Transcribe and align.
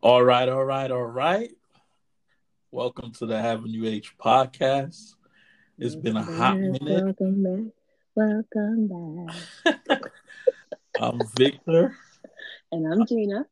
All 0.00 0.22
right, 0.22 0.48
all 0.48 0.64
right, 0.64 0.90
all 0.90 1.04
right. 1.04 1.50
Welcome 2.70 3.12
to 3.14 3.26
the 3.26 3.36
Avenue 3.36 3.86
H 3.88 4.16
podcast. 4.18 5.14
It's 5.78 5.94
been 5.96 6.16
a 6.16 6.22
hot 6.22 6.58
minute. 6.58 7.16
Welcome 7.18 7.42
back. 7.42 7.72
Welcome 8.14 9.26
back. 9.64 10.02
I'm 11.00 11.20
Victor, 11.36 11.96
And 12.72 12.92
I'm 12.92 13.06
Gina. 13.06 13.46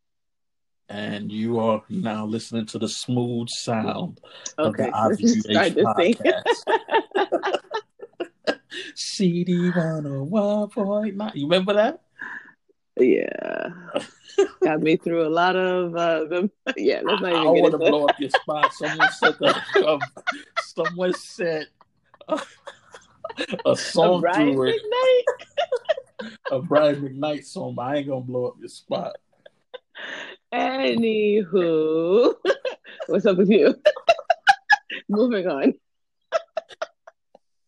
and 0.88 1.30
you 1.30 1.58
are 1.60 1.82
now 1.88 2.26
listening 2.26 2.66
to 2.66 2.78
the 2.78 2.88
smooth 2.88 3.48
sound 3.48 4.20
of 4.58 4.74
Okay, 4.74 4.90
the 4.90 5.16
just 5.16 5.40
start 5.50 5.66
Avenue 5.78 6.00
H 6.00 6.18
podcast. 6.24 7.70
CD 8.94 9.70
101.9. 9.70 11.34
You 11.34 11.44
remember 11.46 11.74
that? 11.74 12.02
Yeah. 12.98 13.68
Got 14.62 14.80
me 14.80 14.96
through 14.96 15.26
a 15.26 15.30
lot 15.30 15.56
of 15.56 15.96
uh 15.96 16.24
them. 16.24 16.50
Yeah, 16.76 17.00
let's 17.04 17.22
not 17.22 17.32
I 17.32 17.40
even 17.42 17.54
get 17.54 17.62
want 17.62 17.72
to 17.72 17.78
blow 17.78 18.06
up 18.06 18.20
your 18.20 18.30
spot. 18.30 18.72
Someone 18.74 19.08
said 19.12 19.36
that. 19.40 19.62
Um, 19.86 20.00
someone 20.62 21.14
said 21.14 21.68
a, 22.28 22.40
a 23.64 23.76
song 23.76 24.20
Brian 24.20 24.54
to 24.54 24.62
it, 24.64 24.82
McKnight. 24.82 26.30
a 26.50 26.60
Brian 26.60 26.96
McKnight 26.96 27.44
song. 27.44 27.74
But 27.74 27.82
I 27.82 27.96
ain't 27.96 28.08
gonna 28.08 28.20
blow 28.20 28.46
up 28.46 28.56
your 28.58 28.68
spot. 28.68 29.16
Anywho, 30.52 32.34
what's 33.06 33.26
up 33.26 33.38
with 33.38 33.50
you? 33.50 33.74
Moving 35.08 35.46
on. 35.46 35.74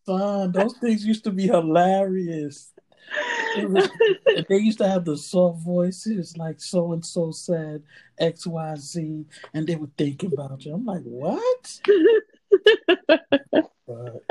Son, 0.05 0.51
those 0.51 0.75
things 0.77 1.05
used 1.05 1.23
to 1.25 1.31
be 1.31 1.47
hilarious. 1.47 2.73
Was- 3.57 3.89
they 4.47 4.57
used 4.57 4.77
to 4.79 4.87
have 4.87 5.05
the 5.05 5.17
soft 5.17 5.59
voices 5.63 6.37
like 6.37 6.59
so 6.61 6.93
and 6.93 7.05
so 7.05 7.31
said 7.31 7.83
X 8.17 8.45
Y 8.47 8.75
Z, 8.77 9.25
and 9.53 9.67
they 9.67 9.75
were 9.75 9.89
thinking 9.97 10.33
about 10.33 10.63
you. 10.65 10.73
I'm 10.73 10.85
like, 10.85 11.01
what? 11.03 11.79
But, 13.87 14.23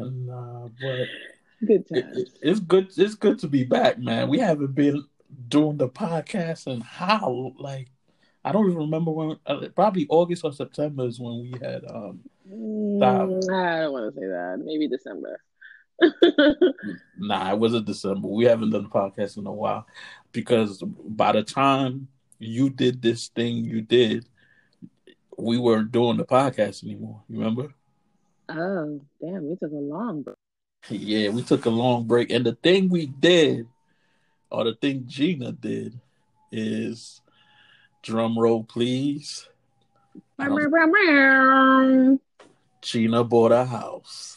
nah, 0.00 0.68
but 0.80 1.06
Good 1.66 1.86
it- 1.90 2.28
it's 2.42 2.60
good. 2.60 2.92
It's 2.96 3.14
good 3.14 3.38
to 3.40 3.48
be 3.48 3.64
back, 3.64 3.98
man. 3.98 4.28
We 4.28 4.38
haven't 4.38 4.74
been 4.74 5.04
doing 5.48 5.76
the 5.78 5.88
podcast 5.88 6.66
and 6.66 6.82
how 6.82 7.54
like 7.58 7.88
I 8.44 8.52
don't 8.52 8.66
even 8.66 8.78
remember 8.78 9.10
when. 9.10 9.36
Uh, 9.46 9.68
probably 9.74 10.06
August 10.08 10.44
or 10.44 10.52
September 10.52 11.06
is 11.06 11.18
when 11.18 11.40
we 11.40 11.54
had. 11.60 11.84
um 11.86 12.20
Mm, 12.48 13.02
I 13.52 13.80
don't 13.80 13.92
want 13.92 14.14
to 14.14 14.20
say 14.20 14.26
that. 14.26 14.62
Maybe 14.64 14.86
December. 14.86 15.40
Nah, 17.18 17.52
it 17.52 17.58
wasn't 17.58 17.86
December. 17.86 18.28
We 18.28 18.44
haven't 18.44 18.70
done 18.70 18.84
the 18.84 18.88
podcast 18.88 19.38
in 19.38 19.46
a 19.46 19.52
while 19.52 19.86
because 20.32 20.82
by 20.82 21.32
the 21.32 21.42
time 21.42 22.08
you 22.38 22.68
did 22.70 23.00
this 23.00 23.28
thing 23.28 23.64
you 23.64 23.80
did, 23.80 24.26
we 25.38 25.58
weren't 25.58 25.92
doing 25.92 26.16
the 26.16 26.24
podcast 26.24 26.84
anymore. 26.84 27.22
You 27.28 27.38
remember? 27.38 27.74
oh, 28.48 29.00
damn, 29.20 29.48
we 29.48 29.56
took 29.56 29.72
a 29.72 29.74
long 29.74 30.22
break. 30.22 30.36
Yeah, 30.88 31.30
we 31.30 31.42
took 31.42 31.66
a 31.66 31.70
long 31.70 32.06
break, 32.06 32.30
and 32.30 32.46
the 32.46 32.54
thing 32.54 32.88
we 32.88 33.06
did, 33.06 33.66
or 34.50 34.64
the 34.64 34.74
thing 34.74 35.04
Gina 35.06 35.52
did, 35.52 35.98
is 36.52 37.20
drum 38.02 38.38
roll, 38.38 38.62
please. 38.62 39.48
Gina 42.82 43.24
bought 43.24 43.52
a 43.52 43.64
house. 43.64 44.35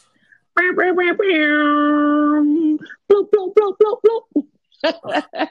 Bloop, 3.10 3.28
bloop, 3.30 3.54
bloop, 3.54 3.74
bloop, 3.82 3.98
bloop. 4.04 4.46
I 4.82 5.48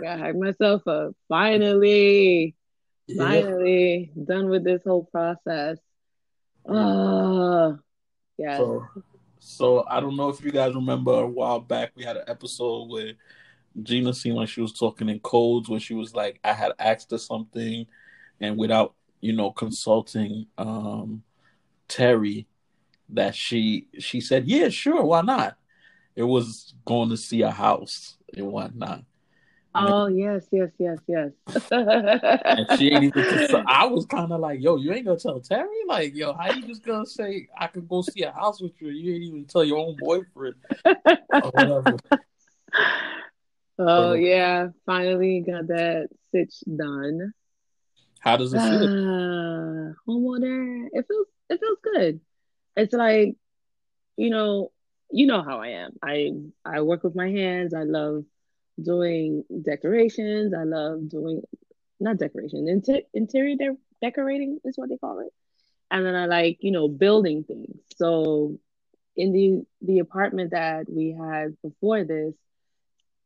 gotta 0.00 0.18
hype 0.18 0.36
myself 0.36 0.86
up. 0.86 1.12
Finally, 1.28 2.54
Yeah. 3.06 3.16
finally 3.24 4.12
done 4.24 4.48
with 4.48 4.64
this 4.64 4.82
whole 4.84 5.04
process. 5.04 5.78
Oh, 6.66 7.78
yeah. 8.38 8.56
So, 8.56 8.86
so 9.38 9.84
I 9.88 10.00
don't 10.00 10.16
know 10.16 10.30
if 10.30 10.42
you 10.42 10.50
guys 10.50 10.74
remember 10.74 11.12
a 11.12 11.26
while 11.26 11.60
back 11.60 11.92
we 11.94 12.04
had 12.04 12.16
an 12.16 12.24
episode 12.26 12.88
where 12.90 13.12
Gina 13.82 14.14
seemed 14.14 14.36
like 14.36 14.48
she 14.48 14.62
was 14.62 14.72
talking 14.72 15.08
in 15.08 15.20
codes 15.20 15.68
where 15.68 15.80
she 15.80 15.94
was 15.94 16.14
like, 16.14 16.40
I 16.42 16.52
had 16.52 16.72
asked 16.78 17.10
her 17.10 17.18
something, 17.18 17.86
and 18.40 18.56
without 18.56 18.94
you 19.20 19.32
know 19.32 19.50
consulting 19.50 20.46
um 20.58 21.22
Terry, 21.88 22.46
that 23.10 23.34
she 23.34 23.86
she 23.98 24.20
said, 24.20 24.46
yeah, 24.46 24.68
sure, 24.68 25.02
why 25.04 25.22
not? 25.22 25.56
It 26.16 26.22
was 26.22 26.74
going 26.84 27.10
to 27.10 27.16
see 27.16 27.42
a 27.42 27.50
house 27.50 28.16
and 28.36 28.46
whatnot. 28.46 29.02
Oh, 29.74 30.06
yes, 30.06 30.46
yes, 30.52 30.70
yes, 30.78 30.98
yes. 31.08 31.30
And 31.70 32.66
she 32.78 32.92
ain't 32.92 33.04
even. 33.04 33.24
Consult- 33.24 33.64
I 33.66 33.86
was 33.86 34.06
kind 34.06 34.32
of 34.32 34.40
like, 34.40 34.60
yo, 34.60 34.76
you 34.76 34.92
ain't 34.92 35.06
gonna 35.06 35.18
tell 35.18 35.40
Terry, 35.40 35.68
like, 35.88 36.14
yo, 36.14 36.32
how 36.32 36.52
you 36.52 36.62
just 36.66 36.84
gonna 36.84 37.04
say 37.04 37.48
I 37.58 37.66
could 37.66 37.88
go 37.88 38.02
see 38.02 38.22
a 38.22 38.30
house 38.30 38.62
with 38.62 38.80
you? 38.80 38.90
You 38.90 39.14
ain't 39.14 39.24
even 39.24 39.44
tell 39.46 39.64
your 39.64 39.78
own 39.78 39.96
boyfriend 39.96 40.54
or 40.84 41.50
whatever. 41.50 41.96
oh, 43.78 44.12
yeah. 44.12 44.68
Finally 44.86 45.40
got 45.40 45.66
that 45.66 46.08
sitch 46.30 46.54
done. 46.76 47.32
How 48.20 48.36
does 48.36 48.54
it 48.54 48.60
Ah, 48.62 48.70
feel? 48.70 48.88
homeowner. 50.08 50.86
It 50.92 51.06
feels 51.08 51.26
it 51.50 51.60
feels 51.60 51.78
good. 51.82 52.20
It's 52.76 52.92
like, 52.92 53.36
you 54.16 54.30
know, 54.30 54.72
you 55.10 55.26
know 55.26 55.42
how 55.42 55.60
I 55.60 55.68
am. 55.68 55.92
I 56.02 56.32
I 56.64 56.80
work 56.82 57.04
with 57.04 57.14
my 57.16 57.30
hands. 57.30 57.74
I 57.74 57.84
love 57.84 58.24
doing 58.82 59.44
decorations. 59.64 60.54
I 60.54 60.64
love 60.64 61.08
doing 61.08 61.42
not 62.00 62.18
decoration, 62.18 62.68
inter- 62.68 63.06
interior 63.14 63.56
de- 63.56 63.78
decorating 64.02 64.60
is 64.64 64.76
what 64.78 64.88
they 64.90 64.98
call 64.98 65.20
it. 65.20 65.32
And 65.90 66.04
then 66.06 66.14
I 66.14 66.26
like, 66.26 66.58
you 66.60 66.72
know, 66.72 66.88
building 66.88 67.44
things. 67.44 67.80
So 67.96 68.58
in 69.16 69.32
the 69.32 69.64
the 69.82 70.00
apartment 70.00 70.52
that 70.52 70.86
we 70.90 71.12
had 71.12 71.56
before 71.62 72.04
this, 72.04 72.34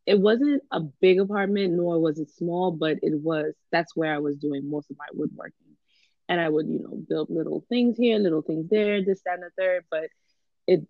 it 0.06 0.18
wasn't 0.20 0.62
a 0.72 0.80
big 0.80 1.20
apartment 1.20 1.74
nor 1.74 2.00
was 2.00 2.18
it 2.18 2.30
small 2.30 2.70
but 2.72 2.98
it 3.02 3.20
was 3.20 3.54
that's 3.70 3.94
where 3.96 4.14
i 4.14 4.18
was 4.18 4.36
doing 4.36 4.68
most 4.70 4.90
of 4.90 4.96
my 4.98 5.06
woodworking 5.14 5.67
and 6.28 6.40
i 6.40 6.48
would 6.48 6.66
you 6.68 6.80
know 6.82 6.96
build 7.08 7.28
little 7.30 7.64
things 7.68 7.96
here 7.96 8.18
little 8.18 8.42
things 8.42 8.68
there 8.70 9.04
this 9.04 9.20
that 9.24 9.34
and 9.34 9.42
the 9.42 9.50
third 9.58 9.84
but 9.90 10.04
it 10.66 10.82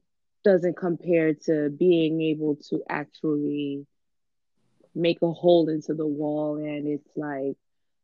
doesn't 0.44 0.76
compare 0.76 1.34
to 1.34 1.70
being 1.70 2.20
able 2.22 2.56
to 2.56 2.82
actually 2.88 3.86
make 4.94 5.20
a 5.22 5.32
hole 5.32 5.68
into 5.68 5.94
the 5.94 6.06
wall 6.06 6.56
and 6.56 6.86
it's 6.86 7.10
like 7.16 7.56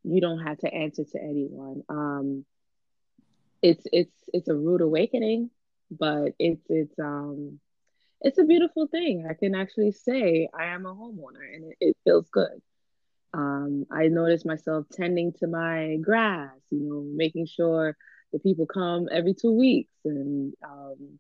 you 0.05 0.21
don't 0.21 0.41
have 0.41 0.59
to 0.59 0.72
answer 0.72 1.05
to 1.05 1.21
anyone 1.22 1.83
um 1.89 2.45
it's 3.62 3.87
it's 3.93 4.12
it's 4.33 4.49
a 4.49 4.55
rude 4.55 4.81
awakening 4.81 5.51
but 5.91 6.33
it's 6.39 6.65
it's 6.69 6.99
um 6.99 7.59
it's 8.22 8.39
a 8.39 8.45
beautiful 8.45 8.87
thing. 8.87 9.27
I 9.28 9.34
can 9.34 9.55
actually 9.55 9.93
say 9.93 10.49
I 10.59 10.66
am 10.66 10.87
a 10.87 10.95
homeowner 10.95 11.45
and 11.55 11.72
it, 11.72 11.77
it 11.81 11.97
feels 12.05 12.28
good. 12.31 12.61
Um, 13.34 13.84
I 13.91 14.06
notice 14.06 14.45
myself 14.45 14.87
tending 14.93 15.33
to 15.41 15.49
my 15.49 15.97
grass, 16.00 16.53
you 16.71 16.78
know, 16.78 17.03
making 17.15 17.47
sure 17.47 17.97
the 18.33 18.39
people 18.39 18.67
come 18.67 19.09
every 19.11 19.34
two 19.34 19.53
weeks 19.53 19.93
and, 20.05 20.55
um, 20.65 21.19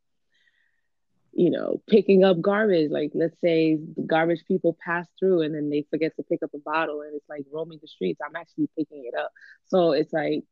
you 1.32 1.50
know, 1.50 1.82
picking 1.88 2.22
up 2.22 2.40
garbage. 2.40 2.90
Like, 2.92 3.10
let's 3.14 3.40
say 3.40 3.74
the 3.76 4.02
garbage 4.06 4.44
people 4.46 4.76
pass 4.84 5.08
through 5.18 5.42
and 5.42 5.54
then 5.54 5.70
they 5.70 5.84
forget 5.90 6.14
to 6.16 6.22
pick 6.22 6.44
up 6.44 6.50
a 6.54 6.58
bottle 6.58 7.00
and 7.02 7.16
it's 7.16 7.28
like 7.28 7.44
roaming 7.52 7.80
the 7.82 7.88
streets. 7.88 8.20
I'm 8.24 8.36
actually 8.36 8.68
picking 8.78 9.04
it 9.12 9.18
up. 9.18 9.32
So 9.66 9.92
it's 9.92 10.12
like, 10.12 10.44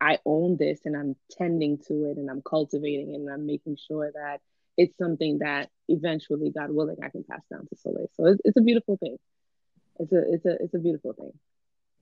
I 0.00 0.18
own 0.24 0.56
this 0.58 0.80
and 0.84 0.96
I'm 0.96 1.16
tending 1.32 1.78
to 1.88 2.04
it 2.04 2.18
and 2.18 2.30
I'm 2.30 2.42
cultivating 2.42 3.16
and 3.16 3.28
I'm 3.28 3.46
making 3.46 3.76
sure 3.88 4.12
that 4.14 4.40
it's 4.76 4.96
something 4.96 5.38
that 5.40 5.70
eventually, 5.88 6.52
God 6.56 6.70
willing, 6.70 6.98
I 7.02 7.08
can 7.08 7.24
pass 7.24 7.42
down 7.50 7.66
to 7.66 7.76
Soleil. 7.76 8.06
So 8.14 8.26
it's, 8.26 8.40
it's 8.44 8.56
a 8.56 8.60
beautiful 8.60 8.96
thing. 8.96 9.18
It's 9.98 10.12
a 10.12 10.32
it's 10.32 10.46
a 10.46 10.62
it's 10.62 10.74
a 10.74 10.78
beautiful 10.78 11.12
thing. 11.12 11.32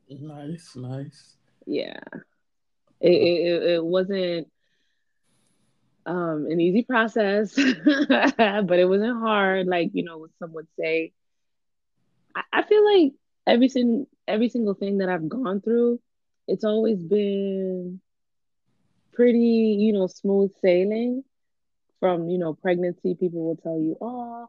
Nice, 0.09 0.77
nice. 0.77 1.37
Yeah, 1.67 2.01
it 3.01 3.11
it, 3.11 3.63
it 3.63 3.85
wasn't 3.85 4.49
um 6.05 6.47
an 6.51 6.61
easy 6.61 6.83
process, 6.83 7.55
but 8.09 8.79
it 8.79 8.89
wasn't 8.89 9.19
hard. 9.21 9.67
Like 9.67 9.91
you 9.95 10.05
know, 10.05 10.27
some 10.39 10.53
would 10.53 10.69
say. 10.79 11.13
I, 12.35 12.43
I 12.53 12.63
feel 12.63 12.85
like 12.85 13.13
every 13.47 13.69
sin, 13.69 14.07
every 14.29 14.49
single 14.49 14.75
thing 14.75 14.99
that 14.99 15.09
I've 15.09 15.29
gone 15.29 15.61
through, 15.61 16.01
it's 16.47 16.65
always 16.65 16.99
been 16.99 18.01
pretty, 19.15 19.77
you 19.81 19.93
know, 19.93 20.07
smooth 20.07 20.53
sailing 20.63 21.25
from 22.01 22.29
you 22.29 22.39
know 22.39 22.55
pregnancy 22.55 23.15
people 23.15 23.43
will 23.45 23.57
tell 23.57 23.79
you 23.79 23.97
oh 24.01 24.47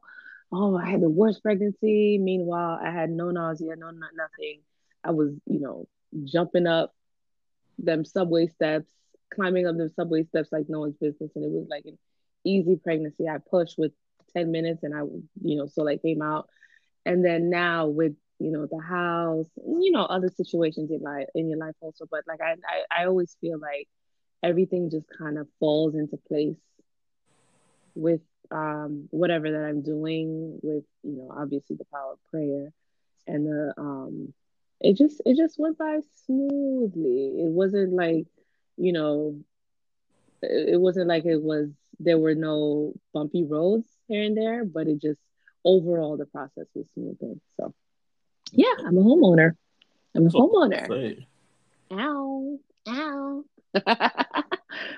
oh 0.51 0.77
i 0.77 0.89
had 0.89 1.01
the 1.01 1.09
worst 1.09 1.41
pregnancy. 1.43 2.17
Meanwhile 2.17 2.79
i 2.83 2.91
had 2.91 3.09
no 3.09 3.31
nausea 3.31 3.75
no 3.75 3.91
not 3.91 4.11
nothing. 4.15 4.61
I 5.03 5.11
was 5.11 5.31
you 5.45 5.59
know 5.59 5.87
jumping 6.23 6.67
up 6.67 6.93
them 7.79 8.05
subway 8.05 8.47
steps 8.47 8.87
climbing 9.33 9.67
up 9.67 9.77
the 9.77 9.89
subway 9.89 10.23
steps 10.23 10.49
like 10.51 10.65
no 10.69 10.79
one's 10.81 10.97
business. 10.97 11.31
And 11.35 11.43
it 11.43 11.51
was 11.51 11.67
like 11.69 11.85
an 11.85 11.97
easy 12.43 12.75
pregnancy. 12.75 13.27
I 13.27 13.37
pushed 13.37 13.77
with 13.77 13.91
10 14.35 14.51
minutes 14.51 14.83
and 14.83 14.93
i 14.95 14.99
you 15.41 15.57
know 15.57 15.67
so 15.67 15.83
like 15.83 16.01
came 16.01 16.21
out. 16.21 16.49
And 17.05 17.23
then 17.23 17.49
now 17.49 17.87
with 17.87 18.13
you 18.39 18.51
know 18.51 18.67
the 18.69 18.79
house, 18.79 19.47
you 19.57 19.91
know 19.91 20.03
other 20.03 20.29
situations 20.29 20.91
in 20.91 21.01
my 21.01 21.25
in 21.33 21.49
your 21.49 21.59
life 21.59 21.75
also. 21.81 22.05
But 22.09 22.23
like 22.27 22.41
I 22.41 22.51
I, 22.51 23.03
I 23.03 23.05
always 23.05 23.35
feel 23.41 23.59
like 23.59 23.87
everything 24.43 24.89
just 24.89 25.07
kind 25.17 25.37
of 25.37 25.47
falls 25.59 25.95
into 25.95 26.17
place 26.27 26.57
with 27.95 28.21
um 28.51 29.07
whatever 29.11 29.51
that 29.51 29.65
I'm 29.65 29.81
doing 29.81 30.59
with 30.61 30.83
you 31.03 31.17
know 31.17 31.33
obviously 31.35 31.75
the 31.75 31.85
power 31.85 32.13
of 32.13 32.19
prayer 32.31 32.71
and 33.27 33.45
the 33.45 33.73
um 33.77 34.33
it 34.79 34.95
just 34.95 35.21
it 35.25 35.35
just 35.37 35.57
went 35.57 35.77
by 35.77 35.99
smoothly. 36.25 37.33
It 37.39 37.51
wasn't 37.51 37.93
like 37.93 38.27
you 38.77 38.93
know 38.93 39.39
it 40.41 40.79
wasn't 40.79 41.07
like 41.07 41.25
it 41.25 41.41
was 41.41 41.69
there 41.99 42.19
were 42.19 42.35
no 42.35 42.93
bumpy 43.13 43.43
roads 43.43 43.87
here 44.07 44.23
and 44.23 44.37
there, 44.37 44.63
but 44.65 44.87
it 44.87 45.01
just 45.01 45.19
overall 45.65 46.15
the 46.17 46.27
process 46.27 46.67
was 46.75 46.85
smoothing. 46.93 47.41
So 47.57 47.73
yeah, 48.51 48.73
I'm 48.85 48.97
a 48.97 49.01
homeowner. 49.01 49.55
I'm 50.15 50.27
a 50.27 50.29
homeowner. 50.29 51.25
Ow, 51.91 52.59
ow. 52.87 53.43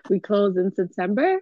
we 0.09 0.19
closed 0.19 0.57
in 0.57 0.73
September. 0.73 1.39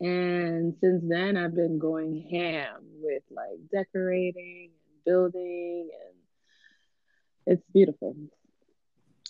And 0.00 0.74
since 0.80 1.02
then 1.06 1.36
I've 1.36 1.54
been 1.54 1.78
going 1.78 2.26
ham 2.30 2.82
with 3.00 3.22
like 3.30 3.58
decorating 3.72 4.70
and 4.72 5.04
building 5.04 5.90
and 5.92 6.14
it's 7.46 7.62
beautiful. 7.72 8.16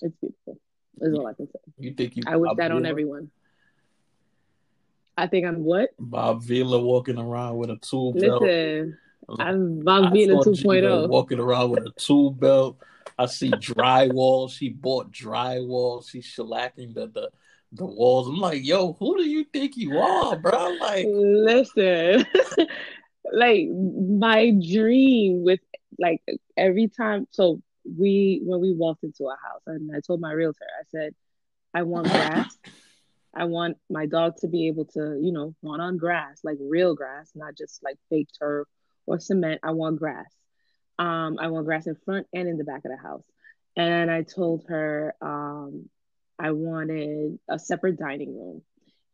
It's 0.01 0.17
beautiful. 0.21 0.59
Is 1.01 1.15
all 1.15 1.27
I 1.27 1.35
can 1.35 1.47
say. 1.49 1.59
You 1.79 1.93
think 1.93 2.17
you 2.17 2.23
I 2.27 2.37
wish 2.37 2.53
that 2.57 2.71
on 2.71 2.87
everyone. 2.87 3.31
I 5.17 5.27
think 5.27 5.47
I'm 5.47 5.65
what? 5.65 5.91
Bob 5.99 6.43
Vila 6.43 6.81
walking 6.81 7.19
around 7.19 7.57
with 7.57 7.71
a 7.71 7.77
tool 7.77 8.13
belt. 8.13 8.43
Listen, 8.43 8.99
I'm 9.39 9.81
Bob 9.81 10.13
Vila 10.13 10.45
2.0. 10.45 11.09
Walking 11.09 11.39
around 11.39 11.71
with 11.71 11.87
a 11.87 11.93
tool 11.97 12.31
belt. 12.31 12.79
I 13.19 13.27
see 13.27 13.51
drywall. 13.51 14.51
She 14.51 14.71
bought 14.71 15.13
drywall. 15.13 16.09
She's 16.09 16.27
shellacking 16.27 16.95
the, 16.95 17.07
the 17.07 17.31
the 17.75 17.85
walls. 17.85 18.29
I'm 18.29 18.39
like, 18.39 18.65
yo, 18.65 18.95
who 18.95 19.17
do 19.17 19.29
you 19.29 19.45
think 19.45 19.77
you 19.77 19.99
are, 19.99 20.37
bro? 20.37 20.77
Like, 20.81 21.07
listen, 21.09 22.25
like 23.33 23.67
my 23.69 24.53
dream 24.53 25.43
with 25.45 25.61
like 25.99 26.23
every 26.57 26.89
time. 26.89 27.27
So 27.31 27.61
we 27.85 28.41
when 28.45 28.61
we 28.61 28.73
walked 28.73 29.05
into 29.05 29.25
a 29.25 29.37
house, 29.43 29.63
and 29.67 29.91
I 29.95 30.01
told 30.01 30.21
my 30.21 30.33
realtor, 30.33 30.67
I 30.81 30.85
said, 30.91 31.15
I 31.75 31.83
want 31.83 32.07
grass. 32.09 32.57
I 33.37 33.45
want 33.45 33.79
my 33.91 34.07
dog 34.07 34.37
to 34.39 34.49
be 34.49 34.69
able 34.69 34.85
to, 34.87 35.19
you 35.21 35.33
know, 35.33 35.57
run 35.61 35.81
on 35.81 35.97
grass, 35.97 36.41
like 36.45 36.59
real 36.61 36.95
grass, 36.95 37.33
not 37.35 37.57
just 37.57 37.83
like 37.83 37.97
fake 38.09 38.29
turf 38.39 38.69
or 39.07 39.19
cement. 39.19 39.61
I 39.65 39.73
want 39.73 39.99
grass. 39.99 40.33
Um, 41.01 41.39
I 41.41 41.49
want 41.49 41.67
grass 41.67 41.89
in 41.89 41.97
front 42.05 42.29
and 42.33 42.49
in 42.49 42.59
the 42.59 42.65
back 42.65 42.85
of 42.85 42.93
the 42.93 42.97
house. 42.97 43.25
And 43.77 44.09
I 44.09 44.23
told 44.23 44.67
her 44.69 45.17
um, 45.21 45.89
I 46.39 46.51
wanted 46.51 47.39
a 47.49 47.59
separate 47.59 47.99
dining 47.99 48.37
room 48.37 48.63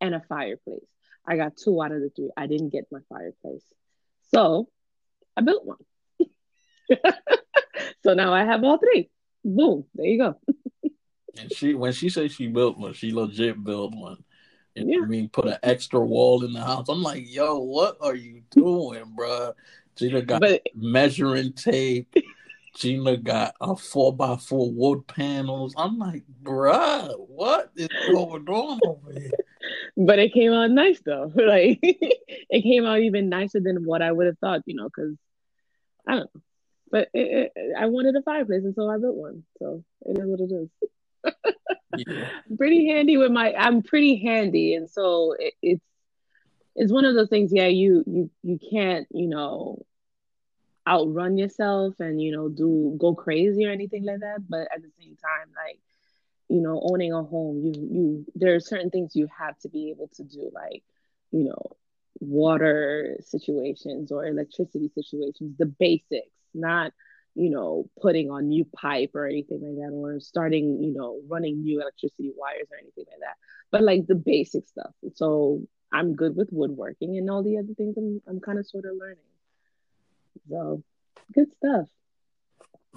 and 0.00 0.14
a 0.14 0.20
fireplace. 0.28 0.86
I 1.26 1.36
got 1.36 1.56
two 1.56 1.82
out 1.82 1.92
of 1.92 2.00
the 2.00 2.10
three. 2.10 2.30
I 2.36 2.46
didn't 2.46 2.70
get 2.70 2.86
my 2.90 3.00
fireplace. 3.08 3.64
So 4.32 4.68
I 5.36 5.42
built 5.42 5.64
one. 5.64 5.78
so 8.02 8.14
now 8.14 8.32
I 8.32 8.44
have 8.44 8.64
all 8.64 8.78
three. 8.78 9.10
Boom. 9.44 9.84
There 9.94 10.06
you 10.06 10.18
go. 10.18 10.40
And 11.38 11.52
she 11.52 11.74
when 11.74 11.92
she 11.92 12.08
says 12.08 12.32
she 12.32 12.48
built 12.48 12.76
one, 12.76 12.92
she 12.92 13.12
legit 13.12 13.62
built 13.62 13.94
one. 13.94 14.22
And 14.74 14.90
yeah. 14.90 14.98
I 15.02 15.06
mean, 15.06 15.28
put 15.28 15.46
an 15.46 15.58
extra 15.62 16.00
wall 16.00 16.44
in 16.44 16.52
the 16.52 16.60
house. 16.60 16.88
I'm 16.88 17.02
like, 17.02 17.24
yo, 17.26 17.58
what 17.58 17.96
are 18.00 18.16
you 18.16 18.42
doing, 18.50 19.04
bro? 19.14 19.52
Gina 19.96 20.22
got 20.22 20.40
but, 20.40 20.62
measuring 20.74 21.52
tape. 21.52 22.12
Gina 22.74 23.16
got 23.16 23.54
a 23.60 23.76
four 23.76 24.14
by 24.14 24.36
four 24.36 24.70
wood 24.70 25.06
panels. 25.06 25.74
I'm 25.76 25.98
like, 25.98 26.24
bruh, 26.42 27.14
what 27.28 27.70
is 27.76 27.88
going 28.12 28.48
on 28.48 28.80
over 28.84 29.12
here? 29.12 29.30
But 29.96 30.18
it 30.18 30.32
came 30.32 30.52
out 30.52 30.70
nice 30.70 31.00
though. 31.04 31.32
Like 31.36 31.78
it 31.82 32.62
came 32.62 32.86
out 32.86 33.00
even 33.00 33.28
nicer 33.28 33.60
than 33.60 33.84
what 33.84 34.02
I 34.02 34.12
would 34.12 34.26
have 34.26 34.38
thought, 34.38 34.62
you 34.66 34.74
know, 34.74 34.84
because 34.84 35.16
I 36.06 36.12
don't 36.12 36.34
know. 36.34 36.40
But 36.90 37.08
it, 37.14 37.52
it, 37.54 37.76
I 37.78 37.86
wanted 37.86 38.16
a 38.16 38.22
fireplace, 38.22 38.64
and 38.64 38.74
so 38.74 38.88
I 38.88 38.98
built 38.98 39.14
one. 39.14 39.44
So 39.58 39.84
it 40.02 40.18
is 40.18 40.26
what 40.26 40.40
it 40.40 40.52
is 40.52 40.68
yeah. 41.96 42.28
pretty 42.56 42.88
handy 42.88 43.16
with 43.16 43.30
my 43.30 43.54
i'm 43.54 43.82
pretty 43.82 44.22
handy 44.22 44.74
and 44.74 44.88
so 44.88 45.34
it, 45.38 45.54
it's 45.62 45.84
it's 46.74 46.92
one 46.92 47.04
of 47.04 47.14
those 47.14 47.28
things 47.28 47.50
yeah 47.52 47.66
you 47.66 48.04
you 48.06 48.30
you 48.42 48.58
can't 48.70 49.06
you 49.10 49.26
know 49.26 49.84
outrun 50.88 51.36
yourself 51.36 51.94
and 52.00 52.20
you 52.20 52.32
know 52.32 52.48
do 52.48 52.96
go 52.98 53.14
crazy 53.14 53.66
or 53.66 53.70
anything 53.70 54.04
like 54.04 54.20
that 54.20 54.38
but 54.48 54.62
at 54.74 54.82
the 54.82 54.90
same 54.98 55.16
time 55.16 55.48
like 55.54 55.78
you 56.48 56.60
know 56.60 56.80
owning 56.90 57.12
a 57.12 57.22
home 57.22 57.62
you 57.62 57.72
you 57.76 58.26
there 58.34 58.54
are 58.54 58.60
certain 58.60 58.90
things 58.90 59.14
you 59.14 59.28
have 59.36 59.58
to 59.58 59.68
be 59.68 59.90
able 59.90 60.08
to 60.08 60.24
do 60.24 60.50
like 60.54 60.82
you 61.32 61.44
know 61.44 61.76
water 62.20 63.16
situations 63.20 64.10
or 64.10 64.26
electricity 64.26 64.90
situations 64.94 65.56
the 65.58 65.66
basics 65.66 66.32
not 66.54 66.92
you 67.34 67.50
know, 67.50 67.88
putting 68.00 68.30
on 68.30 68.48
new 68.48 68.64
pipe 68.64 69.12
or 69.14 69.26
anything 69.26 69.60
like 69.62 69.76
that, 69.76 69.94
or 69.94 70.20
starting, 70.20 70.82
you 70.82 70.92
know, 70.92 71.20
running 71.28 71.62
new 71.62 71.80
electricity 71.80 72.32
wires 72.36 72.66
or 72.70 72.76
anything 72.78 73.04
like 73.08 73.20
that. 73.20 73.36
But 73.70 73.82
like 73.82 74.06
the 74.06 74.14
basic 74.14 74.66
stuff. 74.66 74.92
So 75.14 75.62
I'm 75.92 76.14
good 76.16 76.36
with 76.36 76.48
woodworking 76.52 77.16
and 77.16 77.30
all 77.30 77.42
the 77.42 77.58
other 77.58 77.74
things 77.74 77.96
I'm 77.96 78.20
I'm 78.26 78.40
kind 78.40 78.58
of 78.58 78.66
sort 78.66 78.84
of 78.84 78.96
learning. 78.98 79.29
So 80.48 80.82
good 81.32 81.48
stuff. 81.56 81.86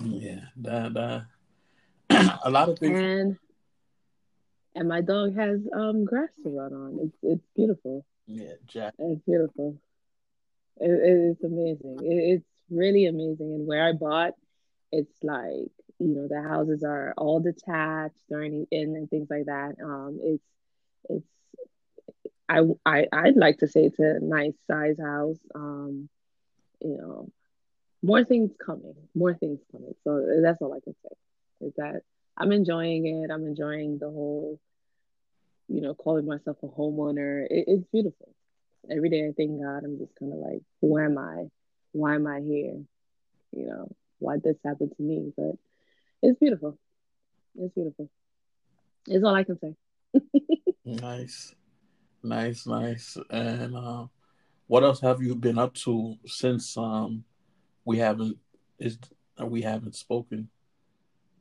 Yeah, 0.02 0.42
that 0.58 0.94
that 0.94 1.26
a 2.44 2.50
lot 2.50 2.70
of 2.70 2.80
things. 2.80 3.00
And 3.00 3.38
and 4.76 4.88
my 4.88 5.02
dog 5.02 5.36
has 5.36 5.60
um 5.74 6.06
grass 6.06 6.30
to 6.44 6.50
run 6.50 6.74
on. 6.74 7.00
It's 7.02 7.18
it's 7.22 7.48
beautiful. 7.56 8.06
Yeah, 8.26 8.54
Jack. 8.66 8.94
It's 8.98 9.22
beautiful. 9.26 9.78
It, 10.78 10.90
it's 10.90 11.44
amazing. 11.44 12.00
It, 12.02 12.36
it's 12.36 12.46
really 12.70 13.06
amazing. 13.06 13.54
And 13.54 13.68
where 13.68 13.88
I 13.88 13.94
bought, 13.94 14.34
it's 14.92 15.16
like 15.22 15.72
you 16.00 16.08
know 16.08 16.28
the 16.28 16.42
houses 16.42 16.84
are 16.84 17.14
all 17.18 17.40
detached 17.40 18.24
or 18.32 18.42
any 18.42 18.68
and 18.72 19.10
things 19.10 19.28
like 19.30 19.46
that. 19.46 19.76
Um, 19.84 20.20
it's 20.24 20.44
it's 21.10 21.28
I 22.50 22.62
I 22.86 23.08
I'd 23.12 23.38
like 23.38 23.60
to 23.60 23.68
say 23.68 23.86
it's 23.86 24.00
a 24.00 24.20
nice 24.22 24.56
size 24.68 24.98
house. 25.00 25.40
Um, 25.54 26.10
you 26.84 26.98
know, 26.98 27.30
more 28.02 28.24
things 28.24 28.52
coming, 28.64 28.96
more 29.16 29.34
things 29.34 29.60
coming. 29.72 29.94
So 30.04 30.40
that's 30.42 30.62
all 30.62 30.74
I 30.74 30.80
can 30.82 30.96
say. 31.04 31.68
Is 31.68 31.74
that 31.78 32.02
I'm 32.38 32.52
enjoying 32.52 33.06
it. 33.06 33.32
I'm 33.32 33.46
enjoying 33.46 34.00
the 34.00 34.10
whole, 34.10 34.60
you 35.68 35.82
know, 35.82 35.94
calling 35.94 36.26
myself 36.26 36.58
a 36.64 36.68
homeowner. 36.68 37.46
It, 37.50 37.66
it's 37.68 37.86
beautiful. 37.92 38.30
Every 38.92 39.10
day 39.10 39.28
I 39.28 39.32
thank 39.36 39.62
God. 39.62 39.84
I'm 39.86 39.98
just 39.98 40.14
kind 40.20 40.34
of 40.34 40.40
like, 40.40 40.62
who 40.82 41.00
am 41.00 41.18
I? 41.18 41.46
why 41.94 42.16
am 42.16 42.28
I 42.28 42.42
here? 42.42 42.84
You 43.52 43.68
know, 43.68 43.96
why 44.20 44.38
this 44.44 44.58
happened 44.66 44.94
to 44.98 45.04
me? 45.04 45.32
But 45.38 45.56
it's 46.22 46.38
beautiful. 46.40 46.78
It's 47.56 47.74
beautiful. 47.74 48.10
It's 49.08 49.24
all 49.24 49.36
I 49.36 49.44
can 49.44 49.60
say. 49.60 49.76
nice, 50.86 51.56
nice, 52.24 52.66
nice. 52.66 53.18
And 53.30 53.76
uh, 53.76 54.08
what 54.68 54.84
else 54.84 55.02
have 55.02 55.22
you 55.22 55.36
been 55.36 55.58
up 55.58 55.74
to 55.74 56.16
since 56.26 56.78
um 56.78 57.24
we 57.86 57.98
haven't 57.98 58.38
is 58.80 58.98
we 59.40 59.62
haven't 59.62 59.96
spoken? 59.96 60.50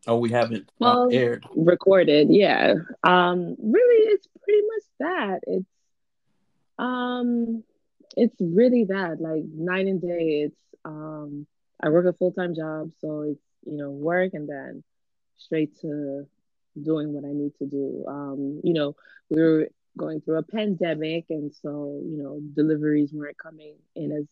or 0.09 0.19
we 0.19 0.31
haven't 0.31 0.69
uh, 0.81 1.07
aired 1.13 1.47
recorded. 1.55 2.29
Yeah. 2.29 2.75
Um. 3.05 3.55
Really, 3.61 4.13
it's 4.13 4.27
pretty 4.43 4.63
much 4.67 4.83
that. 4.99 5.41
It's 5.47 5.67
um 6.79 7.63
it's 8.17 8.37
really 8.41 8.85
that 8.85 9.21
like 9.21 9.45
night 9.55 9.87
and 9.87 10.01
day 10.01 10.43
it's 10.47 10.57
um 10.85 11.47
i 11.83 11.89
work 11.89 12.07
a 12.07 12.13
full-time 12.13 12.55
job 12.55 12.91
so 13.01 13.23
it's 13.23 13.41
you 13.65 13.77
know 13.77 13.91
work 13.91 14.35
and 14.35 14.49
then 14.49 14.83
straight 15.37 15.79
to 15.81 16.27
doing 16.81 17.13
what 17.13 17.25
i 17.25 17.33
need 17.33 17.53
to 17.59 17.67
do 17.67 18.05
um 18.09 18.61
you 18.65 18.73
know 18.73 18.97
we 19.29 19.41
were 19.41 19.69
going 19.97 20.21
through 20.21 20.39
a 20.39 20.43
pandemic 20.43 21.27
and 21.31 21.53
so 21.55 22.01
you 22.05 22.17
know 22.23 22.41
deliveries 22.55 23.13
weren't 23.13 23.39
coming 23.39 23.75
in 23.95 24.13
as 24.13 24.27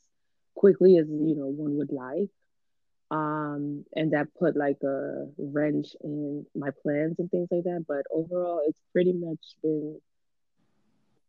quickly 0.54 0.96
as 0.98 1.06
you 1.08 1.34
know 1.36 1.46
one 1.46 1.76
would 1.76 1.92
like 1.92 2.30
um 3.10 3.84
and 3.94 4.12
that 4.12 4.28
put 4.38 4.56
like 4.56 4.78
a 4.84 5.26
wrench 5.38 5.88
in 6.02 6.46
my 6.54 6.70
plans 6.82 7.16
and 7.18 7.30
things 7.30 7.48
like 7.50 7.64
that 7.64 7.84
but 7.86 8.04
overall 8.12 8.62
it's 8.66 8.80
pretty 8.92 9.12
much 9.12 9.38
been 9.62 10.00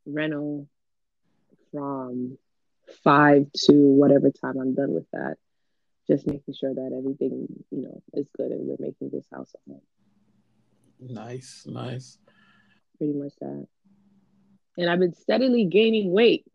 rental 0.06 0.68
from 1.72 2.38
five 3.04 3.46
to 3.54 3.74
whatever 3.74 4.32
time 4.32 4.58
I'm 4.60 4.76
done 4.76 4.94
with 4.94 5.10
that. 5.12 5.36
Just 6.08 6.28
making 6.28 6.54
sure 6.54 6.74
that 6.74 6.96
everything, 6.98 7.48
you 7.70 7.82
know, 7.82 8.02
is 8.14 8.28
good 8.36 8.52
and 8.52 8.68
we're 8.68 8.76
making 8.80 9.12
this 9.12 9.26
house 9.32 9.54
a 9.56 9.72
home. 9.72 9.82
Nice, 11.00 11.66
nice. 11.68 12.18
Pretty 12.98 13.14
much 13.14 13.34
that. 13.40 13.68
And 14.78 14.90
I've 14.90 15.00
been 15.00 15.13
steadily 15.13 15.66
gaining 15.66 16.12
weight. 16.12 16.46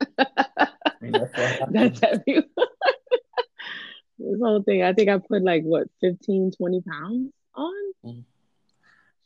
That's 0.16 2.02
everyone. 2.02 2.44
this 4.18 4.40
whole 4.40 4.62
thing. 4.62 4.82
I 4.82 4.92
think 4.92 5.08
I 5.08 5.18
put 5.18 5.42
like 5.42 5.62
what 5.62 5.88
15, 6.00 6.52
20 6.56 6.80
pounds 6.82 7.32
on. 7.54 7.92
Mm. 8.04 8.24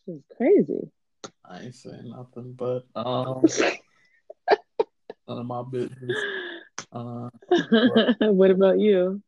It's 0.06 0.24
crazy. 0.36 0.90
I 1.44 1.62
ain't 1.62 1.74
saying 1.74 2.10
nothing, 2.10 2.52
but 2.52 2.84
um, 2.94 3.44
none 5.28 5.38
of 5.38 5.46
my 5.46 5.62
business. 5.70 6.16
Uh, 6.92 7.28
what 8.20 8.50
about 8.50 8.78
you? 8.78 9.22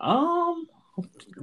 Um, 0.00 0.66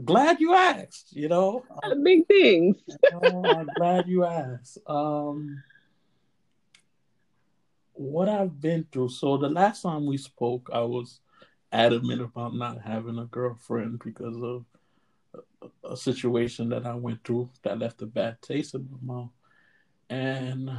glad 0.04 0.40
you 0.40 0.54
asked. 0.54 1.16
You 1.16 1.30
know, 1.30 1.63
big 2.04 2.28
things. 2.28 2.78
I'm 3.12 3.68
glad 3.78 4.08
you 4.08 4.25
asked. 4.25 4.80
Um, 4.88 5.63
what 7.94 8.30
I've 8.30 8.60
been 8.60 8.86
through. 8.92 9.10
So 9.10 9.38
the 9.38 9.50
last 9.50 9.82
time 9.82 10.06
we 10.06 10.18
spoke, 10.18 10.70
I 10.74 10.82
was 10.82 11.20
adamant 11.72 12.22
about 12.22 12.56
not 12.56 12.82
having 12.82 13.18
a 13.18 13.26
girlfriend 13.26 14.02
because 14.04 14.36
of 14.42 14.66
a, 15.62 15.92
a 15.92 15.98
situation 15.98 16.70
that 16.70 16.86
I 16.86 16.96
went 16.96 17.24
through 17.24 17.50
that 17.64 17.80
left 17.80 18.02
a 18.02 18.06
bad 18.06 18.42
taste 18.42 18.76
in 18.76 18.88
my 18.92 19.14
mouth, 19.14 19.32
and 20.10 20.70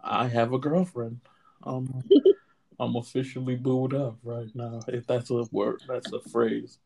I 0.00 0.28
have 0.28 0.52
a 0.52 0.58
girlfriend. 0.58 1.20
Um, 1.62 2.02
I'm 2.80 2.96
officially 2.96 3.54
booed 3.56 3.94
up 3.94 4.18
right 4.24 4.50
now. 4.54 4.80
If 4.88 5.06
that's 5.06 5.30
a 5.30 5.44
word, 5.52 5.82
that's 5.86 6.12
a 6.12 6.20
phrase. 6.20 6.78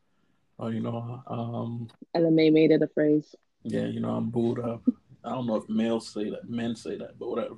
Uh, 0.59 0.67
you 0.67 0.81
know, 0.81 1.23
um, 1.27 1.87
LMA 2.15 2.51
made 2.51 2.71
it 2.71 2.81
a 2.81 2.87
phrase. 2.87 3.35
Yeah, 3.63 3.85
you 3.85 3.99
know, 3.99 4.11
I'm 4.11 4.29
booed 4.29 4.59
up. 4.59 4.83
I 5.23 5.31
don't 5.31 5.47
know 5.47 5.55
if 5.55 5.67
males 5.67 6.07
say 6.07 6.29
that, 6.29 6.49
men 6.49 6.75
say 6.75 6.97
that, 6.97 7.17
but 7.19 7.29
whatever. 7.29 7.55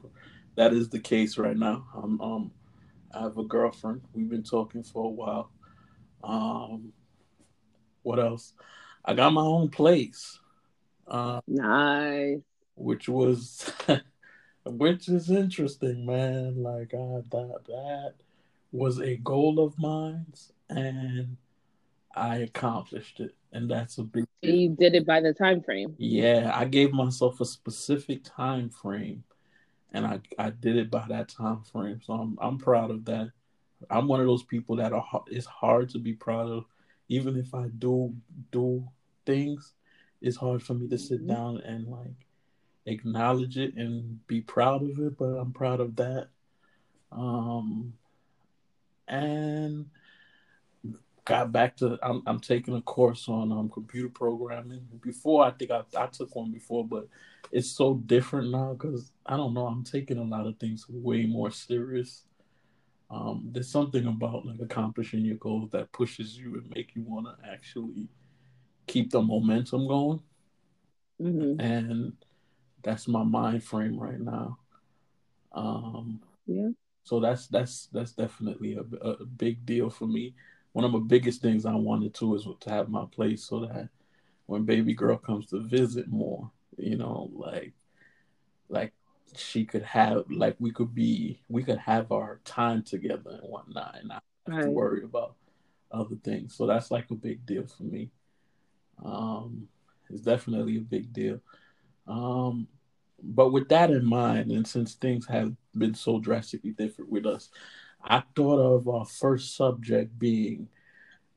That 0.56 0.74
is 0.74 0.90
the 0.90 1.00
case 1.00 1.38
right 1.38 1.58
now. 1.58 1.86
I'm 1.96 2.20
um, 2.22 2.52
I 3.14 3.22
have 3.22 3.38
a 3.38 3.44
girlfriend. 3.44 4.02
We've 4.14 4.30
been 4.30 4.44
talking 4.44 4.84
for 4.84 5.06
a 5.06 5.10
while. 5.10 5.52
Um, 6.24 6.94
what 8.04 8.20
else? 8.20 8.54
I 9.04 9.14
got 9.14 9.34
my 9.34 9.42
own 9.42 9.70
place. 9.70 10.40
Uh, 11.08 11.42
nice. 11.48 12.40
Which 12.76 13.10
was, 13.10 13.72
which 14.66 15.08
is 15.10 15.30
interesting, 15.30 16.06
man. 16.06 16.62
Like 16.62 16.94
I 16.94 17.22
that 17.32 17.62
that 17.68 18.14
was 18.72 19.00
a 19.00 19.18
goal 19.18 19.60
of 19.60 19.78
mine, 19.78 20.26
and 20.70 21.38
I 22.16 22.38
accomplished 22.38 23.20
it, 23.20 23.36
and 23.52 23.70
that's 23.70 23.98
a 23.98 24.04
big. 24.04 24.26
You 24.42 24.70
did 24.70 24.96
it 24.96 25.06
by 25.06 25.22
the 25.22 25.34
time 25.34 25.62
frame. 25.62 25.96
Yeah, 25.98 26.52
I 26.54 26.66
gave 26.66 26.92
myself 26.92 27.40
a 27.42 27.46
specific 27.46 28.22
time 28.24 28.70
frame 28.70 29.24
and 29.92 30.06
I, 30.06 30.20
I 30.38 30.50
did 30.52 30.78
it 30.78 30.90
by 30.90 31.06
that 31.10 31.30
time 31.30 31.64
frame. 31.64 32.02
So 32.04 32.14
I'm 32.14 32.38
I'm 32.42 32.58
proud 32.58 32.92
of 32.92 33.06
that. 33.06 33.32
I'm 33.90 34.08
one 34.08 34.20
of 34.20 34.28
those 34.28 34.44
people 34.44 34.76
that 34.78 34.94
are 34.94 35.24
it's 35.28 35.46
hard 35.46 35.90
to 35.90 36.00
be 36.00 36.14
proud 36.14 36.50
of, 36.50 36.66
even 37.10 37.38
if 37.38 37.54
I 37.54 37.68
do 37.78 38.14
do 38.52 38.88
things. 39.26 39.74
It's 40.22 40.38
hard 40.38 40.62
for 40.62 40.74
me 40.74 40.88
to 40.88 40.98
sit 40.98 41.20
mm-hmm. 41.20 41.34
down 41.34 41.58
and 41.62 41.88
like 41.88 42.28
acknowledge 42.86 43.58
it 43.58 43.76
and 43.76 44.26
be 44.28 44.42
proud 44.42 44.84
of 44.84 45.00
it. 45.00 45.18
But 45.18 45.38
I'm 45.38 45.52
proud 45.52 45.80
of 45.80 45.96
that. 45.98 46.30
Um, 47.12 47.94
and 49.08 49.88
got 51.26 51.52
back 51.52 51.78
to 51.78 52.00
I'm 52.02 52.24
I'm 52.26 52.40
taking 52.40 52.76
a 52.76 52.82
course 52.82 53.28
on 53.30 53.52
um 53.52 53.70
computer 53.70 54.10
programming. 54.10 54.88
Before 55.02 55.46
I 55.46 55.52
think 55.52 55.72
I 55.72 55.82
I 55.98 56.08
took 56.08 56.36
one 56.36 56.52
before, 56.52 56.86
but 56.86 57.08
it's 57.52 57.70
so 57.70 57.96
different 57.96 58.52
now 58.52 58.74
because 58.74 59.12
I 59.26 59.38
don't 59.38 59.54
know. 59.54 59.68
I'm 59.68 59.84
taking 59.84 60.18
a 60.18 60.24
lot 60.24 60.48
of 60.48 60.58
things 60.58 60.86
way 60.90 61.26
more 61.26 61.52
serious. 61.52 62.24
Um, 63.10 63.50
there's 63.52 63.70
something 63.70 64.08
about 64.08 64.46
like 64.46 64.60
accomplishing 64.62 65.26
your 65.26 65.36
goals 65.36 65.72
that 65.72 65.92
pushes 65.92 66.38
you 66.38 66.56
and 66.56 66.72
make 66.74 66.96
you 66.96 67.04
want 67.04 67.28
to 67.28 67.50
actually 67.50 68.08
keep 68.88 69.12
the 69.12 69.22
momentum 69.22 69.88
going. 69.88 70.22
Mm-hmm. 71.22 71.60
And 71.60 72.14
that's 72.84 73.08
my 73.08 73.24
mind 73.24 73.64
frame 73.64 74.00
right 74.00 74.20
now. 74.20 74.58
Um, 75.52 76.22
yeah. 76.48 76.70
So 77.04 77.20
that's 77.20 77.48
that's 77.48 77.90
that's 77.92 78.14
definitely 78.14 78.76
a, 78.76 78.96
a 79.06 79.26
big 79.26 79.66
deal 79.66 79.90
for 79.90 80.08
me 80.08 80.34
one 80.74 80.86
of 80.86 80.92
the 80.92 81.00
biggest 81.00 81.42
things 81.42 81.66
I 81.66 81.76
wanted 81.76 82.14
to 82.16 82.36
is 82.36 82.48
to 82.62 82.70
have 82.70 82.90
my 82.90 83.06
place 83.12 83.44
so 83.44 83.62
that 83.62 83.90
when 84.46 84.64
baby 84.64 84.94
girl 84.94 85.18
comes 85.18 85.48
to 85.48 85.60
visit 85.60 86.08
more, 86.08 86.50
you 86.78 86.98
know, 86.98 87.30
like 87.34 87.74
like 88.70 88.94
she 89.36 89.66
could 89.66 89.84
have 89.84 90.24
like 90.30 90.56
we 90.60 90.72
could 90.72 90.94
be 90.94 91.42
we 91.50 91.64
could 91.64 91.78
have 91.78 92.12
our 92.12 92.40
time 92.46 92.84
together 92.84 93.32
and 93.42 93.50
whatnot 93.50 93.96
and 94.00 94.10
not 94.10 94.24
have 94.48 94.56
right. 94.56 94.64
to 94.66 94.70
worry 94.70 95.04
about 95.04 95.36
other 95.92 96.16
things. 96.24 96.56
So 96.56 96.66
that's 96.66 96.92
like 96.92 97.12
a 97.12 97.16
big 97.16 97.46
deal 97.46 97.66
for 97.68 97.84
me. 97.84 98.10
Um 99.04 99.68
it's 100.10 100.22
definitely 100.22 100.78
a 100.78 100.82
big 100.82 101.12
deal. 101.14 101.40
Um 102.08 102.68
but 103.24 103.52
with 103.52 103.70
that 103.70 103.92
in 103.92 104.04
mind, 104.04 104.52
and 104.52 104.68
since 104.68 104.96
things 104.96 105.28
have 105.28 105.54
been 105.78 105.94
so 105.94 106.20
drastically 106.20 106.72
different 106.72 107.12
with 107.12 107.26
us, 107.26 107.50
I 108.04 108.24
thought 108.36 108.60
of 108.60 108.88
our 108.88 109.06
first 109.06 109.56
subject 109.56 110.18
being 110.18 110.68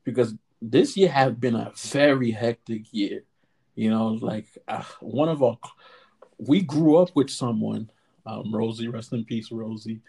because 0.03 0.35
this 0.61 0.95
year 0.97 1.09
has 1.09 1.33
been 1.33 1.55
a 1.55 1.71
very 1.75 2.31
hectic 2.31 2.85
year. 2.91 3.23
You 3.75 3.89
know, 3.89 4.07
like 4.07 4.47
uh, 4.67 4.83
one 5.01 5.29
of 5.29 5.43
our, 5.43 5.57
we 6.37 6.61
grew 6.61 6.97
up 6.97 7.09
with 7.13 7.29
someone, 7.29 7.89
um, 8.25 8.53
Rosie, 8.53 8.87
rest 8.87 9.13
in 9.13 9.25
peace, 9.25 9.51
Rosie, 9.51 10.01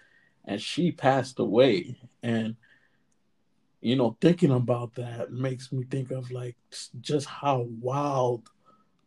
and 0.44 0.60
she 0.60 0.92
passed 0.92 1.38
away. 1.38 1.96
And, 2.22 2.56
you 3.80 3.96
know, 3.96 4.16
thinking 4.20 4.52
about 4.52 4.94
that 4.94 5.32
makes 5.32 5.72
me 5.72 5.84
think 5.84 6.10
of 6.10 6.30
like 6.30 6.56
just 7.00 7.26
how 7.26 7.66
wild 7.80 8.48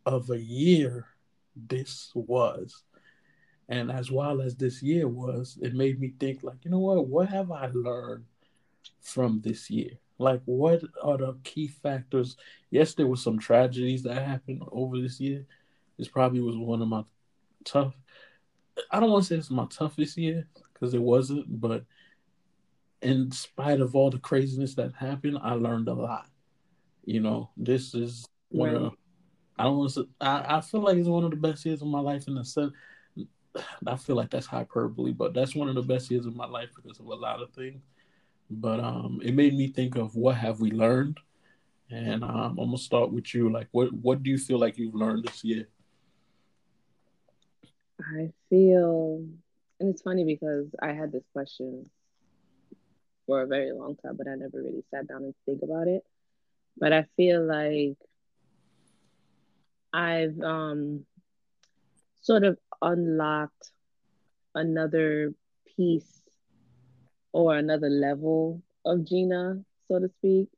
of 0.05 0.29
a 0.29 0.39
year 0.39 1.07
this 1.55 2.11
was. 2.13 2.83
And 3.69 3.91
as 3.91 4.09
wild 4.09 4.41
as 4.41 4.55
this 4.55 4.81
year 4.81 5.07
was, 5.07 5.57
it 5.61 5.75
made 5.75 5.99
me 5.99 6.13
think, 6.19 6.41
like, 6.41 6.65
you 6.65 6.71
know 6.71 6.79
what? 6.79 7.07
What 7.07 7.29
have 7.29 7.51
I 7.51 7.69
learned 7.71 8.25
from 8.99 9.41
this 9.41 9.69
year? 9.69 9.91
Like, 10.17 10.41
what 10.45 10.81
are 11.03 11.17
the 11.17 11.37
key 11.43 11.67
factors? 11.67 12.35
Yes, 12.71 12.95
there 12.95 13.05
were 13.05 13.15
some 13.15 13.37
tragedies 13.37 14.01
that 14.03 14.25
happened 14.25 14.63
over 14.71 14.99
this 14.99 15.19
year. 15.21 15.45
This 15.97 16.07
probably 16.07 16.41
was 16.41 16.57
one 16.57 16.81
of 16.81 16.87
my 16.87 17.03
tough. 17.63 17.93
I 18.89 18.99
don't 18.99 19.11
want 19.11 19.25
to 19.25 19.27
say 19.29 19.35
it's 19.35 19.51
my 19.51 19.67
toughest 19.69 20.17
year 20.17 20.47
because 20.73 20.95
it 20.95 21.01
wasn't, 21.01 21.61
but 21.61 21.85
in 23.03 23.31
spite 23.31 23.81
of 23.81 23.95
all 23.95 24.09
the 24.09 24.17
craziness 24.17 24.73
that 24.75 24.93
happened, 24.95 25.37
I 25.41 25.53
learned 25.53 25.89
a 25.89 25.93
lot. 25.93 26.27
You 27.05 27.21
know, 27.21 27.51
this 27.55 27.93
is 27.93 28.25
one 28.49 28.73
right. 28.73 28.81
of. 28.81 28.93
I 29.59 29.63
don't 29.65 29.77
want 29.77 29.93
to. 29.93 30.09
I, 30.19 30.57
I 30.57 30.61
feel 30.61 30.81
like 30.81 30.97
it's 30.97 31.07
one 31.07 31.23
of 31.23 31.31
the 31.31 31.37
best 31.37 31.65
years 31.65 31.81
of 31.81 31.87
my 31.87 31.99
life 31.99 32.27
in 32.27 32.35
the 32.35 32.43
sense 32.43 32.73
I 33.85 33.95
feel 33.95 34.15
like 34.15 34.29
that's 34.29 34.45
hyperbole, 34.47 35.11
but 35.11 35.33
that's 35.33 35.55
one 35.55 35.69
of 35.69 35.75
the 35.75 35.81
best 35.81 36.09
years 36.11 36.25
of 36.25 36.35
my 36.35 36.45
life 36.45 36.69
because 36.75 36.99
of 36.99 37.05
a 37.07 37.15
lot 37.15 37.41
of 37.41 37.51
things. 37.51 37.81
But 38.49 38.79
um, 38.79 39.19
it 39.23 39.33
made 39.33 39.55
me 39.55 39.67
think 39.67 39.95
of 39.95 40.15
what 40.15 40.35
have 40.35 40.59
we 40.59 40.71
learned, 40.71 41.19
and 41.89 42.23
um, 42.23 42.57
I'm 42.59 42.67
gonna 42.67 42.77
start 42.77 43.11
with 43.11 43.33
you. 43.33 43.51
Like, 43.51 43.67
what 43.71 43.91
what 43.93 44.23
do 44.23 44.29
you 44.29 44.37
feel 44.37 44.59
like 44.59 44.77
you've 44.77 44.95
learned 44.95 45.25
this 45.25 45.43
year? 45.43 45.67
I 47.99 48.31
feel, 48.49 49.25
and 49.79 49.89
it's 49.89 50.01
funny 50.01 50.23
because 50.25 50.67
I 50.81 50.93
had 50.93 51.11
this 51.11 51.25
question 51.33 51.89
for 53.25 53.41
a 53.41 53.47
very 53.47 53.71
long 53.71 53.95
time, 53.97 54.15
but 54.17 54.27
I 54.27 54.35
never 54.35 54.61
really 54.61 54.83
sat 54.91 55.07
down 55.07 55.23
and 55.23 55.35
think 55.45 55.61
about 55.63 55.87
it. 55.87 56.03
But 56.77 56.93
I 56.93 57.03
feel 57.17 57.45
like 57.45 57.97
I've 59.93 60.39
um 60.41 61.05
sort 62.21 62.43
of 62.43 62.57
unlocked 62.81 63.71
another 64.55 65.33
piece 65.75 66.21
or 67.31 67.55
another 67.55 67.89
level 67.89 68.61
of 68.85 69.05
Gina, 69.05 69.63
so 69.87 69.99
to 69.99 70.09
speak. 70.09 70.49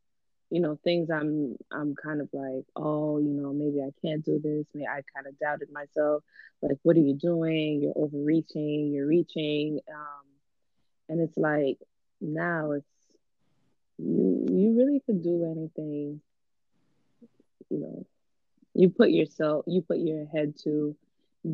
You 0.50 0.60
know, 0.60 0.78
things 0.84 1.10
I'm 1.10 1.56
I'm 1.72 1.96
kind 1.96 2.20
of 2.20 2.28
like, 2.34 2.66
oh, 2.76 3.20
you 3.20 3.30
know, 3.30 3.54
maybe 3.54 3.82
I 3.82 3.92
can't 4.06 4.24
do 4.24 4.40
this. 4.44 4.66
Maybe 4.74 4.86
I 4.86 5.02
kind 5.16 5.28
of 5.28 5.40
doubted 5.40 5.72
myself. 5.72 6.24
Like, 6.62 6.78
what 6.84 6.98
are 6.98 7.02
you 7.02 7.14
doing? 7.14 7.82
You're 7.82 7.94
overreaching. 7.96 8.92
You're 8.92 9.08
reaching. 9.08 9.80
Um, 9.90 10.26
and 11.08 11.22
it's 11.22 11.38
like 11.38 11.78
now 12.20 12.72
it's 12.72 12.86
you. 13.98 14.46
You 14.50 14.78
really 14.78 15.02
could 15.06 15.24
do 15.24 15.46
anything. 15.46 16.22
You 17.70 17.78
know, 17.80 18.06
you 18.74 18.90
put 18.90 19.10
yourself. 19.10 19.64
You 19.68 19.82
put 19.82 20.00
your 20.00 20.26
head 20.26 20.56
to 20.64 20.96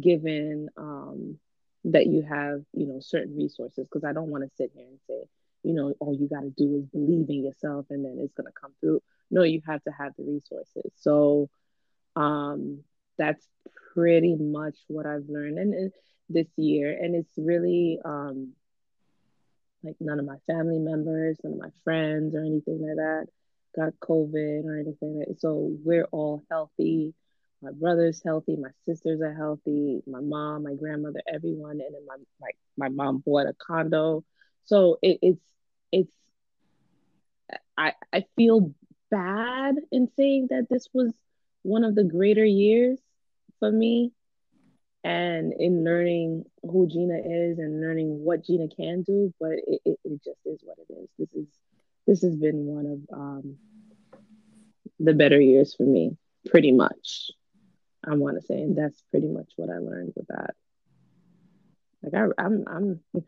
given 0.02 0.70
um, 0.78 1.40
that 1.86 2.08
you 2.08 2.22
have, 2.24 2.64
you 2.74 2.88
know, 2.88 3.00
certain 3.00 3.36
resources. 3.36 3.88
Because 3.88 4.04
I 4.04 4.14
don't 4.14 4.30
want 4.30 4.44
to 4.44 4.56
sit 4.56 4.72
here 4.76 4.86
and 4.88 5.00
say, 5.08 5.28
you 5.64 5.74
know, 5.74 5.94
all 6.00 6.16
you 6.16 6.28
got 6.28 6.42
to 6.42 6.50
do 6.50 6.78
is 6.78 6.86
believe 6.86 7.30
in 7.30 7.44
yourself 7.44 7.88
and 7.90 8.06
then 8.06 8.18
it's 8.20 8.34
going 8.34 8.48
to 8.48 8.60
come 8.60 8.72
through. 8.80 9.02
No, 9.30 9.44
you 9.44 9.62
have 9.66 9.84
to 9.84 9.92
have 9.92 10.14
the 10.18 10.24
resources. 10.24 10.92
So 10.96 11.50
um, 12.16 12.84
that's 13.18 13.46
pretty 13.94 14.36
much 14.36 14.76
what 14.88 15.06
I've 15.06 15.28
learned 15.28 15.58
and, 15.58 15.74
and 15.74 15.92
this 16.30 16.48
year. 16.56 16.98
And 17.00 17.16
it's 17.16 17.34
really 17.38 18.00
um, 18.04 18.54
like 19.84 19.96
none 20.00 20.20
of 20.20 20.26
my 20.26 20.38
family 20.48 20.80
members, 20.80 21.38
none 21.44 21.54
of 21.54 21.60
my 21.60 21.72
friends 21.84 22.36
or 22.36 22.42
anything 22.42 22.86
like 22.88 22.98
that 22.98 23.28
got 23.76 23.94
COVID 24.00 24.66
or 24.66 24.78
anything. 24.78 25.20
Like 25.20 25.38
so 25.40 25.72
we're 25.84 26.08
all 26.12 26.42
healthy. 26.50 27.14
My 27.62 27.72
brother's 27.72 28.22
healthy. 28.24 28.56
My 28.56 28.70
sisters 28.86 29.22
are 29.22 29.34
healthy. 29.34 30.02
My 30.08 30.22
mom, 30.22 30.64
my 30.64 30.76
grandmother, 30.76 31.22
everyone. 31.34 31.80
And 31.82 31.94
then 31.94 32.06
my 32.08 32.16
my, 32.40 32.50
my 32.78 32.90
mom 32.90 33.24
bought 33.26 33.48
a 33.48 33.54
condo. 33.54 34.24
So 34.66 35.00
it, 35.02 35.20
it's 35.22 35.42
it's 35.92 36.14
I 37.78 37.94
I 38.14 38.26
feel 38.36 38.74
bad 39.10 39.76
in 39.92 40.10
saying 40.18 40.48
that 40.52 40.68
this 40.70 40.88
was 40.94 41.14
one 41.64 41.84
of 41.84 41.96
the 41.96 42.04
greater 42.04 42.46
years 42.46 43.00
for 43.60 43.72
me 43.72 44.12
and 45.04 45.54
in 45.58 45.84
learning 45.84 46.46
who 46.64 46.88
Gina 46.88 47.18
is 47.18 47.60
and 47.60 47.82
learning 47.82 48.24
what 48.24 48.44
Gina 48.44 48.68
can 48.68 49.04
do, 49.04 49.34
but 49.40 49.52
it, 49.52 49.82
it, 49.86 50.00
it 50.04 50.24
just 50.24 50.40
is 50.46 50.60
what 50.64 50.78
it 50.78 50.94
is. 50.94 51.10
This 51.18 51.34
is 51.34 51.48
this 52.06 52.22
has 52.22 52.36
been 52.36 52.66
one 52.66 52.86
of 52.86 53.18
um, 53.18 53.58
the 55.00 55.14
better 55.14 55.40
years 55.40 55.76
for 55.76 55.84
me, 55.84 56.18
pretty 56.50 56.72
much. 56.72 57.32
I 58.10 58.16
want 58.16 58.40
to 58.40 58.46
say, 58.46 58.62
and 58.62 58.78
that's 58.78 59.02
pretty 59.12 59.28
much 59.28 59.52
what 59.58 59.70
I 59.70 59.80
learned 59.80 60.14
with 60.16 60.28
that. 60.28 60.56
Like 62.02 62.14
I, 62.14 62.42
I'm, 62.42 62.64
I'm, 62.68 63.00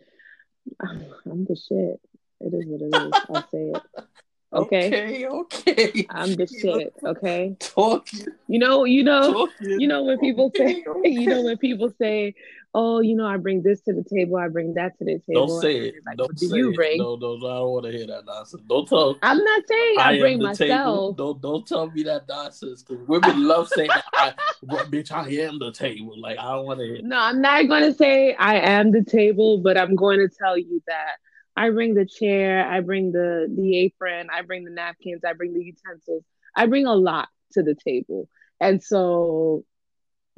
I'm, 0.80 1.06
I'm 1.30 1.46
the 1.46 1.56
shit. 1.56 2.00
It 2.42 2.54
is 2.54 2.66
what 2.66 2.82
it 2.82 2.96
is. 2.96 3.14
I'll 3.30 3.48
say 3.52 3.72
it. 3.74 3.82
Okay. 4.52 4.88
Okay, 4.88 5.28
okay. 5.28 6.08
I'm 6.10 6.34
the 6.34 6.48
shit. 6.62 6.96
Okay. 7.04 7.56
Talking. 7.60 8.26
You 8.48 8.58
know, 8.58 8.84
you 8.84 9.04
know, 9.04 9.48
you 9.60 9.88
know 9.88 10.02
when 10.02 10.18
people 10.18 10.52
say, 10.58 10.84
you 11.04 11.30
know 11.30 11.44
when 11.44 11.58
people 11.58 11.94
say, 12.02 12.34
"Oh, 12.74 13.00
you 13.02 13.16
know, 13.16 13.26
I 13.26 13.38
bring 13.38 13.62
this 13.62 13.82
to 13.82 13.94
the 13.94 14.04
table, 14.04 14.38
I 14.38 14.48
bring 14.48 14.74
that 14.76 14.98
to 14.98 15.06
the 15.06 15.20
table." 15.20 15.48
Don't 15.48 15.62
say 15.62 15.76
it. 15.78 15.96
Like, 16.06 16.18
don't 16.18 16.28
what 16.28 16.38
do 16.38 16.48
say 16.48 16.58
you 16.58 16.74
bring? 16.74 16.98
No, 16.98 17.16
no, 17.16 17.38
no. 17.38 17.48
I 17.48 17.56
don't 17.56 17.70
want 17.70 17.86
to 17.86 17.92
hear 17.92 18.08
that 18.08 18.26
nonsense. 18.26 18.64
Don't 18.68 18.88
tell. 18.88 19.18
I'm 19.22 19.38
not 19.38 19.64
saying 19.68 19.96
I, 20.00 20.14
am 20.14 20.20
bring 20.20 20.40
the 20.40 20.54
table. 20.54 21.14
Don't 21.14 21.42
don't 21.42 21.68
tell 21.68 21.90
me 21.90 22.04
that 22.04 22.28
nonsense 22.28 22.84
because 22.84 23.08
women 23.08 23.48
love 23.48 23.68
saying. 23.70 23.90
I, 24.14 24.34
well, 24.64 24.86
bitch, 24.86 25.12
I 25.12 25.30
am 25.46 25.60
the 25.60 25.72
table. 25.72 26.20
Like 26.20 26.38
I 26.38 26.52
don't 26.52 26.66
want 26.66 26.80
to 26.80 26.86
hear. 26.86 27.00
No, 27.02 27.18
I'm 27.18 27.42
not 27.42 27.68
going 27.68 27.84
to 27.84 27.94
say 27.94 28.34
I 28.36 28.56
am 28.60 28.92
the 28.92 29.04
table, 29.04 29.60
but 29.60 29.78
I'm 29.78 29.96
going 29.96 30.20
to 30.20 30.30
tell 30.30 30.58
you 30.58 30.82
that 30.88 31.18
I 31.56 31.72
bring 31.72 31.94
the 31.94 32.06
chair, 32.06 32.66
I 32.66 32.80
bring 32.80 33.12
the 33.12 33.54
the 33.54 33.80
apron, 33.80 34.30
I 34.32 34.44
bring 34.44 34.64
the 34.64 34.72
napkins, 34.72 35.24
I 35.26 35.34
bring 35.34 35.54
the 35.54 35.64
utensils. 35.64 36.24
I 36.56 36.68
bring 36.68 36.86
a 36.86 36.96
lot 36.96 37.28
to 37.54 37.64
the 37.64 37.76
table. 37.76 38.30
And 38.62 38.84
so, 38.84 39.66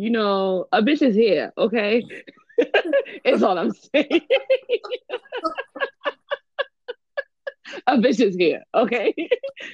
you 0.01 0.09
know, 0.09 0.65
a 0.71 0.81
bitch 0.81 1.03
is 1.03 1.15
here, 1.15 1.53
okay? 1.55 2.03
Is 3.23 3.43
all 3.43 3.59
I'm 3.59 3.71
saying. 3.71 4.21
a 7.85 7.97
bitch 7.97 8.19
is 8.19 8.35
here, 8.35 8.63
okay? 8.73 9.13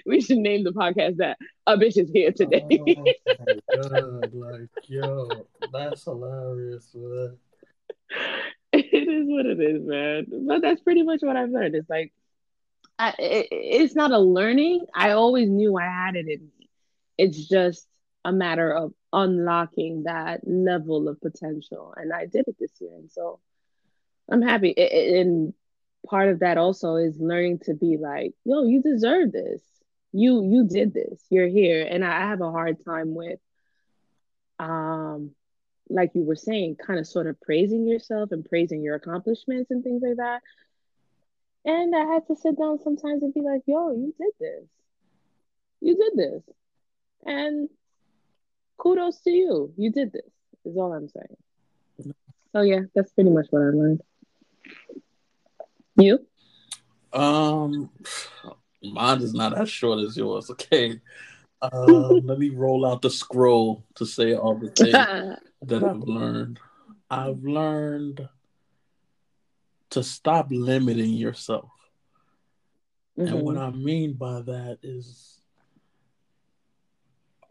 we 0.05 0.19
should 0.19 0.39
name 0.39 0.65
the 0.65 0.71
podcast 0.71 1.17
that. 1.17 1.37
A 1.65 1.77
bitch 1.77 1.97
is 1.97 2.09
here 2.13 2.33
today. 2.33 2.65
Oh 2.69 3.03
my 3.05 3.53
god! 3.81 4.33
Like 4.33 4.69
yo, 4.87 5.29
that's 5.71 6.03
hilarious, 6.03 6.91
man. 6.93 7.37
it 8.73 9.07
is 9.07 9.27
what 9.29 9.45
it 9.45 9.61
is, 9.61 9.81
man. 9.83 10.25
But 10.45 10.61
that's 10.61 10.81
pretty 10.81 11.03
much 11.03 11.21
what 11.21 11.37
I've 11.37 11.51
learned. 11.51 11.75
It's 11.75 11.89
like, 11.89 12.11
I, 12.99 13.13
it, 13.17 13.47
it's 13.51 13.95
not 13.95 14.11
a 14.11 14.19
learning. 14.19 14.87
I 14.93 15.11
always 15.11 15.49
knew 15.49 15.77
I 15.77 15.85
had 15.85 16.17
it 16.17 16.27
in 16.27 16.49
me. 16.59 16.69
It's 17.17 17.47
just 17.47 17.87
a 18.25 18.33
matter 18.33 18.73
of 18.73 18.93
unlocking 19.13 20.03
that 20.03 20.41
level 20.45 21.07
of 21.07 21.21
potential, 21.21 21.93
and 21.95 22.13
I 22.13 22.25
did 22.25 22.47
it 22.47 22.57
this 22.59 22.71
year, 22.79 22.93
and 22.93 23.11
so 23.11 23.39
I'm 24.29 24.41
happy. 24.41 24.73
And 24.77 25.53
part 26.05 26.29
of 26.29 26.39
that 26.39 26.57
also 26.57 26.95
is 26.95 27.19
learning 27.19 27.59
to 27.65 27.73
be 27.73 27.97
like, 27.97 28.33
yo, 28.45 28.65
you 28.65 28.81
deserve 28.81 29.31
this. 29.31 29.61
You 30.13 30.43
you 30.43 30.67
did 30.67 30.93
this. 30.93 31.23
You're 31.29 31.47
here, 31.47 31.87
and 31.89 32.03
I 32.03 32.21
have 32.21 32.41
a 32.41 32.51
hard 32.51 32.83
time 32.83 33.13
with, 33.13 33.39
um, 34.59 35.31
like 35.89 36.11
you 36.15 36.23
were 36.23 36.35
saying, 36.35 36.77
kind 36.77 36.99
of 36.99 37.07
sort 37.07 37.27
of 37.27 37.39
praising 37.41 37.87
yourself 37.87 38.31
and 38.31 38.45
praising 38.45 38.81
your 38.81 38.95
accomplishments 38.95 39.71
and 39.71 39.83
things 39.83 40.01
like 40.05 40.17
that. 40.17 40.41
And 41.65 41.93
I 41.95 42.05
had 42.05 42.27
to 42.27 42.35
sit 42.35 42.57
down 42.57 42.79
sometimes 42.79 43.23
and 43.23 43.33
be 43.33 43.41
like, 43.41 43.61
yo, 43.65 43.91
you 43.91 44.13
did 44.17 44.31
this. 44.39 44.69
You 45.81 45.95
did 45.97 46.13
this. 46.15 46.43
And 47.25 47.69
kudos 48.77 49.19
to 49.21 49.31
you. 49.31 49.73
You 49.77 49.91
did 49.91 50.11
this, 50.13 50.31
is 50.65 50.77
all 50.77 50.93
I'm 50.93 51.09
saying. 51.09 52.13
So, 52.53 52.61
yeah, 52.61 52.81
that's 52.95 53.11
pretty 53.11 53.29
much 53.29 53.47
what 53.49 53.61
I 53.61 53.65
learned. 53.65 54.01
You? 55.97 56.25
Um, 57.13 57.89
mine 58.83 59.21
is 59.21 59.33
not 59.33 59.57
as 59.57 59.69
short 59.69 59.99
as 59.99 60.15
yours. 60.15 60.49
Okay. 60.51 60.99
Um, 61.61 62.21
let 62.25 62.39
me 62.39 62.49
roll 62.49 62.85
out 62.85 63.01
the 63.01 63.09
scroll 63.09 63.83
to 63.95 64.05
say 64.05 64.35
all 64.35 64.55
the 64.57 64.69
things 64.69 64.91
that 65.63 65.83
I've 65.83 65.97
learned. 66.01 66.59
I've 67.09 67.43
learned 67.43 68.27
to 69.91 70.03
stop 70.03 70.47
limiting 70.51 71.13
yourself. 71.13 71.69
And 73.17 73.41
what 73.41 73.55
Mhm. 73.55 73.61
I 73.61 73.71
mean 73.71 74.13
by 74.13 74.41
that 74.41 74.79
is 74.83 75.36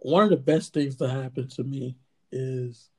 one 0.07 0.23
of 0.23 0.31
the 0.31 0.37
best 0.37 0.73
things 0.73 0.97
that 0.97 1.11
happened 1.11 1.51
to 1.51 1.65
me 1.65 1.97
is 2.31 2.91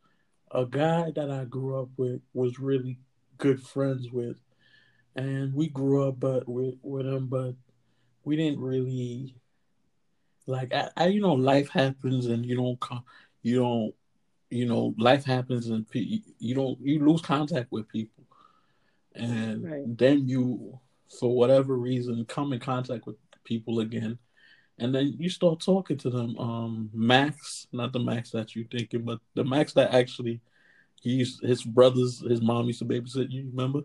a 0.52 0.66
guy 0.66 1.12
that 1.16 1.32
I 1.32 1.46
grew 1.46 1.82
up 1.82 1.90
with 1.98 2.22
was 2.34 2.60
really 2.60 3.00
good 3.38 3.62
friends 3.62 4.12
with. 4.12 4.38
And 5.16 5.54
we 5.54 5.68
grew 5.70 6.08
up 6.08 6.20
but 6.20 6.48
with, 6.48 6.76
with 6.84 7.06
him, 7.06 7.28
but 7.28 7.56
we 8.24 8.36
didn't 8.36 8.60
really 8.60 9.36
like 10.46 10.74
I, 10.74 10.90
I 10.98 11.08
you 11.08 11.22
know 11.22 11.34
life 11.34 11.70
happens 11.70 12.28
and 12.28 12.46
you 12.46 12.56
don't 12.56 12.80
come 12.80 13.04
you 13.44 13.60
don't 13.60 13.94
you 14.50 14.66
know 14.66 14.96
life 14.98 15.26
happens 15.26 15.68
and 15.70 15.90
pe- 15.90 16.22
you 16.40 16.56
don't 16.56 16.80
you 16.82 17.06
lose 17.06 17.22
contact 17.22 17.72
with 17.72 17.88
people 17.90 18.24
and 19.16 19.64
Right. 19.64 19.98
then 19.98 20.28
you 20.28 20.80
for 21.20 21.36
whatever 21.36 21.78
reason 21.78 22.26
come 22.26 22.54
in 22.54 22.60
contact 22.60 23.06
with 23.06 23.18
people 23.44 23.80
again 23.80 24.18
and 24.80 24.94
then 24.94 25.16
you 25.18 25.30
start 25.30 25.60
talking 25.60 25.98
to 25.98 26.10
them 26.10 26.38
um 26.38 26.90
max 26.94 27.68
not 27.72 27.92
the 27.94 28.00
max 28.00 28.32
that 28.32 28.56
you're 28.56 28.66
thinking 28.66 29.02
but 29.02 29.20
the 29.34 29.44
max 29.44 29.74
that 29.74 29.94
actually 29.94 30.40
he 31.02 31.12
used 31.12 31.42
his 31.44 31.64
brothers 31.64 32.24
his 32.28 32.42
mom 32.42 32.68
used 32.68 32.80
to 32.80 32.86
babysit 32.86 33.32
you 33.32 33.48
remember 33.50 33.82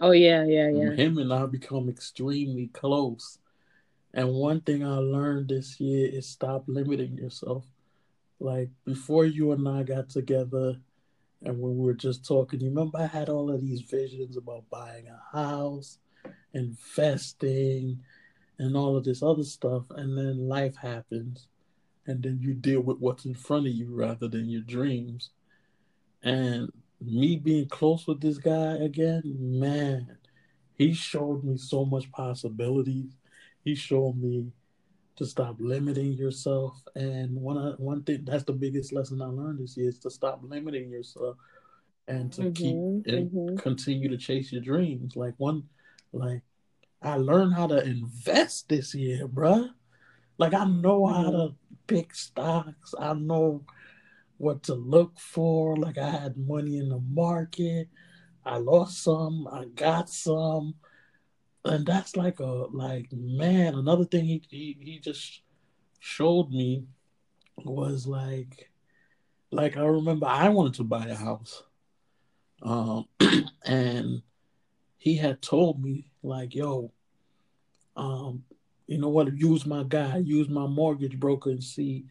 Oh, 0.00 0.10
yeah, 0.10 0.44
yeah, 0.44 0.68
yeah. 0.68 0.90
him 0.90 1.18
and 1.18 1.32
I 1.32 1.46
become 1.46 1.88
extremely 1.88 2.68
close. 2.68 3.38
And 4.12 4.32
one 4.32 4.60
thing 4.60 4.84
I 4.84 4.96
learned 4.96 5.48
this 5.48 5.78
year 5.80 6.08
is 6.12 6.28
stop 6.28 6.64
limiting 6.66 7.16
yourself. 7.16 7.64
Like 8.40 8.70
before 8.84 9.24
you 9.24 9.52
and 9.52 9.68
I 9.68 9.82
got 9.82 10.08
together 10.08 10.76
and 11.42 11.60
when 11.60 11.76
we 11.76 11.84
were 11.84 11.94
just 11.94 12.26
talking, 12.26 12.60
you 12.60 12.68
remember 12.68 12.98
I 12.98 13.06
had 13.06 13.28
all 13.28 13.50
of 13.50 13.60
these 13.60 13.82
visions 13.82 14.36
about 14.36 14.68
buying 14.70 15.06
a 15.08 15.36
house, 15.36 15.98
investing, 16.52 18.00
and 18.58 18.76
all 18.76 18.96
of 18.96 19.04
this 19.04 19.22
other 19.22 19.44
stuff. 19.44 19.84
And 19.90 20.16
then 20.16 20.48
life 20.48 20.76
happens. 20.76 21.48
And 22.06 22.22
then 22.22 22.38
you 22.40 22.54
deal 22.54 22.80
with 22.80 22.98
what's 22.98 23.24
in 23.24 23.34
front 23.34 23.66
of 23.66 23.72
you 23.72 23.88
rather 23.90 24.28
than 24.28 24.48
your 24.48 24.62
dreams. 24.62 25.30
And 26.22 26.70
me 27.00 27.36
being 27.36 27.68
close 27.68 28.06
with 28.06 28.20
this 28.20 28.38
guy 28.38 28.76
again, 28.76 29.22
man, 29.24 30.16
he 30.76 30.92
showed 30.92 31.44
me 31.44 31.56
so 31.56 31.84
much 31.84 32.10
possibilities. 32.12 33.12
He 33.64 33.74
showed 33.74 34.16
me 34.16 34.52
to 35.16 35.24
stop 35.24 35.56
limiting 35.58 36.12
yourself. 36.14 36.82
And 36.94 37.36
one 37.36 37.56
of- 37.56 37.78
one 37.78 38.02
thing 38.02 38.24
that's 38.24 38.44
the 38.44 38.52
biggest 38.52 38.92
lesson 38.92 39.22
I 39.22 39.26
learned 39.26 39.60
this 39.60 39.76
year 39.76 39.88
is 39.88 39.98
to 40.00 40.10
stop 40.10 40.42
limiting 40.42 40.90
yourself 40.90 41.36
and 42.08 42.32
to 42.32 42.50
keep 42.50 42.76
Mhm, 42.76 43.06
and 43.06 43.30
mhm. 43.30 43.56
continue 43.58 44.08
to 44.08 44.16
chase 44.16 44.52
your 44.52 44.62
dreams. 44.62 45.16
Like 45.16 45.34
one, 45.38 45.68
like 46.12 46.42
I 47.04 47.16
learned 47.16 47.52
how 47.52 47.66
to 47.66 47.84
invest 47.84 48.70
this 48.70 48.94
year, 48.94 49.28
bruh. 49.28 49.68
Like 50.38 50.54
I 50.54 50.64
know 50.64 51.06
how 51.06 51.30
to 51.30 51.54
pick 51.86 52.14
stocks. 52.14 52.94
I 52.98 53.12
know 53.12 53.62
what 54.38 54.62
to 54.64 54.74
look 54.74 55.18
for. 55.18 55.76
Like 55.76 55.98
I 55.98 56.08
had 56.08 56.38
money 56.38 56.78
in 56.78 56.88
the 56.88 57.00
market. 57.00 57.88
I 58.44 58.56
lost 58.56 59.02
some. 59.02 59.46
I 59.52 59.66
got 59.66 60.08
some. 60.08 60.76
And 61.66 61.86
that's 61.86 62.16
like 62.16 62.40
a 62.40 62.66
like 62.72 63.12
man. 63.12 63.74
Another 63.74 64.06
thing 64.06 64.24
he 64.24 64.42
he, 64.48 64.76
he 64.80 64.98
just 64.98 65.42
showed 66.00 66.50
me 66.50 66.84
was 67.58 68.06
like 68.06 68.70
like 69.50 69.76
I 69.76 69.84
remember 69.84 70.26
I 70.26 70.48
wanted 70.48 70.74
to 70.74 70.84
buy 70.84 71.06
a 71.06 71.14
house. 71.14 71.62
Um 72.62 73.08
and 73.66 74.22
he 74.96 75.16
had 75.16 75.42
told 75.42 75.82
me 75.82 76.10
like 76.24 76.54
yo 76.54 76.90
um 77.96 78.42
you 78.86 78.98
know 78.98 79.08
what 79.08 79.32
use 79.36 79.64
my 79.66 79.82
guy 79.84 80.16
use 80.18 80.48
my 80.48 80.66
mortgage 80.66 81.18
broker 81.18 81.50
and 81.50 81.62
see 81.62 82.04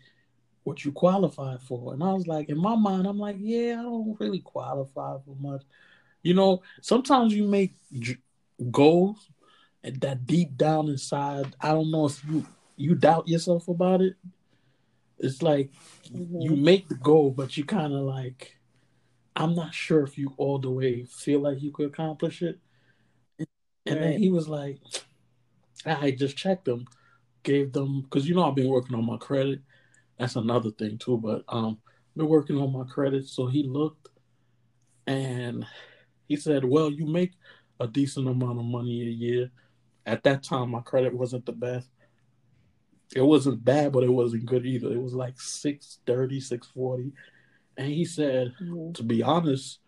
what 0.64 0.86
you 0.86 0.92
qualify 0.92 1.58
for 1.58 1.94
and 1.94 2.04
i 2.04 2.14
was 2.14 2.26
like 2.28 2.50
in 2.50 2.58
my 2.58 2.76
mind 2.76 3.06
i'm 3.06 3.20
like 3.20 3.36
yeah 3.40 3.76
i 3.80 3.84
don't 3.84 4.18
really 4.20 4.40
qualify 4.40 5.18
for 5.26 5.36
much 5.40 5.64
you 6.22 6.34
know 6.34 6.62
sometimes 6.82 7.34
you 7.34 7.44
make 7.44 7.76
j- 8.00 8.18
goals 8.72 9.30
and 9.84 10.00
that 10.02 10.26
deep 10.26 10.56
down 10.58 10.88
inside, 10.88 11.56
I 11.60 11.70
don't 11.70 11.92
know 11.92 12.06
if 12.06 12.24
you 12.26 12.46
you 12.76 12.96
doubt 12.96 13.28
yourself 13.28 13.68
about 13.68 14.02
it. 14.02 14.16
It's 15.20 15.42
like 15.42 15.72
mm-hmm. 16.12 16.42
you 16.42 16.56
make 16.56 16.88
the 16.88 16.96
goal, 16.96 17.32
but 17.32 17.56
you 17.58 17.66
kind 17.66 17.94
of 17.94 18.02
like, 18.02 18.58
I'm 19.36 19.56
not 19.56 19.74
sure 19.74 20.04
if 20.04 20.18
you 20.18 20.34
all 20.38 20.58
the 20.58 20.72
way 20.72 21.06
feel 21.06 21.42
like 21.42 21.62
you 21.62 21.72
could 21.72 21.88
accomplish 21.88 22.42
it. 22.42 22.60
And, 23.86 24.00
right. 24.00 24.12
then 24.12 24.20
he 24.20 24.30
was 24.30 24.48
like, 24.48 24.80
I 25.86 26.12
just 26.12 26.38
checked 26.38 26.66
them, 26.66 26.86
gave 27.44 27.74
them 27.74 28.02
because 28.02 28.28
you 28.28 28.36
know 28.36 28.48
I've 28.48 28.56
been 28.56 28.70
working 28.70 28.96
on 28.96 29.06
my 29.06 29.18
credit. 29.18 29.60
That's 30.18 30.36
another 30.36 30.72
thing 30.72 30.98
too, 30.98 31.18
but 31.18 31.44
um, 31.50 31.80
been 32.16 32.28
working 32.28 32.58
on 32.58 32.72
my 32.72 32.86
credit. 32.86 33.28
So 33.28 33.48
he 33.48 33.64
looked, 33.64 34.08
and 35.08 35.66
he 36.28 36.38
said, 36.38 36.64
"Well, 36.64 36.90
you 36.90 37.06
make 37.06 37.34
a 37.80 37.88
decent 37.88 38.28
amount 38.28 38.60
of 38.60 38.66
money 38.66 39.02
a 39.02 39.12
year." 39.12 39.52
At 40.06 40.24
that 40.24 40.44
time, 40.44 40.72
my 40.72 40.82
credit 40.82 41.14
wasn't 41.14 41.46
the 41.46 41.54
best. 41.54 41.90
It 43.16 43.22
wasn't 43.22 43.64
bad, 43.64 43.92
but 43.92 44.04
it 44.04 44.12
wasn't 44.12 44.46
good 44.46 44.66
either. 44.66 44.92
It 44.92 45.02
was 45.02 45.14
like 45.14 45.40
630, 45.40 46.40
640. 46.40 47.12
And 47.78 47.88
he 47.88 48.06
said, 48.06 48.54
mm-hmm. 48.62 48.92
to 48.94 49.04
be 49.04 49.22
honest, 49.22 49.80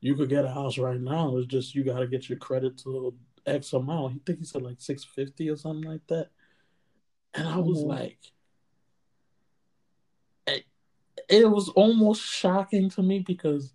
you 0.00 0.14
could 0.14 0.28
get 0.28 0.44
a 0.44 0.50
house 0.50 0.78
right 0.78 1.00
now. 1.00 1.36
It's 1.36 1.48
just 1.48 1.74
you 1.74 1.84
got 1.84 1.98
to 1.98 2.06
get 2.06 2.28
your 2.28 2.38
credit 2.38 2.78
to 2.78 3.14
X 3.48 3.72
amount. 3.72 4.14
He 4.14 4.20
think 4.24 4.40
he 4.40 4.44
said 4.44 4.62
like 4.62 4.80
650 4.80 5.50
or 5.50 5.56
something 5.56 5.90
like 5.90 6.06
that. 6.08 6.28
And 7.34 7.48
I 7.48 7.58
was 7.58 7.78
mm-hmm. 7.78 7.90
like, 7.90 8.18
it, 10.46 10.64
it 11.28 11.50
was 11.50 11.68
almost 11.70 12.22
shocking 12.22 12.90
to 12.90 13.02
me 13.02 13.20
because 13.20 13.74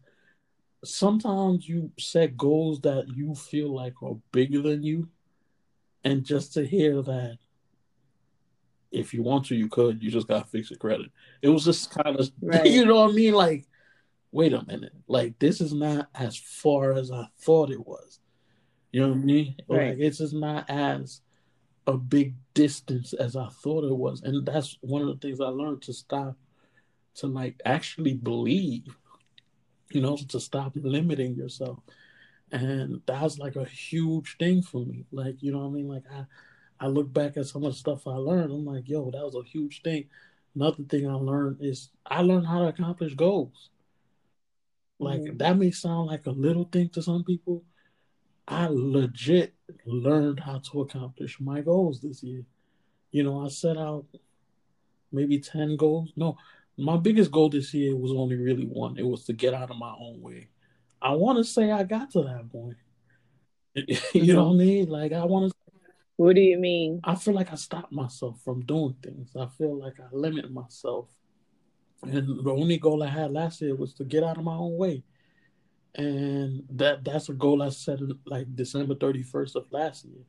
sometimes 0.83 1.67
you 1.67 1.91
set 1.97 2.37
goals 2.37 2.81
that 2.81 3.07
you 3.15 3.35
feel 3.35 3.73
like 3.73 4.01
are 4.03 4.17
bigger 4.31 4.61
than 4.61 4.83
you 4.83 5.07
and 6.03 6.23
just 6.23 6.53
to 6.53 6.65
hear 6.65 7.01
that 7.01 7.37
if 8.91 9.13
you 9.13 9.23
want 9.23 9.45
to, 9.45 9.55
you 9.55 9.67
could. 9.69 10.03
You 10.03 10.11
just 10.11 10.27
gotta 10.27 10.45
fix 10.45 10.69
your 10.69 10.77
credit. 10.77 11.07
It 11.41 11.49
was 11.49 11.65
just 11.65 11.89
kind 11.91 12.15
of, 12.19 12.31
right. 12.41 12.65
you 12.65 12.85
know 12.85 12.95
what 12.95 13.11
I 13.11 13.13
mean? 13.13 13.33
Like, 13.33 13.65
wait 14.31 14.53
a 14.53 14.63
minute, 14.65 14.93
like 15.07 15.37
this 15.39 15.61
is 15.61 15.73
not 15.73 16.09
as 16.13 16.37
far 16.37 16.93
as 16.93 17.11
I 17.11 17.27
thought 17.39 17.71
it 17.71 17.85
was. 17.85 18.19
You 18.93 19.01
know 19.01 19.09
what 19.09 19.17
I 19.17 19.21
mean? 19.21 19.55
Right. 19.67 19.89
Like 19.89 19.97
it's 19.99 20.19
just 20.19 20.33
not 20.33 20.69
as 20.69 21.19
a 21.85 21.97
big 21.97 22.35
distance 22.53 23.11
as 23.11 23.35
I 23.35 23.49
thought 23.49 23.83
it 23.83 23.97
was, 23.97 24.21
and 24.21 24.45
that's 24.45 24.77
one 24.79 25.01
of 25.01 25.09
the 25.09 25.15
things 25.17 25.41
I 25.41 25.47
learned 25.47 25.81
to 25.83 25.93
stop, 25.93 26.37
to 27.15 27.27
like 27.27 27.59
actually 27.65 28.13
believe. 28.13 28.95
You 29.91 30.01
know, 30.01 30.17
to 30.17 30.39
stop 30.39 30.71
limiting 30.75 31.35
yourself 31.35 31.77
and 32.53 33.01
that's 33.07 33.39
like 33.39 33.55
a 33.55 33.65
huge 33.65 34.37
thing 34.37 34.61
for 34.61 34.85
me. 34.85 35.05
Like, 35.11 35.41
you 35.41 35.51
know 35.51 35.59
what 35.59 35.67
I 35.67 35.71
mean? 35.71 35.87
Like 35.87 36.03
I 36.11 36.25
I 36.79 36.87
look 36.87 37.11
back 37.11 37.37
at 37.37 37.47
some 37.47 37.63
of 37.63 37.71
the 37.71 37.77
stuff 37.77 38.07
I 38.07 38.15
learned, 38.15 38.51
I'm 38.51 38.65
like, 38.65 38.89
yo, 38.89 39.09
that 39.09 39.23
was 39.23 39.35
a 39.35 39.47
huge 39.47 39.81
thing. 39.81 40.05
Another 40.55 40.83
thing 40.83 41.09
I 41.09 41.13
learned 41.13 41.57
is 41.61 41.89
I 42.05 42.21
learned 42.21 42.45
how 42.45 42.59
to 42.59 42.67
accomplish 42.67 43.15
goals. 43.15 43.69
Like 44.99 45.21
mm-hmm. 45.21 45.37
that 45.37 45.57
may 45.57 45.71
sound 45.71 46.07
like 46.07 46.25
a 46.25 46.31
little 46.31 46.65
thing 46.65 46.89
to 46.89 47.01
some 47.01 47.23
people. 47.23 47.63
I 48.47 48.67
legit 48.69 49.53
learned 49.85 50.39
how 50.39 50.59
to 50.71 50.81
accomplish 50.81 51.39
my 51.39 51.61
goals 51.61 52.01
this 52.01 52.23
year. 52.23 52.43
You 53.11 53.23
know, 53.23 53.45
I 53.45 53.49
set 53.49 53.77
out 53.77 54.05
maybe 55.11 55.39
10 55.39 55.77
goals. 55.77 56.11
No, 56.15 56.37
my 56.77 56.97
biggest 56.97 57.31
goal 57.31 57.49
this 57.49 57.73
year 57.73 57.95
was 57.95 58.11
only 58.11 58.35
really 58.35 58.65
one. 58.65 58.97
It 58.97 59.05
was 59.05 59.25
to 59.25 59.33
get 59.33 59.53
out 59.53 59.69
of 59.69 59.77
my 59.77 59.93
own 59.97 60.21
way. 60.21 60.49
I 61.01 61.11
want 61.11 61.37
to 61.37 61.43
say 61.43 61.71
I 61.71 61.83
got 61.83 62.11
to 62.11 62.23
that 62.23 62.51
point. 62.51 62.77
you 64.13 64.33
know 64.33 64.45
what 64.45 64.49
I 64.49 64.55
mm-hmm. 64.55 64.57
mean? 64.57 64.89
Like 64.89 65.13
I 65.13 65.25
want 65.25 65.51
to. 65.51 65.57
What 66.15 66.35
do 66.35 66.41
you 66.41 66.57
mean? 66.57 67.01
I 67.03 67.15
feel 67.15 67.33
like 67.33 67.51
I 67.51 67.55
stopped 67.55 67.91
myself 67.91 68.39
from 68.43 68.61
doing 68.65 68.95
things. 69.01 69.35
I 69.35 69.47
feel 69.57 69.77
like 69.77 69.99
I 69.99 70.15
limit 70.15 70.51
myself, 70.51 71.07
and 72.03 72.45
the 72.45 72.51
only 72.51 72.77
goal 72.77 73.01
I 73.01 73.07
had 73.07 73.31
last 73.31 73.61
year 73.61 73.75
was 73.75 73.93
to 73.95 74.03
get 74.03 74.23
out 74.23 74.37
of 74.37 74.43
my 74.43 74.55
own 74.55 74.77
way, 74.77 75.03
and 75.95 76.63
that 76.69 77.03
that's 77.03 77.29
a 77.29 77.33
goal 77.33 77.61
I 77.61 77.69
set 77.69 77.99
like 78.25 78.55
December 78.55 78.95
thirty 78.95 79.23
first 79.23 79.55
of 79.55 79.71
last 79.71 80.05
year, 80.05 80.23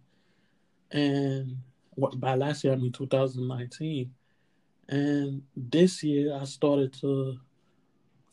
and 0.91 1.59
what 1.95 2.19
by 2.21 2.35
last 2.35 2.65
year 2.65 2.73
I 2.73 2.77
mean 2.77 2.93
two 2.93 3.07
thousand 3.07 3.49
nineteen, 3.49 4.13
and 4.89 5.43
this 5.57 6.03
year 6.03 6.39
I 6.41 6.45
started 6.45 6.93
to 7.01 7.39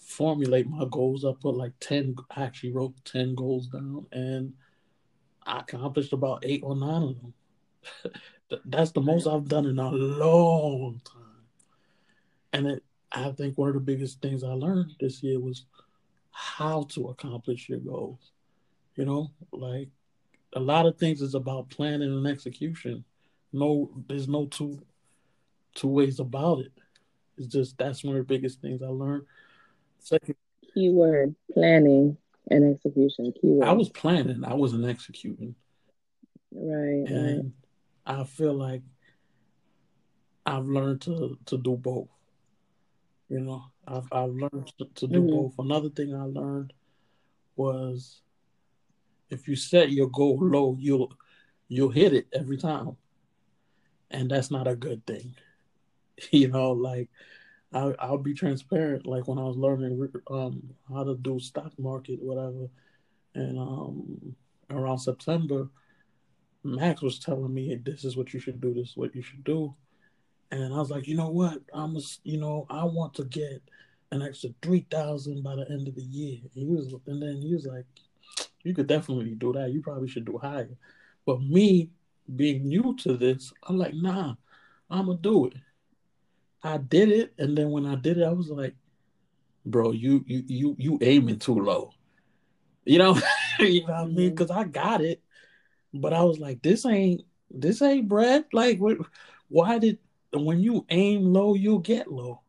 formulate 0.02 0.68
my 0.68 0.86
goals. 0.90 1.24
I 1.24 1.32
put 1.40 1.56
like 1.56 1.74
10, 1.80 2.16
I 2.36 2.44
actually 2.44 2.72
wrote 2.72 2.94
10 3.06 3.36
goals 3.36 3.68
down 3.68 4.06
and 4.12 4.54
I 5.46 5.60
accomplished 5.60 6.14
about 6.14 6.44
eight 6.44 6.62
or 6.64 6.76
nine 6.76 7.04
of 7.04 7.22
them. 7.22 7.34
That's 8.66 8.92
the 8.92 9.02
most 9.02 9.28
I've 9.28 9.48
done 9.48 9.66
in 9.66 9.80
a 9.80 9.90
long 9.90 11.02
time. 11.06 11.22
And 12.54 12.68
it, 12.68 12.84
I 13.12 13.32
think 13.32 13.58
one 13.58 13.70
of 13.70 13.76
the 13.76 13.80
biggest 13.80 14.22
things 14.22 14.44
I 14.44 14.52
learned 14.52 14.96
this 15.00 15.24
year 15.24 15.40
was 15.40 15.66
how 16.32 16.84
to 16.92 17.10
accomplish 17.10 17.70
your 17.70 17.80
goals. 17.80 18.32
You 18.96 19.06
know, 19.06 19.32
like 19.52 19.90
a 20.54 20.60
lot 20.60 20.86
of 20.86 20.98
things 20.98 21.22
is 21.22 21.36
about 21.36 21.70
planning 21.70 22.12
and 22.12 22.28
execution. 22.28 23.04
No, 23.54 23.92
there's 24.08 24.28
no 24.28 24.46
two 24.46 24.82
two 25.76 25.88
ways 25.88 26.20
about 26.20 26.60
it. 26.60 26.72
It's 27.38 27.48
just 27.48 27.78
that's 27.78 28.04
one 28.04 28.16
of 28.16 28.28
the 28.28 28.34
biggest 28.34 28.62
things 28.62 28.82
I 28.82 28.88
learned. 28.88 29.24
Second 30.00 30.36
keyword 30.74 31.36
planning 31.54 32.18
and 32.50 32.76
execution. 32.76 33.34
Keyword. 33.40 33.68
I 33.68 33.72
was 33.72 33.90
planning. 33.90 34.44
I 34.46 34.54
wasn't 34.54 34.86
executing. 34.86 35.56
Right. 36.52 37.06
And 37.08 37.54
right. 38.06 38.20
I 38.20 38.24
feel 38.26 38.54
like 38.54 38.82
I've 40.46 40.66
learned 40.66 41.02
to 41.02 41.38
to 41.46 41.58
do 41.58 41.78
both. 41.78 42.10
You 43.32 43.40
know, 43.40 43.64
I've 43.88 44.12
I've 44.12 44.34
learned 44.34 44.74
to, 44.78 44.86
to 44.94 45.08
do 45.08 45.22
mm-hmm. 45.22 45.30
both. 45.30 45.54
Another 45.58 45.88
thing 45.88 46.14
I 46.14 46.24
learned 46.24 46.74
was 47.56 48.20
if 49.30 49.48
you 49.48 49.56
set 49.56 49.90
your 49.90 50.10
goal 50.10 50.38
low, 50.42 50.76
you'll 50.78 51.14
you'll 51.70 51.92
hit 51.92 52.12
it 52.14 52.28
every 52.34 52.58
time, 52.58 52.98
and 54.10 54.30
that's 54.30 54.52
not 54.52 54.68
a 54.68 54.76
good 54.76 55.06
thing. 55.08 55.34
You 56.30 56.50
know, 56.50 56.74
like 56.74 57.10
I, 57.74 57.96
I'll 57.98 58.20
be 58.20 58.36
transparent. 58.36 59.08
Like 59.08 59.28
when 59.28 59.40
I 59.40 59.44
was 59.44 59.58
learning 59.58 60.08
um, 60.30 60.62
how 60.88 61.04
to 61.04 61.16
do 61.16 61.40
stock 61.40 61.72
market, 61.80 62.22
whatever, 62.22 62.70
and 63.34 63.58
um, 63.58 64.36
around 64.70 65.00
September, 65.00 65.70
Max 66.64 67.02
was 67.02 67.18
telling 67.18 67.52
me, 67.52 67.76
"This 67.76 68.04
is 68.04 68.16
what 68.16 68.34
you 68.34 68.40
should 68.40 68.62
do. 68.62 68.74
This 68.74 68.90
is 68.90 68.98
what 68.98 69.16
you 69.16 69.24
should 69.24 69.44
do." 69.46 69.74
And 70.52 70.74
I 70.74 70.78
was 70.78 70.92
like, 70.92 71.08
you 71.08 71.16
know 71.16 71.30
what? 71.30 71.60
I'm, 71.74 71.96
a, 71.96 72.02
you 72.24 72.38
know, 72.38 72.66
I 72.70 72.84
want 72.84 73.14
to 73.16 73.24
get 73.24 73.62
an 74.12 74.22
extra 74.22 74.50
three 74.62 74.86
thousand 74.92 75.42
by 75.44 75.56
the 75.56 75.70
end 75.70 75.88
of 75.88 75.96
the 75.96 76.04
year. 76.04 76.40
And 76.44 76.52
he 76.54 76.66
was, 76.66 76.94
and 77.08 77.22
then 77.22 77.42
he 77.42 77.54
was 77.54 77.66
like, 77.66 77.86
you 78.64 78.74
could 78.74 78.88
definitely 78.88 79.36
do 79.36 79.54
that. 79.54 79.72
You 79.72 79.82
probably 79.82 80.10
should 80.10 80.26
do 80.26 80.38
higher. 80.38 80.70
But 81.26 81.42
me 81.42 81.90
being 82.36 82.68
new 82.68 82.96
to 83.00 83.18
this, 83.18 83.54
I'm 83.64 83.78
like, 83.78 83.94
nah, 83.94 84.36
I'm 84.90 85.06
gonna 85.06 85.18
do 85.20 85.48
it. 85.48 85.54
I 86.64 86.78
did 86.78 87.10
it, 87.10 87.34
and 87.38 87.58
then 87.58 87.72
when 87.72 87.86
I 87.86 87.96
did 87.96 88.18
it, 88.18 88.24
I 88.24 88.34
was 88.34 88.50
like, 88.50 88.76
"Bro, 89.66 89.92
you 89.92 90.24
you 90.28 90.44
you 90.48 90.76
you 90.78 91.00
aiming 91.02 91.40
too 91.40 91.60
low." 91.60 91.92
You 92.86 93.00
know, 93.00 93.20
you 93.60 93.82
know 93.88 93.94
what 93.94 93.96
I 93.96 94.06
mean? 94.06 94.30
Because 94.32 94.50
mm-hmm. 94.50 94.60
I 94.60 94.64
got 94.66 95.02
it, 95.02 95.22
but 95.94 96.14
I 96.14 96.24
was 96.24 96.40
like, 96.40 96.62
"This 96.62 96.86
ain't 96.86 97.22
this 97.50 97.82
ain't 97.82 98.08
bread." 98.08 98.46
Like, 98.54 98.80
what, 98.80 98.98
why 99.48 99.80
did 99.80 99.98
when 100.34 100.60
you 100.60 100.86
aim 100.90 101.34
low, 101.34 101.54
you'll 101.54 101.80
get 101.80 102.12
low? 102.12 102.42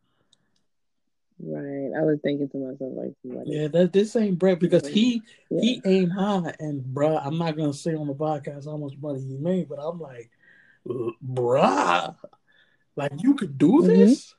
Right. 1.45 1.91
I 1.99 2.03
was 2.03 2.21
thinking 2.23 2.49
to 2.51 2.57
myself 2.59 2.93
like, 2.95 3.15
yeah, 3.45 3.67
that 3.69 3.93
this 3.93 4.15
ain't 4.15 4.39
bread 4.39 4.61
because 4.61 4.87
he 4.87 5.23
yeah. 5.51 5.61
he 5.61 5.83
aimed 5.85 6.13
high, 6.13 6.55
and 6.61 6.85
bruh, 6.85 7.21
I'm 7.25 7.37
not 7.37 7.57
gonna 7.57 7.73
say 7.73 7.95
on 7.95 8.07
the 8.07 8.15
podcast 8.15 8.67
how 8.67 8.77
much 8.77 8.93
money 9.01 9.21
he 9.21 9.37
made, 9.39 9.69
but 9.69 9.81
I'm 9.81 9.99
like, 9.99 10.31
bruh, 10.87 12.15
like 12.95 13.13
you 13.19 13.35
could 13.35 13.59
do 13.59 13.73
mm-hmm. 13.73 13.89
this. 13.89 14.27
Mm-hmm. 14.27 14.39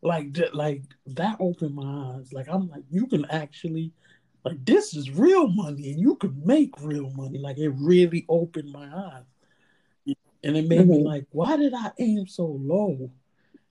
Like 0.00 0.54
like 0.54 0.82
that 1.06 1.36
opened 1.40 1.74
my 1.74 2.16
eyes. 2.16 2.32
Like 2.32 2.48
I'm 2.48 2.68
like 2.68 2.84
you 2.90 3.06
can 3.06 3.24
actually 3.26 3.92
like 4.44 4.64
this 4.64 4.94
is 4.94 5.10
real 5.10 5.48
money 5.48 5.90
and 5.90 6.00
you 6.00 6.16
can 6.16 6.40
make 6.44 6.72
real 6.80 7.10
money. 7.10 7.38
Like 7.38 7.58
it 7.58 7.70
really 7.70 8.24
opened 8.28 8.72
my 8.72 8.88
eyes. 8.92 9.24
And 10.44 10.56
it 10.56 10.68
made 10.68 10.80
mm-hmm. 10.80 10.90
me 10.90 11.02
like, 11.04 11.26
why 11.30 11.56
did 11.56 11.74
I 11.74 11.90
aim 11.98 12.26
so 12.26 12.46
low? 12.46 13.10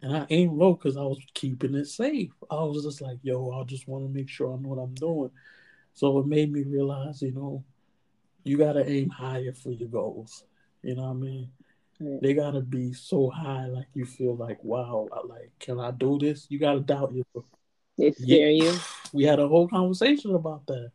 And 0.01 0.15
I 0.15 0.27
aimed 0.29 0.57
low 0.57 0.73
because 0.73 0.97
I 0.97 1.01
was 1.01 1.19
keeping 1.33 1.75
it 1.75 1.87
safe. 1.87 2.31
I 2.51 2.55
was 2.63 2.83
just 2.83 3.01
like, 3.01 3.17
yo, 3.23 3.51
I 3.51 3.63
just 3.63 3.87
want 3.87 4.05
to 4.05 4.13
make 4.13 4.29
sure 4.29 4.53
I 4.53 4.61
know 4.61 4.69
what 4.69 4.81
I'm 4.81 4.93
doing. 4.93 5.31
So 5.93 6.19
it 6.19 6.27
made 6.27 6.51
me 6.51 6.63
realize, 6.63 7.21
you 7.21 7.31
know, 7.31 7.63
you 8.43 8.57
gotta 8.57 8.87
aim 8.87 9.09
higher 9.09 9.53
for 9.53 9.71
your 9.71 9.89
goals. 9.89 10.45
You 10.83 10.95
know 10.95 11.03
what 11.03 11.09
I 11.09 11.13
mean? 11.13 11.49
They 11.99 12.35
gotta 12.35 12.61
be 12.61 12.93
so 12.93 13.29
high, 13.29 13.65
like 13.65 13.87
you 13.95 14.05
feel 14.05 14.35
like, 14.35 14.63
wow, 14.63 15.07
like 15.27 15.51
can 15.59 15.79
I 15.79 15.91
do 15.91 16.19
this? 16.19 16.45
You 16.49 16.59
gotta 16.59 16.79
doubt 16.81 17.13
yourself. 17.13 17.45
They 17.97 18.11
scare 18.11 18.51
yeah. 18.51 18.71
you. 18.71 18.79
We 19.11 19.23
had 19.23 19.39
a 19.39 19.47
whole 19.47 19.67
conversation 19.67 20.35
about 20.35 20.67
that 20.67 20.91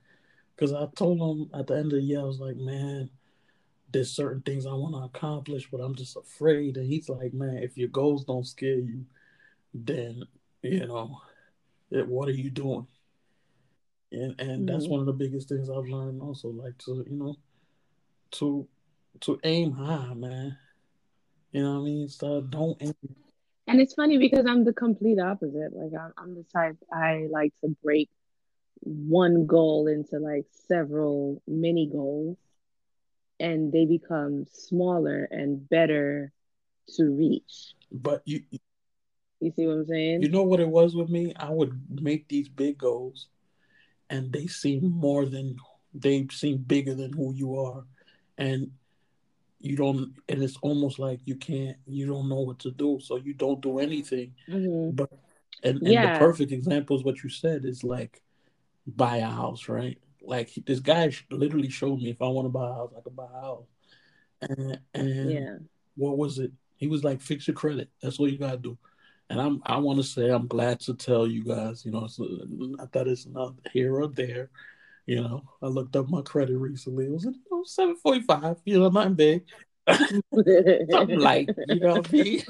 because 0.54 0.72
I 0.72 0.86
told 0.94 1.18
them 1.18 1.58
at 1.58 1.66
the 1.66 1.74
end 1.74 1.86
of 1.86 1.98
the 1.98 2.02
year, 2.02 2.20
I 2.20 2.24
was 2.24 2.38
like, 2.38 2.56
man, 2.56 3.10
there's 3.92 4.10
certain 4.10 4.42
things 4.42 4.66
I 4.66 4.72
want 4.72 4.94
to 4.94 5.02
accomplish, 5.02 5.68
but 5.70 5.80
I'm 5.80 5.94
just 5.94 6.16
afraid. 6.16 6.76
And 6.76 6.86
he's 6.86 7.08
like, 7.08 7.34
man, 7.34 7.58
if 7.58 7.76
your 7.76 7.88
goals 7.88 8.24
don't 8.24 8.46
scare 8.46 8.78
you, 8.78 9.04
then 9.74 10.22
you 10.62 10.86
know, 10.86 11.20
it, 11.90 12.06
what 12.06 12.28
are 12.28 12.32
you 12.32 12.50
doing? 12.50 12.86
And 14.10 14.40
and 14.40 14.50
mm-hmm. 14.50 14.66
that's 14.66 14.88
one 14.88 15.00
of 15.00 15.06
the 15.06 15.12
biggest 15.12 15.48
things 15.48 15.68
I've 15.70 15.86
learned 15.86 16.22
also, 16.22 16.48
like 16.48 16.78
to 16.78 17.04
you 17.08 17.16
know, 17.16 17.36
to 18.32 18.66
to 19.20 19.38
aim 19.44 19.72
high, 19.72 20.14
man. 20.14 20.56
You 21.52 21.62
know 21.62 21.74
what 21.74 21.80
I 21.80 21.84
mean? 21.84 22.08
So 22.08 22.40
don't 22.40 22.76
aim. 22.80 22.94
And 23.66 23.80
it's 23.80 23.94
funny 23.94 24.18
because 24.18 24.46
I'm 24.46 24.64
the 24.64 24.72
complete 24.72 25.20
opposite. 25.20 25.72
Like 25.72 25.92
I'm, 25.98 26.12
I'm 26.16 26.34
the 26.34 26.44
type 26.52 26.76
I 26.92 27.26
like 27.30 27.52
to 27.62 27.76
break 27.82 28.10
one 28.80 29.46
goal 29.46 29.86
into 29.86 30.18
like 30.18 30.46
several 30.66 31.40
mini 31.46 31.88
goals 31.90 32.36
and 33.42 33.72
they 33.72 33.84
become 33.84 34.46
smaller 34.52 35.28
and 35.30 35.68
better 35.68 36.32
to 36.96 37.04
reach. 37.04 37.74
But 37.90 38.22
you 38.24 38.42
you 39.40 39.52
see 39.56 39.66
what 39.66 39.72
I'm 39.72 39.86
saying? 39.86 40.22
You 40.22 40.28
know 40.28 40.44
what 40.44 40.60
it 40.60 40.68
was 40.68 40.94
with 40.94 41.10
me? 41.10 41.34
I 41.36 41.50
would 41.50 42.00
make 42.00 42.28
these 42.28 42.48
big 42.48 42.78
goals 42.78 43.26
and 44.08 44.32
they 44.32 44.46
seem 44.46 44.88
more 44.88 45.26
than 45.26 45.56
they 45.92 46.26
seem 46.30 46.58
bigger 46.58 46.94
than 46.94 47.12
who 47.12 47.34
you 47.34 47.58
are. 47.58 47.84
And 48.38 48.70
you 49.58 49.76
don't 49.76 50.14
and 50.28 50.42
it's 50.42 50.56
almost 50.62 51.00
like 51.00 51.18
you 51.24 51.34
can't 51.34 51.76
you 51.86 52.06
don't 52.06 52.28
know 52.28 52.40
what 52.40 52.60
to 52.60 52.70
do, 52.70 53.00
so 53.02 53.16
you 53.16 53.34
don't 53.34 53.60
do 53.60 53.80
anything. 53.80 54.34
Mm-hmm. 54.48 54.94
But 54.94 55.10
and, 55.64 55.78
and 55.78 55.88
yeah. 55.88 56.12
the 56.12 56.18
perfect 56.20 56.52
example 56.52 56.96
is 56.96 57.04
what 57.04 57.24
you 57.24 57.28
said 57.28 57.64
is 57.64 57.82
like 57.82 58.22
buy 58.86 59.16
a 59.16 59.26
house, 59.26 59.68
right? 59.68 59.98
Like 60.24 60.50
this 60.66 60.80
guy 60.80 61.12
literally 61.30 61.70
showed 61.70 62.00
me 62.00 62.10
if 62.10 62.22
I 62.22 62.28
want 62.28 62.46
to 62.46 62.50
buy 62.50 62.68
a 62.68 62.72
house, 62.72 62.92
I 62.96 63.00
can 63.00 63.14
buy 63.14 63.26
a 63.26 63.40
house. 63.40 63.66
And 64.42 64.80
and 64.94 65.30
yeah. 65.30 65.56
what 65.96 66.18
was 66.18 66.38
it? 66.38 66.52
He 66.76 66.86
was 66.86 67.04
like, 67.04 67.20
fix 67.20 67.46
your 67.46 67.54
credit. 67.54 67.90
That's 68.02 68.18
what 68.18 68.30
you 68.30 68.38
gotta 68.38 68.58
do. 68.58 68.78
And 69.30 69.40
I'm 69.40 69.62
I 69.64 69.78
want 69.78 69.98
to 69.98 70.04
say 70.04 70.28
I'm 70.28 70.46
glad 70.46 70.80
to 70.80 70.94
tell 70.94 71.26
you 71.26 71.44
guys, 71.44 71.84
you 71.84 71.92
know, 71.92 72.04
it's 72.04 72.18
not 72.18 72.92
that 72.92 73.08
it's 73.08 73.26
not 73.26 73.54
here 73.72 73.96
or 73.96 74.08
there. 74.08 74.50
You 75.06 75.22
know, 75.22 75.42
I 75.62 75.66
looked 75.66 75.96
up 75.96 76.08
my 76.08 76.22
credit 76.22 76.56
recently. 76.56 77.06
It 77.06 77.12
was 77.12 77.24
you 77.24 77.34
know, 77.50 77.64
745, 77.64 78.58
you 78.64 78.78
know, 78.78 78.88
nothing 78.88 79.14
big. 79.14 79.44
Something 80.90 81.18
like, 81.18 81.48
you 81.68 81.80
know 81.80 81.94
what 81.94 82.08
I 82.08 82.12
mean? 82.12 82.42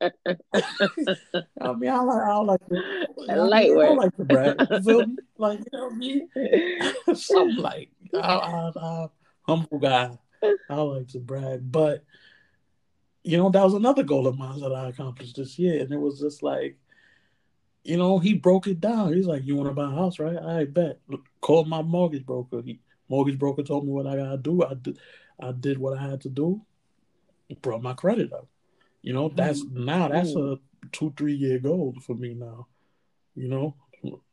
I 0.00 1.72
mean, 1.74 1.90
I 1.90 2.00
like, 2.00 2.22
I 2.22 2.36
like, 2.38 2.66
to, 2.68 3.06
I, 3.28 3.34
Lightweight. 3.34 3.88
I 3.88 3.92
like 3.92 4.16
to 4.16 4.24
brag. 4.24 4.56
Like, 5.38 5.58
you 5.58 5.66
know 5.72 5.86
what 5.86 5.92
I 5.92 5.96
mean? 5.96 6.28
Something 7.14 7.56
like, 7.56 7.90
I, 8.14 8.18
I, 8.18 8.72
I, 8.76 9.06
humble 9.42 9.78
guy. 9.78 10.18
I 10.70 10.74
like 10.74 11.08
to 11.08 11.18
brag, 11.18 11.70
but 11.70 12.04
you 13.22 13.36
know, 13.36 13.50
that 13.50 13.62
was 13.62 13.74
another 13.74 14.02
goal 14.02 14.26
of 14.26 14.38
mine 14.38 14.60
that 14.60 14.72
I 14.72 14.88
accomplished 14.88 15.36
this 15.36 15.58
year, 15.58 15.80
and 15.80 15.92
it 15.92 15.98
was 15.98 16.20
just 16.20 16.42
like, 16.42 16.78
you 17.84 17.96
know, 17.96 18.18
he 18.18 18.34
broke 18.34 18.66
it 18.66 18.80
down. 18.80 19.12
He's 19.12 19.26
like, 19.26 19.44
"You 19.44 19.56
want 19.56 19.68
to 19.68 19.74
buy 19.74 19.90
a 19.90 19.94
house, 19.94 20.18
right? 20.18 20.36
I 20.36 20.64
bet." 20.64 21.00
Called 21.40 21.68
my 21.68 21.82
mortgage 21.82 22.24
broker. 22.24 22.62
He, 22.62 22.80
mortgage 23.08 23.38
broker 23.38 23.62
told 23.62 23.86
me 23.86 23.92
what 23.92 24.06
I 24.06 24.16
gotta 24.16 24.38
do. 24.38 24.62
I 24.62 24.74
did, 24.74 24.98
I 25.38 25.52
did 25.52 25.78
what 25.78 25.98
I 25.98 26.10
had 26.10 26.20
to 26.22 26.28
do. 26.28 26.62
Brought 27.62 27.82
my 27.82 27.94
credit 27.94 28.32
up. 28.32 28.48
You 29.02 29.12
know, 29.12 29.28
that's 29.28 29.64
mm-hmm. 29.64 29.84
now 29.84 30.08
that's 30.08 30.34
a 30.34 30.58
two 30.92 31.12
three 31.16 31.34
year 31.34 31.58
goal 31.58 31.94
for 32.06 32.14
me 32.14 32.34
now. 32.34 32.66
You 33.34 33.48
know, 33.48 33.74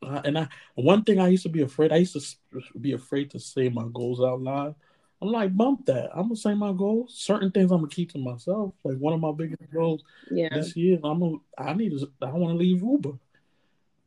and 0.02 0.38
I 0.38 0.48
one 0.74 1.04
thing 1.04 1.20
I 1.20 1.28
used 1.28 1.44
to 1.44 1.48
be 1.48 1.62
afraid. 1.62 1.92
I 1.92 1.96
used 1.96 2.14
to 2.14 2.78
be 2.80 2.92
afraid 2.92 3.30
to 3.30 3.40
say 3.40 3.68
my 3.68 3.86
goals 3.92 4.20
out 4.20 4.40
loud. 4.40 4.74
I'm 5.20 5.32
like, 5.32 5.56
bump 5.56 5.86
that. 5.86 6.10
I'm 6.12 6.24
gonna 6.24 6.36
say 6.36 6.54
my 6.54 6.72
goals. 6.72 7.14
Certain 7.16 7.50
things 7.50 7.72
I'm 7.72 7.78
gonna 7.78 7.88
keep 7.88 8.12
to 8.12 8.18
myself. 8.18 8.74
Like 8.84 8.98
one 8.98 9.14
of 9.14 9.20
my 9.20 9.32
biggest 9.32 9.62
goals 9.72 10.04
yeah. 10.30 10.48
this 10.52 10.76
year, 10.76 10.98
I'm 11.02 11.20
gonna. 11.20 11.36
I 11.56 11.72
need 11.74 11.90
to. 11.90 12.10
I 12.22 12.30
want 12.30 12.52
to 12.52 12.58
leave 12.58 12.82
Uber. 12.82 13.18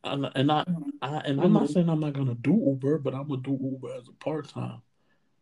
And, 0.04 0.32
and 0.34 0.52
I, 0.52 0.65
I 1.02 1.17
and 1.19 1.39
I'm 1.41 1.54
not 1.54 1.63
mm-hmm. 1.63 1.74
saying 1.74 1.89
I'm 1.89 2.00
not 2.00 2.13
gonna 2.13 2.36
do 2.36 2.54
Uber, 2.54 3.00
but 3.00 3.13
I'm 3.13 3.28
gonna 3.28 3.41
do 3.41 3.58
Uber 3.62 3.93
as 3.93 4.08
a 4.08 4.13
part 4.13 4.47
time. 4.50 4.82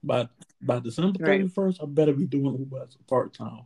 By 0.04 0.28
by 0.62 0.80
December 0.80 1.20
thirty 1.24 1.48
first, 1.48 1.80
right. 1.80 1.88
I 1.88 1.92
better 1.92 2.14
be 2.14 2.26
doing 2.26 2.58
Uber 2.58 2.84
as 2.84 2.96
a 2.96 3.04
part 3.04 3.34
time. 3.34 3.62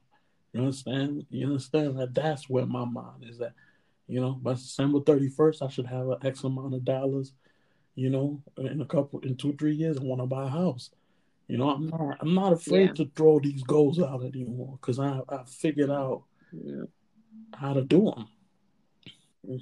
You 0.53 0.61
understand? 0.61 1.25
You 1.31 1.47
understand 1.47 1.97
that 1.99 2.13
that's 2.13 2.47
where 2.47 2.65
my 2.65 2.85
mind 2.85 3.25
is 3.27 3.41
at. 3.41 3.53
You 4.07 4.21
know, 4.21 4.33
by 4.33 4.53
December 4.53 4.99
thirty 4.99 5.27
first, 5.27 5.63
I 5.63 5.67
should 5.67 5.87
have 5.87 6.07
an 6.09 6.17
X 6.23 6.43
amount 6.43 6.75
of 6.75 6.85
dollars. 6.85 7.33
You 7.95 8.09
know, 8.09 8.41
in 8.57 8.81
a 8.81 8.85
couple, 8.85 9.19
in 9.19 9.35
two, 9.35 9.53
three 9.53 9.75
years, 9.75 9.97
I 9.97 10.03
want 10.03 10.21
to 10.21 10.27
buy 10.27 10.45
a 10.45 10.49
house. 10.49 10.91
You 11.47 11.57
know, 11.57 11.69
I'm 11.69 11.87
not, 11.87 12.17
I'm 12.21 12.33
not 12.33 12.53
afraid 12.53 12.89
yeah. 12.89 12.93
to 13.05 13.11
throw 13.15 13.39
these 13.39 13.63
goals 13.63 13.99
out 13.99 14.23
anymore 14.23 14.77
because 14.79 14.99
I, 14.99 15.21
I 15.29 15.43
figured 15.45 15.91
out 15.91 16.23
yeah. 16.51 16.83
how 17.55 17.73
to 17.73 17.83
do 17.83 18.13
them. 18.15 19.59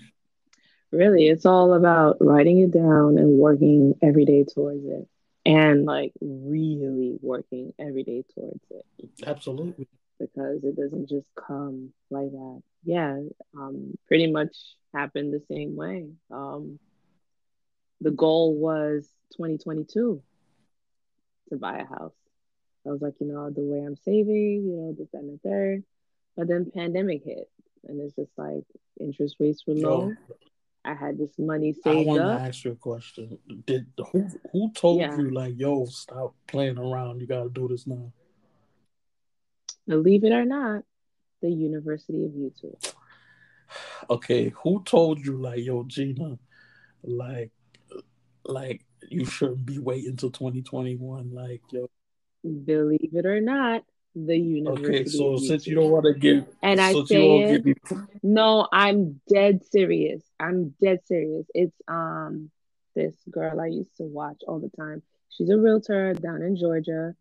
Really, 0.92 1.28
it's 1.28 1.46
all 1.46 1.74
about 1.74 2.18
writing 2.20 2.60
it 2.60 2.72
down 2.72 3.18
and 3.18 3.40
working 3.40 3.96
every 4.02 4.26
day 4.26 4.44
towards 4.44 4.86
it, 4.86 5.08
and 5.46 5.86
like 5.86 6.12
really 6.20 7.18
working 7.22 7.74
every 7.80 8.04
day 8.04 8.24
towards 8.34 8.64
it. 8.70 8.86
Absolutely 9.26 9.88
because 10.22 10.64
it 10.64 10.76
doesn't 10.76 11.10
just 11.10 11.28
come 11.36 11.92
like 12.10 12.32
that. 12.32 12.62
Yeah, 12.84 13.20
um, 13.58 13.98
pretty 14.08 14.32
much 14.32 14.56
happened 14.94 15.34
the 15.34 15.44
same 15.54 15.76
way. 15.76 16.10
Um, 16.30 16.80
the 18.02 18.12
goal 18.12 18.56
was 18.56 19.08
2022 19.34 20.22
to 21.50 21.58
buy 21.58 21.80
a 21.80 21.86
house. 21.86 22.14
I 22.86 22.90
was 22.90 23.02
like, 23.02 23.14
you 23.20 23.28
know, 23.28 23.50
the 23.50 23.62
way 23.62 23.80
I'm 23.80 23.96
saving, 23.96 24.64
you 24.66 24.76
know, 24.78 24.96
this, 24.98 25.08
that, 25.14 25.20
and 25.20 25.40
the 25.40 25.50
third. 25.50 25.84
But 26.36 26.48
then 26.48 26.72
pandemic 26.74 27.24
hit, 27.24 27.50
and 27.88 28.02
it's 28.02 28.16
just 28.16 28.32
like 28.38 28.64
interest 29.00 29.36
rates 29.40 29.64
were 29.68 29.76
low. 29.76 30.14
Oh. 30.30 30.36
I 30.84 30.96
had 30.96 31.20
this 31.20 31.38
money 31.38 31.74
saved 31.74 32.08
I 32.08 32.10
want 32.10 32.22
up. 32.22 32.40
to 32.40 32.46
ask 32.46 32.64
you 32.64 32.72
a 32.72 32.76
question. 32.76 33.38
Did 33.68 33.86
who 34.12 34.28
who 34.52 34.72
told 34.72 35.00
yeah. 35.00 35.16
you 35.16 35.30
like, 35.30 35.54
yo, 35.58 35.86
stop 35.86 36.34
playing 36.48 36.80
around? 36.80 37.20
You 37.20 37.28
got 37.28 37.44
to 37.44 37.50
do 37.50 37.68
this 37.68 37.86
now. 37.86 38.12
Believe 39.92 40.24
it 40.24 40.32
or 40.32 40.46
not, 40.46 40.84
the 41.42 41.50
University 41.50 42.24
of 42.24 42.32
YouTube. 42.32 42.94
Okay, 44.10 44.54
who 44.64 44.82
told 44.86 45.20
you 45.20 45.36
like, 45.36 45.60
yo, 45.66 45.84
Gina, 45.84 46.40
like, 47.04 47.52
like 48.46 48.86
you 49.10 49.26
shouldn't 49.26 49.66
be 49.66 49.80
waiting 49.80 50.16
till 50.16 50.32
2021? 50.32 51.34
Like, 51.34 51.62
yo. 51.72 51.90
Believe 52.42 53.10
it 53.12 53.26
or 53.26 53.42
not, 53.42 53.84
the 54.16 54.38
University. 54.38 54.88
Okay, 54.88 55.06
so 55.10 55.36
since 55.36 55.68
you 55.68 55.76
don't 55.76 55.92
want 55.92 56.06
to 56.06 56.14
give, 56.14 56.46
and 56.64 56.80
I 56.80 56.94
say 57.04 57.40
it, 57.40 57.66
me... 57.66 57.76
no, 58.24 58.70
I'm 58.72 59.20
dead 59.30 59.66
serious. 59.66 60.24
I'm 60.40 60.74
dead 60.82 61.00
serious. 61.06 61.48
It's 61.54 61.76
um 61.90 62.50
this 62.96 63.16
girl 63.30 63.60
I 63.60 63.68
used 63.68 63.98
to 63.98 64.04
watch 64.04 64.42
all 64.48 64.60
the 64.60 64.72
time. 64.78 65.04
She's 65.30 65.50
a 65.50 65.58
realtor 65.58 66.14
down 66.14 66.44
in 66.44 66.56
Georgia, 66.56 67.14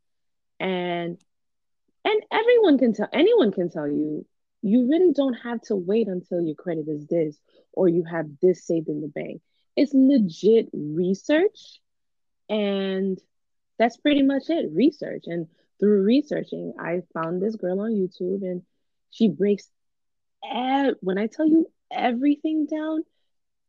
and 0.61 1.19
and 2.05 2.23
everyone 2.33 2.79
can 2.79 2.93
tell 2.93 3.09
anyone 3.13 3.53
can 3.53 3.71
tell 3.71 3.89
you 3.89 4.25
you 4.63 4.89
really 4.91 5.13
don't 5.13 5.35
have 5.35 5.61
to 5.63 5.75
wait 5.75 6.07
until 6.07 6.41
your 6.43 6.55
credit 6.55 6.87
is 6.89 7.07
this 7.07 7.39
or 7.73 7.89
you 7.89 8.05
have 8.05 8.27
this 8.43 8.67
saved 8.67 8.89
in 8.89 9.01
the 9.01 9.09
bank. 9.09 9.41
It's 9.75 9.95
legit 9.95 10.69
research 10.75 11.81
and 12.51 13.19
that's 13.79 13.97
pretty 13.97 14.23
much 14.23 14.51
it 14.51 14.69
research. 14.71 15.25
And 15.27 15.47
through 15.81 16.03
researching 16.03 16.75
i 16.79 17.01
found 17.15 17.43
this 17.43 17.57
girl 17.57 17.81
on 17.81 17.93
youtube 17.93 18.43
and 18.43 18.63
she 19.11 19.29
breaks 19.29 19.69
ev- 20.45 20.97
when 21.01 21.19
i 21.19 21.27
tell 21.27 21.47
you 21.47 21.67
everything 21.91 22.67
down 22.67 23.03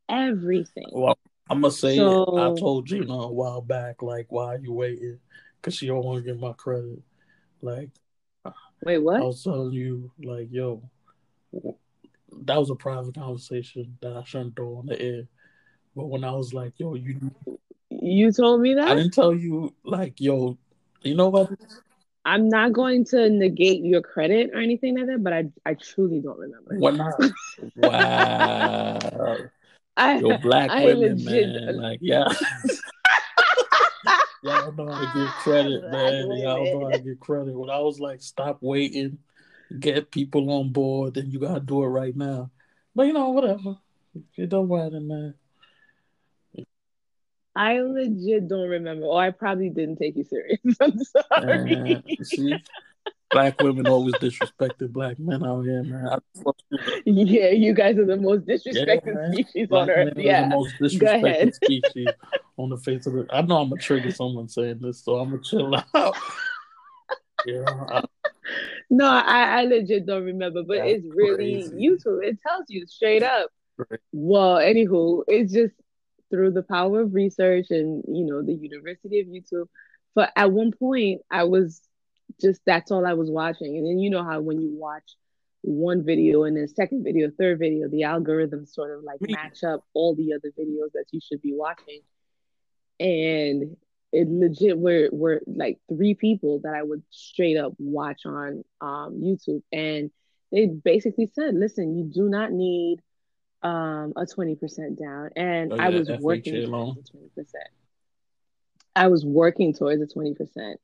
everything. 0.09 0.89
Well 0.91 1.17
i'm 1.49 1.61
gonna 1.61 1.71
say 1.71 1.95
so, 1.95 2.23
it. 2.23 2.39
i 2.39 2.59
told 2.59 2.85
gina 2.85 3.13
a 3.13 3.31
while 3.31 3.61
back 3.61 4.01
like 4.01 4.27
why 4.29 4.55
are 4.55 4.59
you 4.59 4.73
waiting? 4.73 5.19
Because 5.55 5.75
she 5.75 5.87
don't 5.87 6.03
want 6.03 6.23
to 6.23 6.31
get 6.31 6.39
my 6.39 6.53
credit. 6.53 7.01
Like 7.61 7.89
Wait, 8.83 8.97
what? 8.97 9.21
I 9.21 9.23
was 9.23 9.43
telling 9.43 9.73
you, 9.73 10.11
like, 10.23 10.47
yo, 10.51 10.81
that 12.43 12.57
was 12.57 12.69
a 12.69 12.75
private 12.75 13.15
conversation 13.15 13.97
that 14.01 14.17
I 14.17 14.23
shouldn't 14.23 14.55
throw 14.55 14.77
on 14.77 14.87
the 14.87 14.99
air. 14.99 15.27
But 15.95 16.07
when 16.07 16.23
I 16.23 16.31
was 16.31 16.53
like, 16.53 16.73
yo, 16.77 16.95
you, 16.95 17.19
you 17.89 18.31
told 18.31 18.61
me 18.61 18.73
that 18.75 18.87
I 18.87 18.95
didn't 18.95 19.13
tell 19.13 19.33
you, 19.33 19.73
like, 19.83 20.19
yo, 20.19 20.57
you 21.01 21.15
know 21.15 21.29
what? 21.29 21.51
I'm 22.23 22.49
not 22.49 22.73
going 22.73 23.05
to 23.05 23.29
negate 23.29 23.83
your 23.83 24.01
credit 24.01 24.51
or 24.53 24.59
anything 24.59 24.97
like 24.97 25.07
that, 25.07 25.23
but 25.23 25.33
I, 25.33 25.45
I 25.65 25.73
truly 25.73 26.19
don't 26.19 26.37
remember. 26.37 26.75
What 26.77 26.95
not? 26.97 27.13
wow. 27.75 29.37
I, 29.97 30.19
Yo, 30.19 30.37
black 30.37 30.71
I 30.71 30.85
women, 30.85 31.23
man. 31.23 31.77
Like, 31.77 31.99
yeah. 32.01 32.25
Y'all 34.43 34.71
know 34.71 34.91
how 34.91 34.99
to 34.99 35.19
give 35.19 35.27
credit, 35.39 35.91
man. 35.91 36.31
Y'all 36.31 36.79
know 36.79 36.85
how 36.85 36.91
to 36.91 36.99
give 36.99 37.19
credit. 37.19 37.57
When 37.57 37.69
I 37.69 37.79
was 37.79 37.99
like, 37.99 38.21
stop 38.21 38.57
waiting, 38.61 39.19
get 39.79 40.11
people 40.11 40.51
on 40.51 40.71
board, 40.71 41.13
then 41.13 41.29
you 41.29 41.39
gotta 41.39 41.59
do 41.59 41.83
it 41.83 41.87
right 41.87 42.15
now. 42.15 42.49
But 42.95 43.07
you 43.07 43.13
know, 43.13 43.29
whatever. 43.29 43.77
It 44.35 44.49
don't 44.49 44.67
matter, 44.67 44.99
man. 44.99 45.35
I 47.55 47.79
legit 47.79 48.47
don't 48.47 48.69
remember. 48.69 49.05
Or 49.05 49.21
I 49.21 49.31
probably 49.31 49.69
didn't 49.69 49.97
take 49.97 50.15
you 50.15 50.23
serious. 50.23 50.59
I'm 50.81 50.97
sorry. 50.99 51.95
Uh, 51.95 52.23
see, 52.23 52.55
black 53.31 53.61
women 53.61 53.87
always 53.87 54.13
disrespected 54.15 54.91
black 54.91 55.19
men 55.19 55.43
out 55.43 55.63
here, 55.63 55.83
man. 55.83 56.19
yeah, 57.05 57.49
you 57.49 57.73
guys 57.73 57.97
are 57.97 58.05
the 58.05 58.17
most 58.17 58.45
disrespected 58.45 59.15
yeah, 59.15 59.31
species 59.31 59.67
black 59.67 59.83
on 59.83 59.89
earth. 59.89 60.13
Yeah, 60.17 60.41
the 60.43 60.55
most 60.55 60.73
disrespected 60.79 61.53
species 61.63 62.07
on 62.57 62.69
the 62.69 62.77
face 62.77 63.05
of 63.07 63.13
the. 63.13 63.27
I 63.31 63.41
know 63.41 63.57
I'm 63.57 63.69
gonna 63.69 63.81
trigger 63.81 64.11
someone 64.11 64.49
saying 64.49 64.79
this, 64.81 65.03
so 65.03 65.17
I'm 65.17 65.31
gonna 65.31 65.43
chill 65.43 65.75
out. 65.75 66.15
yeah. 67.45 67.63
I... 67.89 68.03
no, 68.89 69.05
I, 69.05 69.61
I 69.61 69.63
legit 69.63 70.05
don't 70.05 70.25
remember, 70.25 70.63
but 70.63 70.77
That's 70.77 70.91
it's 70.91 71.07
really 71.09 71.35
crazy. 71.35 71.75
YouTube. 71.75 72.23
It 72.23 72.39
tells 72.45 72.65
you 72.67 72.85
straight 72.87 73.23
up. 73.23 73.49
Right. 73.77 73.99
Well, 74.11 74.57
anywho, 74.57 75.23
it's 75.27 75.53
just 75.53 75.73
through 76.29 76.51
the 76.51 76.63
power 76.63 77.01
of 77.01 77.13
research 77.13 77.67
and 77.69 78.03
you 78.07 78.25
know 78.25 78.41
the 78.41 78.53
University 78.53 79.19
of 79.19 79.27
YouTube. 79.27 79.67
But 80.13 80.31
at 80.35 80.51
one 80.51 80.71
point, 80.71 81.21
I 81.31 81.45
was 81.45 81.81
just 82.39 82.61
that's 82.65 82.91
all 82.91 83.05
I 83.05 83.13
was 83.13 83.29
watching, 83.29 83.77
and 83.77 83.85
then 83.85 83.99
you 83.99 84.09
know 84.09 84.23
how 84.23 84.41
when 84.41 84.61
you 84.61 84.69
watch 84.71 85.15
one 85.61 86.03
video 86.03 86.43
and 86.43 86.57
then 86.57 86.67
second 86.67 87.03
video, 87.03 87.29
third 87.29 87.59
video, 87.59 87.87
the 87.87 88.01
algorithms 88.01 88.73
sort 88.73 88.97
of 88.97 89.03
like 89.03 89.19
match 89.21 89.63
up 89.63 89.83
all 89.93 90.15
the 90.15 90.33
other 90.33 90.49
videos 90.57 90.91
that 90.93 91.05
you 91.11 91.19
should 91.21 91.41
be 91.41 91.53
watching, 91.53 92.01
and 92.99 93.77
it 94.11 94.27
legit 94.29 94.77
were 94.77 95.09
were 95.11 95.41
like 95.47 95.79
three 95.87 96.15
people 96.15 96.61
that 96.63 96.75
I 96.75 96.83
would 96.83 97.03
straight 97.09 97.57
up 97.57 97.73
watch 97.77 98.25
on 98.25 98.63
um, 98.81 99.21
YouTube, 99.21 99.63
and 99.71 100.11
they 100.51 100.67
basically 100.67 101.31
said, 101.33 101.55
"Listen, 101.55 101.97
you 101.97 102.05
do 102.05 102.29
not 102.29 102.51
need 102.51 103.01
um, 103.63 104.13
a 104.15 104.25
20% 104.25 104.99
down. 104.99 105.29
And 105.35 105.73
oh, 105.73 105.75
yeah, 105.75 105.83
I 105.83 105.89
was 105.89 106.09
FHA 106.09 106.21
working 106.21 106.65
towards 106.65 107.09
a 107.09 107.41
20%. 107.41 107.45
I 108.95 109.07
was 109.07 109.25
working 109.25 109.73
towards 109.73 110.01
a 110.01 110.07
20%. 110.07 110.75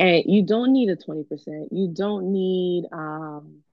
And 0.00 0.24
you 0.26 0.46
don't 0.46 0.72
need 0.72 0.90
a 0.90 0.96
20%. 0.96 1.68
You 1.72 1.92
don't 1.94 2.32
need 2.32 2.86
um 2.92 3.64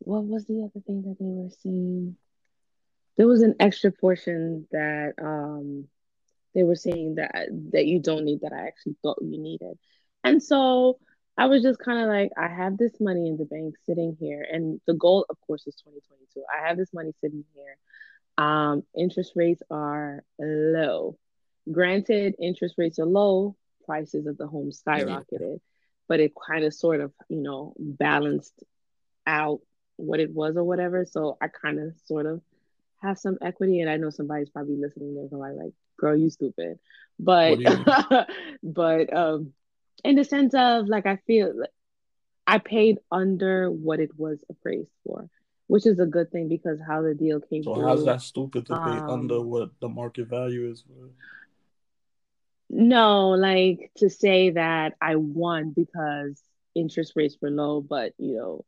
what 0.00 0.24
was 0.24 0.46
the 0.46 0.62
other 0.62 0.82
thing 0.86 1.02
that 1.02 1.18
they 1.20 1.26
were 1.26 1.50
saying? 1.62 2.16
There 3.18 3.28
was 3.28 3.42
an 3.42 3.56
extra 3.60 3.92
portion 3.92 4.66
that 4.72 5.14
um 5.22 5.88
they 6.54 6.64
were 6.64 6.76
saying 6.76 7.16
that 7.16 7.48
that 7.72 7.86
you 7.86 8.00
don't 8.00 8.24
need 8.24 8.42
that 8.42 8.54
I 8.54 8.66
actually 8.68 8.96
thought 9.02 9.18
you 9.22 9.38
needed. 9.38 9.78
And 10.24 10.42
so 10.42 10.98
I 11.38 11.46
was 11.46 11.62
just 11.62 11.80
kind 11.80 12.00
of 12.00 12.08
like, 12.08 12.32
I 12.38 12.48
have 12.48 12.78
this 12.78 13.00
money 13.00 13.28
in 13.28 13.38
the 13.38 13.46
bank 13.46 13.76
sitting 13.86 14.16
here, 14.20 14.46
and 14.52 14.80
the 14.86 14.94
goal, 14.94 15.26
of 15.30 15.40
course, 15.46 15.66
is 15.66 15.76
2022. 15.76 16.44
I 16.52 16.68
have 16.68 16.76
this 16.78 16.92
money 16.92 17.12
sitting 17.20 17.44
here. 17.54 17.76
Um, 18.46 18.84
interest 18.96 19.32
rates 19.36 19.62
are 19.70 20.24
low. 20.38 21.18
Granted, 21.70 22.36
interest 22.40 22.76
rates 22.78 22.98
are 22.98 23.06
low, 23.06 23.56
prices 23.90 24.26
of 24.26 24.38
the 24.38 24.46
home 24.46 24.70
skyrocketed, 24.70 25.40
yeah. 25.40 25.56
but 26.08 26.20
it 26.20 26.32
kind 26.46 26.64
of 26.64 26.72
sort 26.72 27.00
of, 27.00 27.12
you 27.28 27.42
know, 27.42 27.74
balanced 27.76 28.62
out 29.26 29.60
what 29.96 30.20
it 30.20 30.32
was 30.32 30.56
or 30.56 30.62
whatever. 30.62 31.04
So 31.04 31.36
I 31.40 31.48
kind 31.48 31.80
of 31.80 31.94
sort 32.06 32.26
of 32.26 32.40
have 33.02 33.18
some 33.18 33.38
equity, 33.42 33.80
and 33.80 33.90
I 33.90 33.96
know 33.96 34.10
somebody's 34.10 34.50
probably 34.50 34.76
listening. 34.76 35.14
They're 35.14 35.38
like, 35.38 35.56
like, 35.56 35.72
"Girl, 35.98 36.16
you 36.16 36.30
stupid," 36.30 36.78
but 37.18 37.58
but 38.62 39.12
um 39.12 39.52
in 40.04 40.14
the 40.14 40.24
sense 40.24 40.54
of 40.54 40.86
like 40.86 41.06
I 41.06 41.16
feel 41.26 41.64
I 42.46 42.58
paid 42.58 42.98
under 43.10 43.70
what 43.70 43.98
it 43.98 44.10
was 44.16 44.44
appraised 44.48 44.92
for, 45.04 45.28
which 45.66 45.86
is 45.86 45.98
a 45.98 46.06
good 46.06 46.30
thing 46.30 46.48
because 46.48 46.78
how 46.86 47.02
the 47.02 47.14
deal 47.14 47.40
came. 47.40 47.64
So 47.64 47.74
through, 47.74 47.86
how's 47.86 48.04
that 48.04 48.22
stupid 48.22 48.66
to 48.66 48.74
pay 48.74 48.98
um, 49.02 49.10
under 49.10 49.40
what 49.40 49.70
the 49.80 49.88
market 49.88 50.28
value 50.28 50.70
is? 50.70 50.84
No, 52.72 53.30
like 53.30 53.90
to 53.96 54.08
say 54.08 54.50
that 54.50 54.94
I 55.00 55.16
won 55.16 55.72
because 55.72 56.40
interest 56.74 57.14
rates 57.16 57.36
were 57.42 57.50
low, 57.50 57.80
but 57.80 58.12
you 58.16 58.36
know 58.36 58.64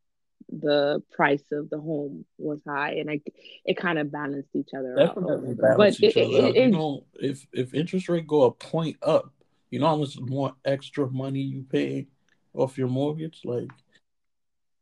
the 0.48 1.02
price 1.12 1.44
of 1.52 1.70
the 1.70 1.78
home 1.78 2.24
was 2.36 2.60
high, 2.66 2.94
and 2.94 3.08
I 3.08 3.20
it 3.64 3.76
kind 3.76 4.00
of 4.00 4.10
balanced 4.10 4.50
each 4.54 4.70
other 4.76 4.96
Definitely 4.96 5.50
out. 5.52 5.76
But 5.76 5.94
it, 6.00 6.16
it, 6.16 6.16
it, 6.16 6.56
you 6.56 6.70
know, 6.70 7.04
if 7.14 7.46
if 7.52 7.74
interest 7.74 8.08
rate 8.08 8.26
go 8.26 8.42
a 8.42 8.50
point 8.50 8.96
up, 9.02 9.32
you 9.70 9.78
know 9.78 9.86
how 9.86 9.96
much 9.96 10.18
more 10.18 10.52
extra 10.64 11.08
money 11.08 11.40
you 11.40 11.62
pay 11.62 12.08
off 12.54 12.76
your 12.76 12.88
mortgage? 12.88 13.40
Like, 13.44 13.70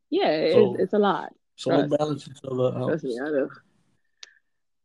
yeah, 0.09 0.51
so, 0.51 0.73
it's, 0.75 0.85
it's 0.85 0.93
a 0.95 0.99
lot. 0.99 1.35
So 1.57 1.71
Trust. 1.71 1.99
balance 1.99 2.29
each 2.29 2.51
other 2.51 2.75
out. 2.75 2.89
Trust 2.89 3.05
me, 3.05 3.21
I 3.21 3.31
know. 3.31 3.51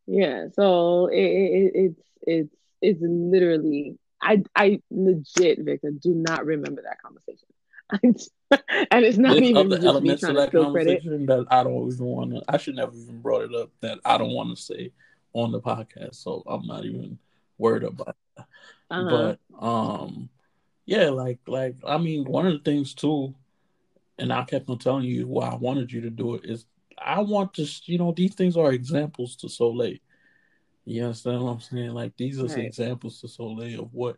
Yeah, 0.07 0.47
so 0.53 1.07
it, 1.07 1.15
it, 1.15 1.71
it's 1.73 2.01
it's 2.21 2.55
it's 2.81 3.01
literally 3.01 3.97
I 4.25 4.43
I 4.55 4.81
legit 4.89 5.59
Victor 5.59 5.91
do 5.91 6.13
not 6.13 6.45
remember 6.45 6.81
that 6.81 7.01
conversation. 7.01 7.47
and 8.91 9.05
it's 9.05 9.17
not 9.17 9.37
even 9.37 9.71
other 9.73 9.85
elements 9.85 10.23
of 10.23 10.35
that 10.35 10.51
conversation 10.51 11.25
credit. 11.25 11.27
that 11.27 11.45
I 11.51 11.63
don't 11.63 11.91
even 11.91 12.05
want 12.05 12.31
to. 12.31 12.41
I 12.47 12.57
should 12.57 12.75
never 12.75 12.95
even 12.95 13.21
brought 13.21 13.43
it 13.43 13.53
up 13.53 13.69
that 13.81 13.99
I 14.03 14.17
don't 14.17 14.33
want 14.33 14.55
to 14.55 14.61
say 14.61 14.91
on 15.33 15.51
the 15.51 15.61
podcast. 15.61 16.15
So 16.15 16.43
I'm 16.47 16.65
not 16.65 16.85
even 16.85 17.19
worried 17.59 17.83
about 17.83 18.15
that. 18.35 18.47
Uh-huh. 18.89 19.35
But 19.59 19.65
um, 19.65 20.29
yeah, 20.85 21.09
like 21.09 21.39
like 21.47 21.75
I 21.85 21.97
mean, 21.97 22.25
one 22.25 22.47
of 22.47 22.53
the 22.53 22.59
things 22.59 22.95
too, 22.95 23.35
and 24.17 24.33
I 24.33 24.43
kept 24.45 24.69
on 24.69 24.79
telling 24.79 25.05
you 25.05 25.27
why 25.27 25.49
I 25.49 25.55
wanted 25.55 25.91
you 25.91 26.01
to 26.01 26.09
do 26.09 26.35
it 26.35 26.45
is 26.45 26.65
I 26.97 27.19
want 27.19 27.53
to, 27.55 27.67
you 27.85 27.97
know, 27.97 28.11
these 28.11 28.33
things 28.33 28.57
are 28.57 28.71
examples 28.71 29.35
to 29.37 29.49
Soleil. 29.49 29.97
You 30.85 31.03
understand 31.03 31.43
what 31.43 31.51
I'm 31.51 31.59
saying? 31.59 31.91
Like 31.91 32.15
these 32.17 32.39
are 32.39 32.45
right. 32.45 32.59
examples 32.59 33.21
to 33.21 33.27
Soleil 33.27 33.83
of 33.83 33.93
what 33.93 34.17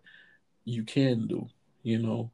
you 0.66 0.84
can 0.84 1.28
do. 1.28 1.48
You 1.84 2.00
know, 2.00 2.32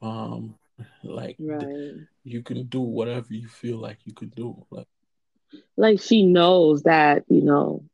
um, 0.00 0.54
like 1.02 1.36
right. 1.38 1.60
th- 1.60 1.96
you 2.22 2.42
can 2.42 2.64
do 2.64 2.80
whatever 2.80 3.34
you 3.34 3.48
feel 3.48 3.78
like 3.78 3.98
you 4.04 4.14
can 4.14 4.28
do. 4.28 4.64
Like, 4.70 4.86
like 5.76 6.00
she 6.00 6.24
knows 6.24 6.82
that 6.82 7.24
you 7.28 7.42
know 7.42 7.84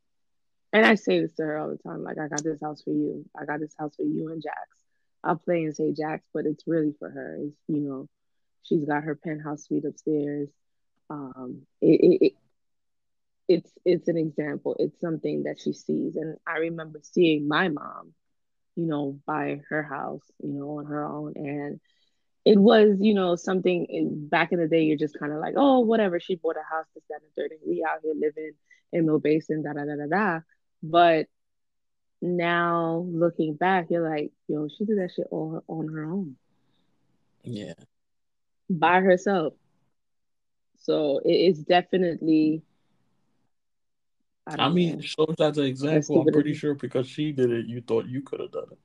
and 0.72 0.86
I 0.86 0.94
say 0.94 1.20
this 1.20 1.32
to 1.34 1.42
her 1.42 1.58
all 1.58 1.68
the 1.68 1.78
time, 1.78 2.02
like 2.02 2.18
I 2.18 2.28
got 2.28 2.44
this 2.44 2.60
house 2.60 2.82
for 2.82 2.90
you. 2.90 3.24
I 3.36 3.44
got 3.44 3.60
this 3.60 3.74
house 3.78 3.94
for 3.96 4.02
you 4.02 4.30
and 4.30 4.42
Jax. 4.42 4.56
I'll 5.22 5.36
play 5.36 5.64
and 5.64 5.74
say 5.74 5.92
Jax, 5.92 6.24
but 6.32 6.46
it's 6.46 6.66
really 6.66 6.94
for 6.98 7.10
her. 7.10 7.38
It's 7.40 7.56
you 7.68 7.80
know, 7.80 8.08
she's 8.62 8.84
got 8.84 9.04
her 9.04 9.16
penthouse 9.16 9.64
suite 9.64 9.84
upstairs. 9.84 10.48
Um, 11.10 11.62
it, 11.80 12.00
it, 12.00 12.26
it 12.26 12.32
it's 13.50 13.72
it's 13.84 14.06
an 14.06 14.16
example. 14.16 14.76
It's 14.78 15.00
something 15.00 15.42
that 15.42 15.58
she 15.60 15.72
sees, 15.72 16.14
and 16.14 16.36
I 16.46 16.58
remember 16.58 17.00
seeing 17.02 17.48
my 17.48 17.68
mom, 17.68 18.14
you 18.76 18.86
know, 18.86 19.18
buy 19.26 19.60
her 19.70 19.82
house, 19.82 20.22
you 20.40 20.52
know, 20.52 20.78
on 20.78 20.86
her 20.86 21.04
own, 21.04 21.32
and 21.34 21.80
it 22.44 22.58
was, 22.58 22.98
you 23.00 23.12
know, 23.12 23.34
something 23.34 23.86
in, 23.86 24.28
back 24.28 24.52
in 24.52 24.60
the 24.60 24.68
day. 24.68 24.84
You're 24.84 24.96
just 24.96 25.18
kind 25.18 25.32
of 25.32 25.40
like, 25.40 25.54
oh, 25.56 25.80
whatever. 25.80 26.20
She 26.20 26.36
bought 26.36 26.56
a 26.56 26.74
house, 26.74 26.86
this, 26.94 27.02
that, 27.10 27.22
and 27.22 27.32
third, 27.36 27.50
and 27.50 27.60
we 27.66 27.84
out 27.84 27.98
here 28.04 28.14
living 28.14 28.52
in 28.92 29.06
Mill 29.06 29.18
Basin, 29.18 29.64
da 29.64 29.72
da 29.72 29.84
da 29.84 29.96
da 29.96 30.06
da. 30.06 30.40
But 30.80 31.26
now 32.22 33.04
looking 33.10 33.54
back, 33.54 33.86
you're 33.90 34.08
like, 34.08 34.30
yo, 34.46 34.68
she 34.68 34.84
did 34.84 34.98
that 34.98 35.10
shit 35.14 35.26
all 35.32 35.64
on 35.66 35.88
her 35.88 36.04
own. 36.04 36.36
Yeah. 37.42 37.74
By 38.70 39.00
herself. 39.00 39.54
So 40.78 41.18
it 41.24 41.32
is 41.32 41.58
definitely. 41.58 42.62
I, 44.58 44.66
I 44.66 44.68
mean, 44.68 44.96
know. 44.96 45.02
shows 45.02 45.36
as 45.38 45.58
an 45.58 45.64
example. 45.64 46.22
I'm 46.22 46.32
pretty 46.32 46.54
sure 46.54 46.74
because 46.74 47.06
she 47.08 47.32
did 47.32 47.50
it, 47.50 47.66
you 47.66 47.80
thought 47.80 48.06
you 48.06 48.22
could 48.22 48.40
have 48.40 48.50
done 48.50 48.66
it. 48.72 48.78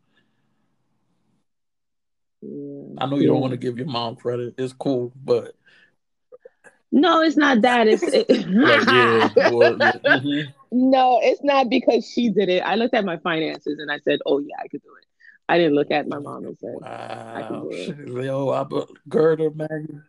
Yeah. 2.41 2.95
I 2.99 3.05
know 3.07 3.15
you 3.15 3.23
yeah. 3.23 3.27
don't 3.29 3.41
want 3.41 3.51
to 3.51 3.57
give 3.57 3.77
your 3.77 3.87
mom 3.87 4.15
credit. 4.15 4.55
It's 4.57 4.73
cool, 4.73 5.11
but 5.23 5.55
no, 6.91 7.21
it's 7.21 7.37
not 7.37 7.61
that. 7.61 7.87
It's 7.87 8.03
it... 8.03 8.27
yeah, 8.29 9.49
well, 9.51 9.77
yeah. 9.77 9.91
Mm-hmm. 10.05 10.89
no, 10.91 11.19
it's 11.21 11.43
not 11.43 11.69
because 11.69 12.09
she 12.09 12.29
did 12.29 12.49
it. 12.49 12.61
I 12.61 12.75
looked 12.75 12.93
at 12.93 13.05
my 13.05 13.17
finances 13.17 13.79
and 13.79 13.91
I 13.91 13.99
said, 13.99 14.19
"Oh 14.25 14.39
yeah, 14.39 14.55
I 14.63 14.67
could 14.67 14.81
do 14.81 14.89
it." 15.01 15.05
I 15.47 15.57
didn't 15.57 15.75
look 15.75 15.91
at 15.91 16.07
my 16.07 16.19
mom 16.19 16.45
and 16.45 16.57
said, 16.57 16.75
wow. 16.81 17.33
"I 17.35 17.41
can 17.43 17.61
do 17.61 17.69
it." 17.71 18.23
Yo, 18.25 18.49
I, 18.49 18.65
Gerda, 19.09 19.51
man, 19.51 20.03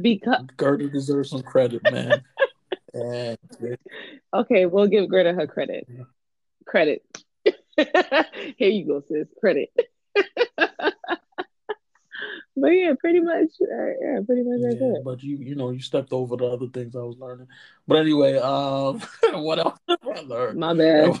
because 0.00 0.44
Gerda 0.56 0.88
deserves 0.88 1.30
some 1.30 1.42
credit, 1.42 1.82
man. 1.90 2.22
Okay, 2.94 4.66
we'll 4.66 4.86
give 4.86 5.08
Greta 5.08 5.32
her 5.32 5.46
credit. 5.46 5.88
Credit. 6.66 7.02
Here 7.76 8.68
you 8.70 8.86
go, 8.86 9.02
sis. 9.08 9.26
Credit 9.40 9.68
but 12.56 12.68
yeah, 12.68 12.92
pretty 12.98 13.20
much, 13.20 13.50
uh, 13.60 13.86
yeah, 14.00 14.20
pretty 14.24 14.42
much 14.44 14.60
that's 14.62 14.80
yeah, 14.80 14.94
it. 14.98 15.04
But 15.04 15.22
you, 15.22 15.38
you 15.38 15.54
know, 15.56 15.70
you 15.70 15.80
stepped 15.80 16.12
over 16.12 16.36
the 16.36 16.46
other 16.46 16.68
things 16.68 16.94
I 16.94 17.00
was 17.00 17.18
learning. 17.18 17.48
But 17.86 17.98
anyway, 17.98 18.36
um, 18.36 19.02
what 19.32 19.58
else 19.58 19.78
I 19.88 20.20
learned? 20.20 20.58
My 20.58 20.74
bad. 20.74 21.20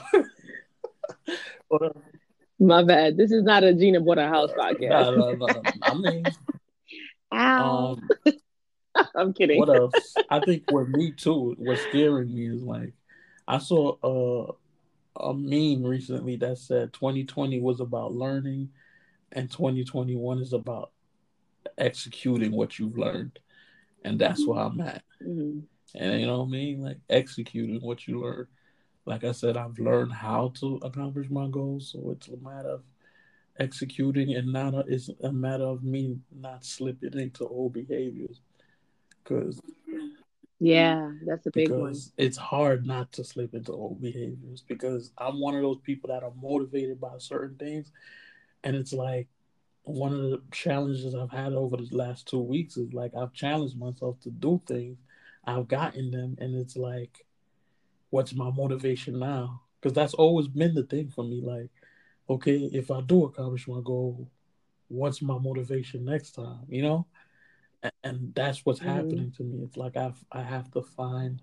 My 2.60 2.84
bad. 2.84 3.16
This 3.16 3.32
is 3.32 3.42
not 3.42 3.64
a 3.64 3.74
Gina 3.74 4.00
bought 4.00 4.18
a 4.18 4.28
house 4.28 4.52
podcast. 4.52 5.16
No, 5.16 5.32
no, 5.32 5.46
no. 5.46 5.62
I 5.82 5.94
mean, 5.94 6.24
Ow. 7.32 7.96
Um, 7.96 8.08
I'm 9.14 9.32
kidding. 9.32 9.58
What 9.58 9.74
else? 9.74 10.14
I 10.30 10.40
think 10.40 10.70
with 10.70 10.88
me 10.88 11.12
too, 11.12 11.54
what's 11.58 11.82
scaring 11.82 12.34
me 12.34 12.48
is 12.48 12.62
like 12.62 12.92
I 13.46 13.58
saw 13.58 13.96
uh 14.02 14.52
a 15.16 15.32
meme 15.32 15.84
recently 15.84 16.36
that 16.36 16.58
said 16.58 16.92
2020 16.92 17.60
was 17.60 17.80
about 17.80 18.12
learning 18.12 18.68
and 19.32 19.50
2021 19.50 20.38
is 20.38 20.52
about 20.52 20.90
executing 21.78 22.52
what 22.52 22.78
you've 22.78 22.98
learned. 22.98 23.38
And 24.04 24.18
that's 24.18 24.46
where 24.46 24.60
I'm 24.60 24.80
at. 24.80 25.02
Mm-hmm. 25.22 25.60
And 25.94 26.20
you 26.20 26.26
know 26.26 26.40
what 26.40 26.48
I 26.48 26.50
mean? 26.50 26.82
Like 26.82 26.98
executing 27.08 27.80
what 27.80 28.06
you 28.06 28.22
learn. 28.22 28.48
Like 29.06 29.24
I 29.24 29.32
said, 29.32 29.56
I've 29.56 29.78
learned 29.78 30.12
how 30.12 30.52
to 30.60 30.80
accomplish 30.82 31.30
my 31.30 31.46
goals. 31.48 31.92
So 31.92 32.10
it's 32.10 32.28
a 32.28 32.36
matter 32.36 32.70
of 32.70 32.82
executing 33.58 34.34
and 34.34 34.52
not 34.52 34.74
a, 34.74 34.80
it's 34.88 35.10
a 35.22 35.32
matter 35.32 35.64
of 35.64 35.84
me 35.84 36.18
not 36.34 36.64
slipping 36.64 37.18
into 37.18 37.46
old 37.46 37.72
behaviors. 37.72 38.40
Cause 39.24 39.60
yeah, 40.60 41.10
that's 41.26 41.46
a 41.46 41.50
big 41.50 41.70
one. 41.70 41.94
It's 42.16 42.36
hard 42.36 42.86
not 42.86 43.12
to 43.12 43.24
slip 43.24 43.54
into 43.54 43.72
old 43.72 44.00
behaviors 44.00 44.62
because 44.66 45.12
I'm 45.18 45.40
one 45.40 45.54
of 45.54 45.62
those 45.62 45.80
people 45.82 46.08
that 46.08 46.22
are 46.22 46.32
motivated 46.40 47.00
by 47.00 47.18
certain 47.18 47.56
things. 47.56 47.90
And 48.62 48.76
it's 48.76 48.92
like 48.92 49.28
one 49.82 50.12
of 50.14 50.20
the 50.22 50.42
challenges 50.52 51.14
I've 51.14 51.30
had 51.30 51.52
over 51.52 51.76
the 51.76 51.88
last 51.96 52.26
two 52.26 52.40
weeks 52.40 52.76
is 52.76 52.92
like 52.92 53.12
I've 53.14 53.32
challenged 53.32 53.78
myself 53.78 54.20
to 54.20 54.30
do 54.30 54.60
things. 54.66 54.98
I've 55.44 55.68
gotten 55.68 56.10
them, 56.10 56.36
and 56.40 56.54
it's 56.56 56.76
like, 56.76 57.26
what's 58.10 58.34
my 58.34 58.50
motivation 58.50 59.18
now? 59.18 59.60
Because 59.80 59.94
that's 59.94 60.14
always 60.14 60.48
been 60.48 60.74
the 60.74 60.84
thing 60.84 61.10
for 61.10 61.24
me. 61.24 61.42
Like, 61.42 61.68
okay, 62.30 62.70
if 62.72 62.90
I 62.90 63.02
do 63.02 63.24
accomplish 63.24 63.68
my 63.68 63.80
goal, 63.84 64.30
what's 64.88 65.20
my 65.20 65.38
motivation 65.38 66.04
next 66.06 66.30
time? 66.32 66.60
You 66.68 66.82
know, 66.82 67.06
and 68.02 68.32
that's 68.34 68.64
what's 68.64 68.80
mm-hmm. 68.80 68.88
happening 68.88 69.32
to 69.36 69.42
me. 69.42 69.64
It's 69.64 69.76
like 69.76 69.96
i've 69.96 70.22
I 70.32 70.42
have 70.42 70.70
to 70.72 70.82
find 70.82 71.40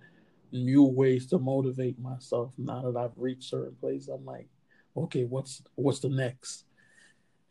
new 0.51 0.83
ways 0.83 1.27
to 1.27 1.39
motivate 1.39 1.99
myself 1.99 2.53
now 2.57 2.81
that 2.81 2.99
I've 2.99 3.17
reached 3.17 3.49
certain 3.49 3.75
places. 3.79 4.09
I'm 4.09 4.25
like, 4.25 4.47
okay, 4.95 5.23
what's 5.23 5.61
what's 5.75 5.99
the 5.99 6.09
next? 6.09 6.65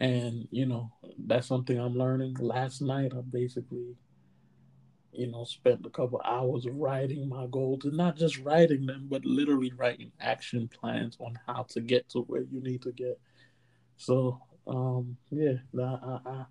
And 0.01 0.49
you 0.51 0.67
know, 0.67 0.93
that's 1.27 1.47
something 1.47 1.79
I'm 1.79 1.95
learning. 1.95 2.37
Last 2.41 2.81
night, 2.81 3.13
I 3.15 3.21
basically, 3.21 3.97
you 5.13 5.31
know, 5.31 5.45
spent 5.45 5.85
a 5.85 5.91
couple 5.91 6.21
hours 6.25 6.67
writing 6.69 7.29
my 7.29 7.47
goals, 7.51 7.85
and 7.85 7.97
not 7.97 8.17
just 8.17 8.39
writing 8.39 8.87
them, 8.87 9.07
but 9.11 9.25
literally 9.25 9.73
writing 9.77 10.13
action 10.21 10.69
plans 10.69 11.17
on 11.21 11.39
how 11.47 11.65
to 11.71 11.81
get 11.81 12.09
to 12.11 12.21
where 12.21 12.43
you 12.43 12.61
need 12.63 12.83
to 12.83 12.93
get. 12.93 13.21
So, 13.97 14.41
um, 14.67 15.17
yeah, 15.31 15.57
I, 15.79 16.19
I, 16.25 16.45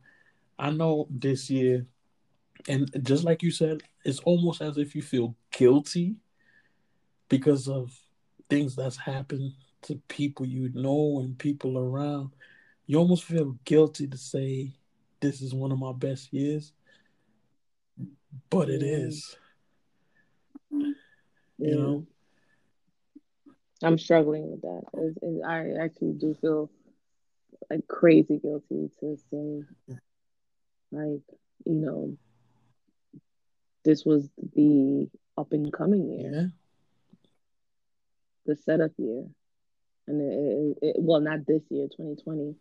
I 0.60 0.70
know 0.70 1.08
this 1.10 1.50
year 1.50 1.88
and 2.68 2.89
just 3.03 3.24
like 3.24 3.41
you 3.41 3.51
said, 3.51 3.82
it's 4.03 4.20
almost 4.20 4.62
as 4.62 4.78
if 4.78 4.95
you 4.95 5.01
feel 5.01 5.36
guilty 5.51 6.16
because 7.30 7.68
of 7.68 7.97
things 8.49 8.76
that's 8.76 8.97
happened 8.97 9.53
to 9.84 9.95
people 10.07 10.45
you 10.45 10.70
know 10.74 11.20
and 11.22 11.38
people 11.38 11.78
around. 11.78 12.32
You 12.86 12.97
almost 12.97 13.24
feel 13.24 13.57
guilty 13.66 14.07
to 14.07 14.18
say 14.18 14.74
this 15.22 15.41
is 15.41 15.53
one 15.53 15.72
of 15.72 15.80
my 15.80 15.93
best 15.93 16.34
years, 16.34 16.74
but 18.49 18.70
it 18.70 18.84
is. 18.84 19.36
You 20.72 21.76
know, 21.76 22.07
I'm 23.84 23.97
struggling 23.97 24.49
with 24.49 24.62
that. 24.62 24.82
It's, 24.93 25.18
it's, 25.22 25.45
I 25.45 25.84
actually 25.84 26.14
do 26.14 26.36
feel 26.39 26.72
like 27.70 27.88
crazy 27.88 28.39
guilty 28.39 28.89
to 28.99 29.18
say, 29.30 29.64
like, 30.91 31.22
you 31.66 31.74
know, 31.74 32.18
this 33.90 34.06
was 34.06 34.30
the 34.56 35.10
up 35.36 35.52
and 35.52 35.74
coming 35.74 36.12
year, 36.12 36.32
yeah. 36.32 36.48
the 38.46 38.56
setup 38.56 38.92
year, 38.98 39.26
and 40.08 40.22
it, 40.22 40.78
it, 40.84 40.90
it, 40.90 40.96
well, 41.00 41.20
not 41.20 41.48
this 41.48 41.64
year, 41.70 41.88
2020. 41.88 42.56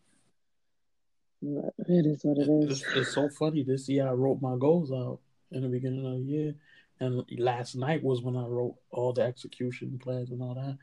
But 1.43 1.75
it 1.87 2.07
is 2.07 2.21
what 2.23 2.39
it 2.39 2.49
is. 2.51 2.81
It's, 2.81 2.97
it's 2.97 3.15
so 3.15 3.29
funny. 3.29 3.63
This 3.63 3.89
year, 3.91 4.09
I 4.09 4.13
wrote 4.13 4.41
my 4.41 4.57
goals 4.59 4.91
out 4.91 5.21
in 5.53 5.63
the 5.63 5.69
beginning 5.69 6.07
of 6.07 6.15
the 6.15 6.33
year, 6.33 6.55
and 6.99 7.23
last 7.39 7.77
night 7.77 8.03
was 8.03 8.23
when 8.23 8.35
I 8.35 8.47
wrote 8.47 8.77
all 8.91 9.13
the 9.13 9.23
execution 9.23 9.99
plans 10.03 10.31
and 10.31 10.43
all 10.43 10.55
that. 10.55 10.79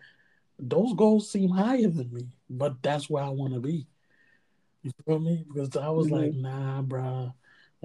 Those 0.60 0.94
goals 0.94 1.32
seem 1.32 1.50
higher 1.50 1.90
than 1.90 2.14
me, 2.14 2.28
but 2.52 2.84
that's 2.84 3.10
where 3.10 3.24
I 3.24 3.30
want 3.30 3.56
to 3.56 3.60
be. 3.60 3.88
You 4.84 4.92
feel 5.08 5.20
me? 5.20 5.44
Because 5.48 5.76
I 5.76 5.90
was 5.90 6.08
mm-hmm. 6.08 6.16
like, 6.16 6.34
nah, 6.36 6.84
bro 6.84 7.34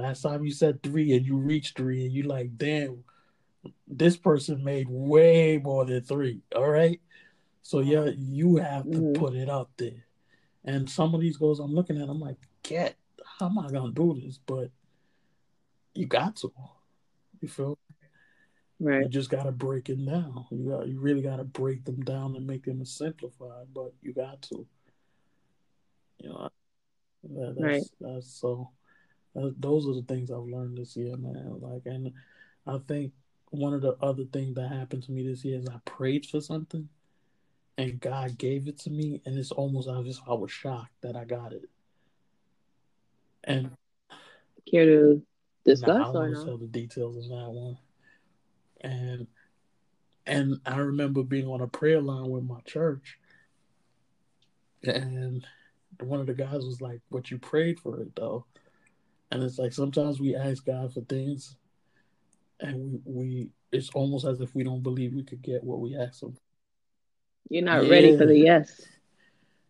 Last 0.00 0.22
time 0.22 0.44
you 0.44 0.52
said 0.52 0.82
three 0.82 1.12
and 1.12 1.26
you 1.26 1.36
reached 1.36 1.76
three 1.76 2.04
and 2.04 2.12
you 2.12 2.22
like, 2.22 2.56
damn, 2.56 3.04
this 3.86 4.16
person 4.16 4.64
made 4.64 4.88
way 4.88 5.60
more 5.62 5.84
than 5.84 6.02
three. 6.02 6.40
All 6.56 6.70
right. 6.70 7.00
So 7.62 7.80
yeah, 7.80 8.10
you 8.16 8.56
have 8.56 8.84
to 8.84 8.98
mm-hmm. 8.98 9.22
put 9.22 9.34
it 9.34 9.50
out 9.50 9.70
there. 9.76 10.06
And 10.64 10.88
some 10.88 11.14
of 11.14 11.20
these 11.20 11.36
goals 11.36 11.60
I'm 11.60 11.74
looking 11.74 12.00
at, 12.00 12.08
I'm 12.08 12.20
like, 12.20 12.38
get, 12.62 12.96
how 13.38 13.46
am 13.46 13.58
I 13.58 13.70
gonna 13.70 13.92
do 13.92 14.18
this? 14.22 14.38
But 14.38 14.70
you 15.94 16.06
got 16.06 16.36
to. 16.36 16.52
You 17.40 17.48
feel 17.48 17.78
Right. 18.80 19.02
You 19.02 19.08
just 19.10 19.28
gotta 19.28 19.52
break 19.52 19.90
it 19.90 20.04
down. 20.06 20.46
You 20.50 20.70
got 20.70 20.88
you 20.88 20.98
really 20.98 21.20
gotta 21.20 21.44
break 21.44 21.84
them 21.84 22.00
down 22.00 22.34
and 22.34 22.46
make 22.46 22.64
them 22.64 22.82
simplified, 22.86 23.66
but 23.74 23.92
you 24.00 24.14
got 24.14 24.40
to. 24.42 24.66
You 26.18 26.30
know, 26.30 26.48
that, 27.24 27.56
that's, 27.58 27.60
right. 27.60 27.82
that's 28.00 28.40
so 28.40 28.70
those 29.34 29.86
are 29.86 29.94
the 29.94 30.04
things 30.06 30.30
I've 30.30 30.38
learned 30.44 30.78
this 30.78 30.96
year, 30.96 31.16
man. 31.16 31.58
Like, 31.60 31.82
and 31.86 32.12
I 32.66 32.78
think 32.88 33.12
one 33.50 33.74
of 33.74 33.82
the 33.82 33.96
other 34.00 34.24
things 34.24 34.54
that 34.54 34.68
happened 34.68 35.02
to 35.04 35.12
me 35.12 35.26
this 35.26 35.44
year 35.44 35.58
is 35.58 35.68
I 35.68 35.78
prayed 35.84 36.26
for 36.26 36.40
something, 36.40 36.88
and 37.78 38.00
God 38.00 38.38
gave 38.38 38.68
it 38.68 38.78
to 38.80 38.90
me, 38.90 39.20
and 39.24 39.38
it's 39.38 39.52
almost 39.52 39.88
obvious 39.88 40.20
I 40.28 40.34
was 40.34 40.50
shocked 40.50 41.00
that 41.02 41.16
I 41.16 41.24
got 41.24 41.52
it. 41.52 41.68
And 43.44 43.70
care 44.70 44.84
to 44.84 45.22
discuss 45.64 46.12
nah, 46.12 46.20
I 46.20 46.26
or 46.26 46.34
tell 46.34 46.58
the 46.58 46.66
details 46.66 47.16
of 47.16 47.28
that 47.28 47.50
one. 47.50 47.78
And 48.82 49.26
and 50.26 50.60
I 50.66 50.76
remember 50.76 51.22
being 51.22 51.48
on 51.48 51.60
a 51.60 51.66
prayer 51.66 52.00
line 52.00 52.28
with 52.28 52.44
my 52.44 52.60
church, 52.60 53.18
and 54.84 55.44
one 56.00 56.20
of 56.20 56.26
the 56.26 56.34
guys 56.34 56.64
was 56.64 56.80
like, 56.80 57.00
"What 57.08 57.30
you 57.30 57.38
prayed 57.38 57.80
for 57.80 58.00
it 58.00 58.14
though?" 58.14 58.46
And 59.30 59.42
it's 59.42 59.58
like 59.58 59.72
sometimes 59.72 60.20
we 60.20 60.34
ask 60.34 60.64
God 60.64 60.92
for 60.92 61.02
things, 61.02 61.56
and 62.58 62.76
we, 62.76 63.00
we 63.04 63.50
it's 63.72 63.90
almost 63.90 64.26
as 64.26 64.40
if 64.40 64.54
we 64.54 64.64
don't 64.64 64.82
believe 64.82 65.14
we 65.14 65.22
could 65.22 65.42
get 65.42 65.62
what 65.62 65.80
we 65.80 65.96
ask 65.96 66.22
Him. 66.22 66.36
You're 67.48 67.64
not 67.64 67.84
yeah. 67.84 67.90
ready 67.90 68.16
for 68.16 68.26
the 68.26 68.36
yes. 68.36 68.82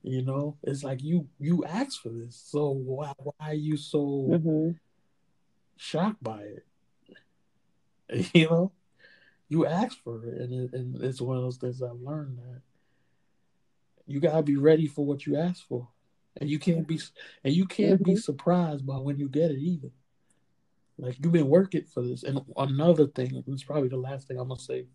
You 0.02 0.22
know, 0.22 0.56
it's 0.62 0.82
like 0.82 1.02
you 1.02 1.28
you 1.38 1.64
asked 1.64 2.00
for 2.00 2.08
this, 2.08 2.42
so 2.46 2.70
why 2.70 3.12
why 3.18 3.50
are 3.50 3.54
you 3.54 3.76
so 3.76 3.98
mm-hmm. 4.30 4.70
shocked 5.76 6.22
by 6.22 6.40
it? 6.40 6.64
You 8.34 8.46
know, 8.46 8.72
you 9.48 9.66
asked 9.66 10.00
for 10.02 10.24
it, 10.24 10.40
and 10.40 10.52
it, 10.52 10.72
and 10.72 11.00
it's 11.04 11.20
one 11.20 11.36
of 11.36 11.44
those 11.44 11.58
things 11.58 11.80
I've 11.80 12.00
learned 12.00 12.38
that 12.38 12.61
you 14.11 14.18
gotta 14.18 14.42
be 14.42 14.56
ready 14.56 14.88
for 14.88 15.06
what 15.06 15.26
you 15.26 15.36
ask 15.36 15.64
for 15.68 15.86
and 16.36 16.48
you 16.48 16.58
can't 16.58 16.86
be 16.86 17.00
and 17.44 17.54
you 17.54 17.66
can't 17.66 18.00
mm-hmm. 18.00 18.12
be 18.12 18.16
surprised 18.16 18.86
by 18.86 18.96
when 18.96 19.18
you 19.18 19.28
get 19.28 19.50
it 19.50 19.58
either. 19.58 19.90
Like 20.98 21.16
you've 21.22 21.32
been 21.32 21.48
working 21.48 21.84
for 21.84 22.02
this. 22.02 22.22
And 22.22 22.40
another 22.56 23.06
thing, 23.06 23.42
it's 23.46 23.64
probably 23.64 23.88
the 23.88 23.96
last 23.96 24.28
thing 24.28 24.38
I'm 24.38 24.48
gonna 24.48 24.60
say. 24.60 24.86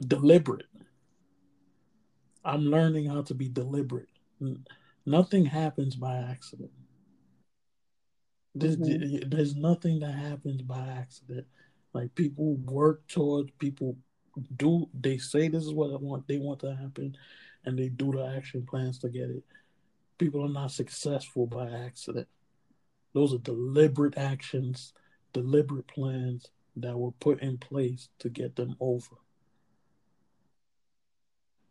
Deliberate. 0.00 0.66
I'm 2.44 2.62
learning 2.62 3.06
how 3.06 3.22
to 3.22 3.34
be 3.34 3.48
deliberate. 3.48 4.08
Nothing 5.04 5.44
happens 5.44 5.96
by 5.96 6.16
accident. 6.16 6.70
There's, 8.54 8.76
mm-hmm. 8.76 9.28
there's 9.28 9.54
nothing 9.54 10.00
that 10.00 10.12
happens 10.14 10.62
by 10.62 10.86
accident. 10.98 11.46
Like 11.92 12.14
people 12.14 12.56
work 12.56 13.06
towards 13.08 13.50
people 13.58 13.96
do 14.56 14.88
they 14.98 15.18
say 15.18 15.48
this 15.48 15.64
is 15.64 15.72
what 15.72 15.90
I 15.90 15.96
want 15.96 16.28
they 16.28 16.38
want 16.38 16.60
to 16.60 16.74
happen 16.74 17.16
and 17.64 17.78
they 17.78 17.88
do 17.88 18.12
the 18.12 18.24
action 18.36 18.64
plans 18.68 18.98
to 19.00 19.08
get 19.08 19.30
it 19.30 19.42
people 20.18 20.44
are 20.44 20.48
not 20.48 20.72
successful 20.72 21.46
by 21.46 21.70
accident. 21.70 22.28
Those 23.14 23.32
are 23.34 23.38
deliberate 23.38 24.18
actions, 24.18 24.92
deliberate 25.32 25.86
plans 25.86 26.50
that 26.76 26.96
were 26.96 27.12
put 27.12 27.40
in 27.40 27.58
place 27.58 28.08
to 28.18 28.28
get 28.28 28.56
them 28.56 28.76
over. 28.80 29.16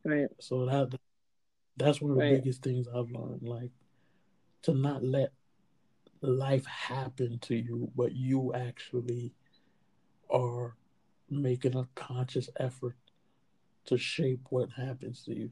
Right. 0.03 0.27
So 0.39 0.65
that 0.65 0.97
that's 1.75 2.01
one 2.01 2.11
of 2.11 2.17
the 2.17 2.23
right. 2.23 2.43
biggest 2.43 2.63
things 2.63 2.87
I've 2.87 3.11
learned. 3.11 3.43
Like 3.43 3.71
to 4.63 4.73
not 4.73 5.03
let 5.03 5.31
life 6.21 6.65
happen 6.65 7.39
to 7.39 7.55
you, 7.55 7.91
but 7.95 8.15
you 8.15 8.53
actually 8.53 9.33
are 10.29 10.75
making 11.29 11.75
a 11.75 11.87
conscious 11.95 12.49
effort 12.57 12.95
to 13.85 13.97
shape 13.97 14.41
what 14.49 14.69
happens 14.71 15.23
to 15.23 15.35
you. 15.35 15.51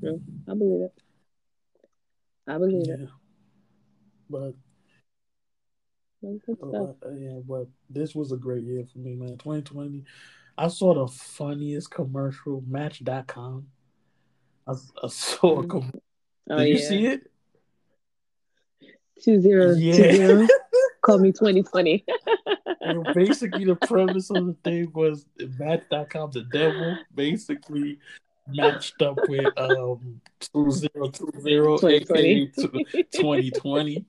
True. 0.00 0.20
I 0.48 0.54
believe 0.54 0.82
it. 0.82 0.94
I 2.46 2.58
believe 2.58 2.86
yeah. 2.86 2.94
it. 2.94 3.08
But 4.30 4.54
Uh, 6.22 7.10
yeah, 7.14 7.38
but 7.46 7.68
this 7.90 8.14
was 8.14 8.32
a 8.32 8.36
great 8.36 8.64
year 8.64 8.84
for 8.92 8.98
me, 8.98 9.14
man. 9.14 9.38
2020. 9.38 10.04
I 10.56 10.68
saw 10.68 10.94
the 10.94 11.12
funniest 11.12 11.90
commercial, 11.90 12.64
Match.com. 12.66 13.66
I, 14.66 14.72
I 15.02 15.08
saw 15.08 15.60
a 15.60 15.64
mm. 15.64 15.70
com- 15.70 15.92
oh, 16.50 16.58
Did 16.58 16.68
yeah. 16.68 16.74
you 16.74 16.78
see 16.78 17.06
it? 17.06 17.30
Two 19.22 19.40
zero 19.40 19.72
yeah. 19.72 19.96
two 19.96 20.16
zero. 20.16 20.48
Call 21.02 21.18
me 21.18 21.32
2020. 21.32 22.04
basically, 23.14 23.64
the 23.64 23.76
premise 23.76 24.30
of 24.30 24.46
the 24.46 24.56
thing 24.64 24.90
was 24.92 25.26
Match.com, 25.58 26.30
the 26.32 26.42
devil, 26.52 26.98
basically 27.14 27.98
matched 28.48 29.00
up 29.02 29.18
with 29.28 29.46
um 29.56 30.20
2020, 30.40 31.96
aka 31.96 32.46
2020. 32.46 34.04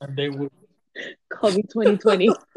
And 0.00 0.16
they 0.16 0.30
would 0.30 0.50
call 1.28 1.50
me 1.50 1.62
2020. 1.62 2.30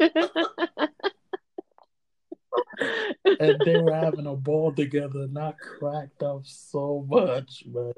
and 3.40 3.60
they 3.64 3.78
were 3.78 3.94
having 3.94 4.26
a 4.26 4.34
ball 4.34 4.72
together, 4.72 5.22
and 5.22 5.38
I 5.38 5.52
cracked 5.52 6.22
up 6.22 6.42
so 6.44 7.06
much, 7.08 7.64
man. 7.66 7.92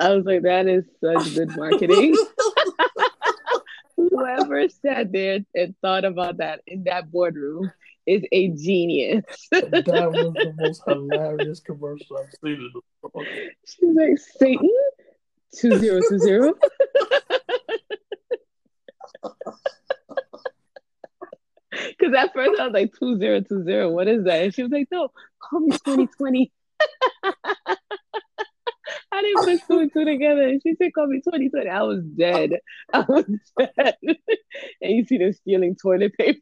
I 0.00 0.14
was 0.14 0.24
like, 0.24 0.42
that 0.42 0.66
is 0.66 0.84
such 1.02 1.34
good 1.34 1.56
marketing. 1.56 2.16
Whoever 3.96 4.68
sat 4.68 5.12
there 5.12 5.40
and 5.54 5.74
thought 5.80 6.04
about 6.04 6.38
that 6.38 6.60
in 6.66 6.84
that 6.84 7.10
boardroom 7.10 7.70
is 8.06 8.22
a 8.32 8.48
genius. 8.50 9.24
that 9.50 9.70
was 9.70 10.32
the 10.34 10.54
most 10.58 10.82
hilarious 10.86 11.60
commercial 11.60 12.18
I've 12.18 12.32
seen 12.42 12.54
in 12.54 12.70
the 12.74 12.80
world. 13.12 13.26
She's 13.66 13.94
like, 13.94 14.18
Satan, 14.38 14.70
2020. 15.56 16.52
Because 21.70 22.14
at 22.18 22.32
first 22.34 22.60
I 22.60 22.64
was 22.66 22.72
like, 22.72 22.92
2020, 22.98 23.86
what 23.92 24.08
is 24.08 24.24
that? 24.24 24.42
And 24.42 24.54
she 24.54 24.62
was 24.62 24.72
like, 24.72 24.88
no, 24.90 25.08
call 25.40 25.60
me 25.60 25.70
2020. 25.70 26.52
I 29.12 29.20
didn't 29.22 29.44
put 29.44 29.66
two 29.68 29.78
and 29.80 29.92
two 29.92 30.04
together. 30.04 30.42
And 30.42 30.60
she 30.62 30.74
said, 30.74 30.94
call 30.94 31.06
me 31.06 31.18
2020. 31.18 31.68
I 31.68 31.82
was 31.82 32.02
dead. 32.02 32.52
I 32.92 33.00
was 33.00 33.24
dead. 33.58 33.96
and 34.80 34.96
you 34.96 35.04
see 35.04 35.18
them 35.18 35.32
stealing 35.32 35.76
toilet 35.76 36.14
paper. 36.16 36.40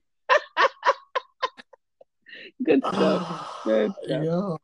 Good 2.63 2.81
stuff. 2.87 3.61
Good 3.65 3.93
stuff. 4.05 4.25
Yeah. 4.25 4.57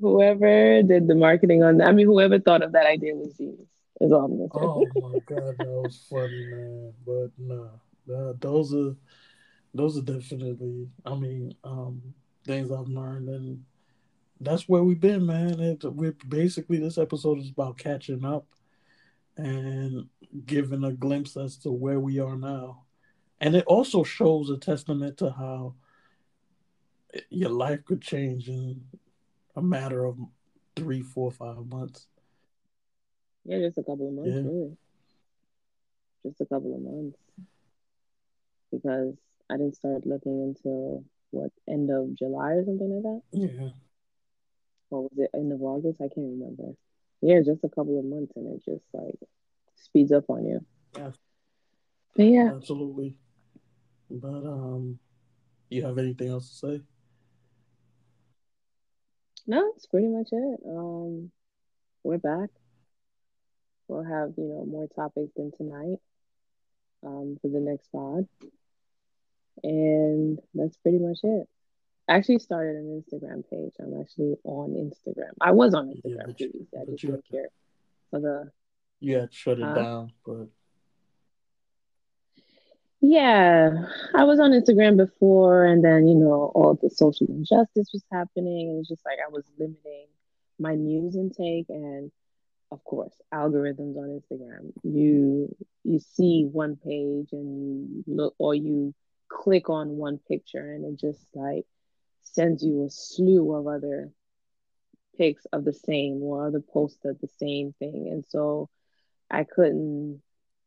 Whoever 0.00 0.82
did 0.82 1.06
the 1.06 1.14
marketing 1.14 1.62
on 1.62 1.78
that, 1.78 1.88
I 1.88 1.92
mean, 1.92 2.06
whoever 2.06 2.38
thought 2.38 2.62
of 2.62 2.72
that 2.72 2.86
idea 2.86 3.14
was 3.14 3.36
genius. 3.36 3.68
Is 4.00 4.10
all 4.10 4.24
I'm 4.24 4.36
gonna 4.36 4.48
say. 4.52 4.60
Oh 4.62 5.10
my 5.10 5.18
god, 5.26 5.56
that 5.58 5.68
was 5.68 6.04
funny, 6.10 6.46
man. 6.46 6.92
But 7.06 7.30
no, 7.38 7.70
nah, 8.06 8.32
those 8.40 8.74
are 8.74 8.96
those 9.74 9.96
are 9.96 10.02
definitely, 10.02 10.88
I 11.04 11.14
mean, 11.14 11.54
um, 11.64 12.02
things 12.44 12.70
I've 12.72 12.88
learned, 12.88 13.28
and 13.28 13.64
that's 14.40 14.68
where 14.68 14.82
we've 14.82 15.00
been, 15.00 15.24
man. 15.24 15.60
It, 15.60 15.84
we're 15.84 16.16
basically 16.28 16.78
this 16.78 16.98
episode 16.98 17.38
is 17.38 17.50
about 17.50 17.78
catching 17.78 18.24
up 18.24 18.46
and 19.36 20.08
giving 20.46 20.84
a 20.84 20.92
glimpse 20.92 21.36
as 21.36 21.56
to 21.58 21.70
where 21.70 22.00
we 22.00 22.18
are 22.18 22.36
now, 22.36 22.84
and 23.40 23.54
it 23.54 23.64
also 23.66 24.02
shows 24.02 24.50
a 24.50 24.56
testament 24.56 25.18
to 25.18 25.30
how 25.30 25.74
your 27.30 27.50
life 27.50 27.84
could 27.84 28.00
change 28.00 28.48
in 28.48 28.82
a 29.56 29.62
matter 29.62 30.04
of 30.04 30.18
three, 30.76 31.02
four, 31.02 31.30
five 31.30 31.66
months. 31.66 32.06
Yeah, 33.44 33.58
just 33.58 33.78
a 33.78 33.82
couple 33.82 34.08
of 34.08 34.14
months, 34.14 34.30
yeah. 34.30 34.42
really. 34.42 34.76
Just 36.24 36.40
a 36.40 36.46
couple 36.46 36.74
of 36.74 36.80
months. 36.80 37.18
Because 38.70 39.14
I 39.50 39.56
didn't 39.56 39.76
start 39.76 40.06
looking 40.06 40.42
until 40.42 41.04
what 41.30 41.50
end 41.68 41.90
of 41.90 42.14
July 42.14 42.52
or 42.52 42.64
something 42.64 42.90
like 42.90 43.02
that. 43.02 43.22
Yeah. 43.32 43.68
Or 44.90 45.02
was 45.02 45.18
it 45.18 45.30
end 45.34 45.52
of 45.52 45.62
August? 45.62 46.00
I 46.00 46.08
can't 46.08 46.38
remember. 46.38 46.74
Yeah, 47.20 47.40
just 47.40 47.64
a 47.64 47.68
couple 47.68 47.98
of 47.98 48.04
months, 48.04 48.32
and 48.36 48.54
it 48.54 48.64
just 48.64 48.84
like 48.92 49.18
speeds 49.76 50.12
up 50.12 50.24
on 50.28 50.46
you. 50.46 50.64
Yeah. 50.96 51.10
But 52.16 52.24
yeah. 52.24 52.50
Absolutely. 52.54 53.16
But 54.10 54.44
um, 54.46 54.98
you 55.70 55.84
have 55.84 55.98
anything 55.98 56.28
else 56.28 56.48
to 56.50 56.54
say? 56.54 56.82
No, 59.46 59.72
that's 59.72 59.86
pretty 59.86 60.08
much 60.08 60.28
it. 60.30 60.60
Um, 60.66 61.30
we're 62.04 62.18
back. 62.18 62.50
We'll 63.88 64.04
have 64.04 64.34
you 64.36 64.44
know 64.44 64.64
more 64.64 64.86
topics 64.86 65.32
than 65.36 65.52
tonight. 65.56 65.98
Um, 67.04 67.36
for 67.42 67.48
the 67.48 67.58
next 67.58 67.90
pod, 67.90 68.28
and 69.64 70.38
that's 70.54 70.76
pretty 70.76 70.98
much 70.98 71.18
it. 71.24 71.48
I 72.08 72.14
actually 72.14 72.38
started 72.38 72.76
an 72.76 73.02
Instagram 73.02 73.42
page. 73.50 73.72
I'm 73.80 74.00
actually 74.00 74.36
on 74.44 74.70
Instagram. 74.70 75.32
I 75.40 75.50
was 75.50 75.74
on 75.74 75.88
Instagram 75.88 76.16
yeah, 76.16 76.22
previously. 76.22 76.66
I 76.80 76.84
just 76.84 77.02
didn't 77.02 77.28
care 77.28 77.48
for 78.10 78.20
the. 78.20 78.52
Yeah, 79.00 79.26
shut 79.30 79.58
it 79.58 79.64
uh, 79.64 79.74
down, 79.74 80.12
but. 80.24 80.46
Yeah, 83.02 83.70
I 84.14 84.24
was 84.24 84.38
on 84.40 84.52
Instagram 84.52 84.96
before, 84.96 85.64
and 85.66 85.84
then 85.84 86.06
you 86.06 86.14
know 86.14 86.52
all 86.54 86.78
the 86.80 86.88
social 86.90 87.26
injustice 87.28 87.90
was 87.92 88.04
happening, 88.12 88.70
and 88.70 88.80
it's 88.80 88.88
just 88.88 89.04
like 89.04 89.18
I 89.24 89.30
was 89.30 89.44
limiting 89.58 90.06
my 90.58 90.76
news 90.76 91.16
intake, 91.16 91.66
and 91.68 92.12
of 92.70 92.84
course, 92.84 93.14
algorithms 93.34 93.96
on 93.98 94.20
Instagram. 94.20 94.72
You 94.84 95.54
you 95.84 95.98
see 95.98 96.44
one 96.44 96.76
page, 96.76 97.30
and 97.32 98.04
you 98.06 98.14
look, 98.14 98.34
or 98.38 98.54
you 98.54 98.94
click 99.28 99.68
on 99.68 99.96
one 99.96 100.18
picture, 100.28 100.72
and 100.72 100.84
it 100.84 101.00
just 101.00 101.26
like 101.34 101.66
sends 102.22 102.64
you 102.64 102.84
a 102.86 102.90
slew 102.90 103.54
of 103.56 103.66
other 103.66 104.12
pics 105.18 105.44
of 105.52 105.64
the 105.64 105.72
same 105.72 106.22
or 106.22 106.46
other 106.46 106.60
posts 106.60 107.04
of 107.04 107.20
the 107.20 107.28
same 107.38 107.72
thing, 107.80 108.08
and 108.12 108.24
so 108.28 108.70
I 109.30 109.44
couldn't 109.44 110.22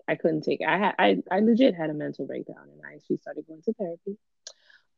I 0.08 0.16
couldn't 0.16 0.42
take 0.42 0.62
it. 0.62 0.68
I 0.68 0.78
had 0.78 0.96
I, 1.00 1.18
I 1.32 1.40
legit 1.40 1.76
had 1.76 1.90
a 1.90 1.94
mental 1.94 2.26
breakdown 2.26 2.70
and 2.72 2.82
I 2.86 2.96
actually 2.96 3.18
started 3.18 3.46
going 3.48 3.62
to 3.64 3.74
therapy. 3.74 4.18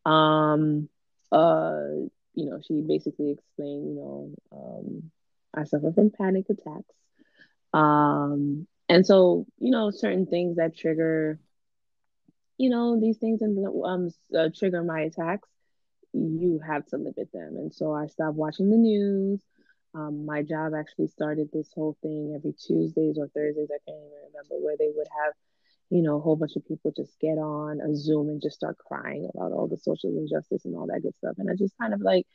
Um 0.05 0.89
uh 1.31 2.07
you 2.33 2.45
know, 2.45 2.59
she 2.65 2.81
basically 2.81 3.31
explained, 3.31 3.87
you 3.87 3.95
know, 3.95 4.35
um 4.51 5.11
I 5.53 5.63
suffer 5.65 5.91
from 5.93 6.11
panic 6.11 6.45
attacks. 6.49 6.95
Um 7.73 8.67
and 8.89 9.05
so, 9.05 9.45
you 9.59 9.71
know, 9.71 9.91
certain 9.91 10.25
things 10.25 10.57
that 10.57 10.77
trigger 10.77 11.39
you 12.57 12.69
know, 12.69 12.99
these 12.99 13.17
things 13.17 13.41
and 13.41 13.57
um 13.85 14.09
uh, 14.37 14.49
trigger 14.55 14.83
my 14.83 15.01
attacks, 15.01 15.49
you 16.13 16.59
have 16.65 16.85
to 16.87 16.97
limit 16.97 17.31
them. 17.33 17.57
And 17.57 17.73
so 17.73 17.93
I 17.93 18.07
stopped 18.07 18.35
watching 18.37 18.69
the 18.69 18.77
news. 18.77 19.41
Um, 19.93 20.25
my 20.25 20.43
job 20.43 20.73
actually 20.77 21.07
started 21.07 21.49
this 21.51 21.71
whole 21.73 21.97
thing 22.01 22.33
every 22.35 22.53
Tuesdays 22.53 23.17
or 23.17 23.27
Thursdays. 23.29 23.69
I 23.71 23.79
can't 23.89 23.97
even 23.97 24.19
remember 24.27 24.63
where 24.63 24.77
they 24.77 24.91
would 24.95 25.07
have, 25.23 25.33
you 25.89 26.01
know, 26.01 26.17
a 26.17 26.21
whole 26.21 26.35
bunch 26.35 26.55
of 26.55 26.67
people 26.67 26.91
just 26.95 27.19
get 27.19 27.37
on 27.37 27.81
a 27.81 27.95
Zoom 27.95 28.29
and 28.29 28.41
just 28.41 28.55
start 28.55 28.77
crying 28.77 29.29
about 29.33 29.51
all 29.51 29.67
the 29.67 29.77
social 29.77 30.11
injustice 30.11 30.65
and 30.65 30.75
all 30.75 30.87
that 30.87 31.01
good 31.01 31.15
stuff. 31.17 31.35
And 31.37 31.49
I 31.49 31.55
just 31.55 31.77
kind 31.79 31.93
of 31.93 32.01
like, 32.01 32.25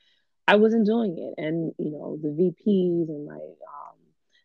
I 0.49 0.57
wasn't 0.57 0.87
doing 0.87 1.17
it. 1.19 1.41
And, 1.41 1.73
you 1.79 1.91
know, 1.93 2.19
the 2.21 2.29
VPs 2.29 3.09
and 3.09 3.27
my 3.27 3.35
um, 3.35 3.99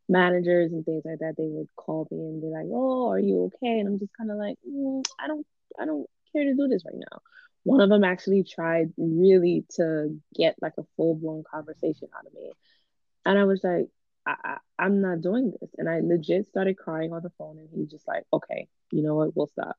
managers 0.08 0.72
and 0.72 0.86
things 0.86 1.04
like 1.06 1.20
that, 1.20 1.36
they 1.38 1.48
would 1.48 1.70
call 1.76 2.08
me 2.12 2.20
and 2.20 2.42
be 2.42 2.48
like, 2.48 2.68
oh, 2.72 3.10
are 3.10 3.20
you 3.20 3.46
okay? 3.46 3.80
And 3.80 3.88
I'm 3.88 4.00
just 4.00 4.12
kind 4.18 4.32
of 4.32 4.38
like, 4.38 4.58
mm, 4.68 5.04
I 5.20 5.28
don't, 5.28 5.46
I 5.80 5.86
don't 5.86 6.08
care 6.34 6.44
to 6.44 6.54
do 6.54 6.68
this 6.68 6.84
right 6.86 6.96
now. 7.12 7.20
One 7.64 7.82
of 7.82 7.90
them 7.90 8.04
actually 8.04 8.44
tried 8.44 8.94
really 8.98 9.66
to 9.76 10.18
get 10.36 10.56
like 10.62 10.74
a 10.78 10.84
full 10.96 11.16
blown 11.16 11.44
conversation 11.52 12.08
out 12.18 12.26
of 12.26 12.34
me. 12.34 12.52
And 13.28 13.38
I 13.38 13.44
was 13.44 13.62
like, 13.62 13.88
I, 14.26 14.58
I, 14.80 14.86
am 14.86 15.02
not 15.02 15.20
doing 15.20 15.52
this. 15.60 15.70
And 15.78 15.90
I 15.90 16.00
legit 16.00 16.48
started 16.48 16.78
crying 16.78 17.12
on 17.12 17.22
the 17.22 17.32
phone. 17.38 17.58
And 17.60 17.68
he's 17.76 17.92
just 17.92 18.08
like, 18.08 18.24
okay, 18.32 18.70
you 18.90 19.04
know 19.04 19.16
what? 19.16 19.36
We'll 19.36 19.48
stop. 19.48 19.76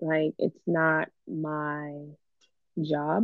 Like, 0.00 0.34
it's 0.36 0.58
not 0.66 1.08
my 1.28 2.06
job 2.82 3.22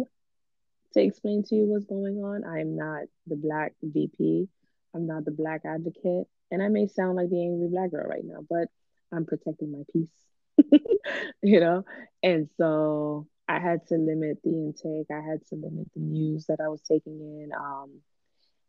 to 0.95 1.03
explain 1.03 1.43
to 1.43 1.57
you 1.57 1.67
what's 1.67 1.87
going 1.87 2.19
on. 2.19 2.45
I'm 2.45 2.77
not 2.77 3.03
the 3.27 3.35
black 3.35 3.73
VP. 3.83 4.49
I'm 4.95 5.09
not 5.09 5.25
the 5.25 5.33
black 5.33 5.63
advocate. 5.65 6.29
And 6.53 6.63
I 6.63 6.69
may 6.69 6.87
sound 6.87 7.17
like 7.17 7.29
the 7.29 7.43
angry 7.43 7.69
black 7.69 7.91
girl 7.91 8.07
right 8.09 8.25
now, 8.25 8.47
but 8.49 8.69
I'm 9.13 9.27
protecting 9.27 9.73
my 9.73 9.83
peace, 9.93 10.81
you 11.43 11.59
know? 11.59 11.85
And 12.23 12.49
so 12.59 13.27
I 13.49 13.59
had 13.59 13.89
to 13.89 13.97
limit 13.97 14.39
the 14.45 14.51
intake. 14.51 15.09
I 15.11 15.21
had 15.21 15.45
to 15.49 15.57
limit 15.57 15.89
the 15.97 16.01
news 16.01 16.47
that 16.47 16.61
I 16.65 16.69
was 16.69 16.81
taking 16.83 17.19
in. 17.21 17.51
Um, 17.59 18.03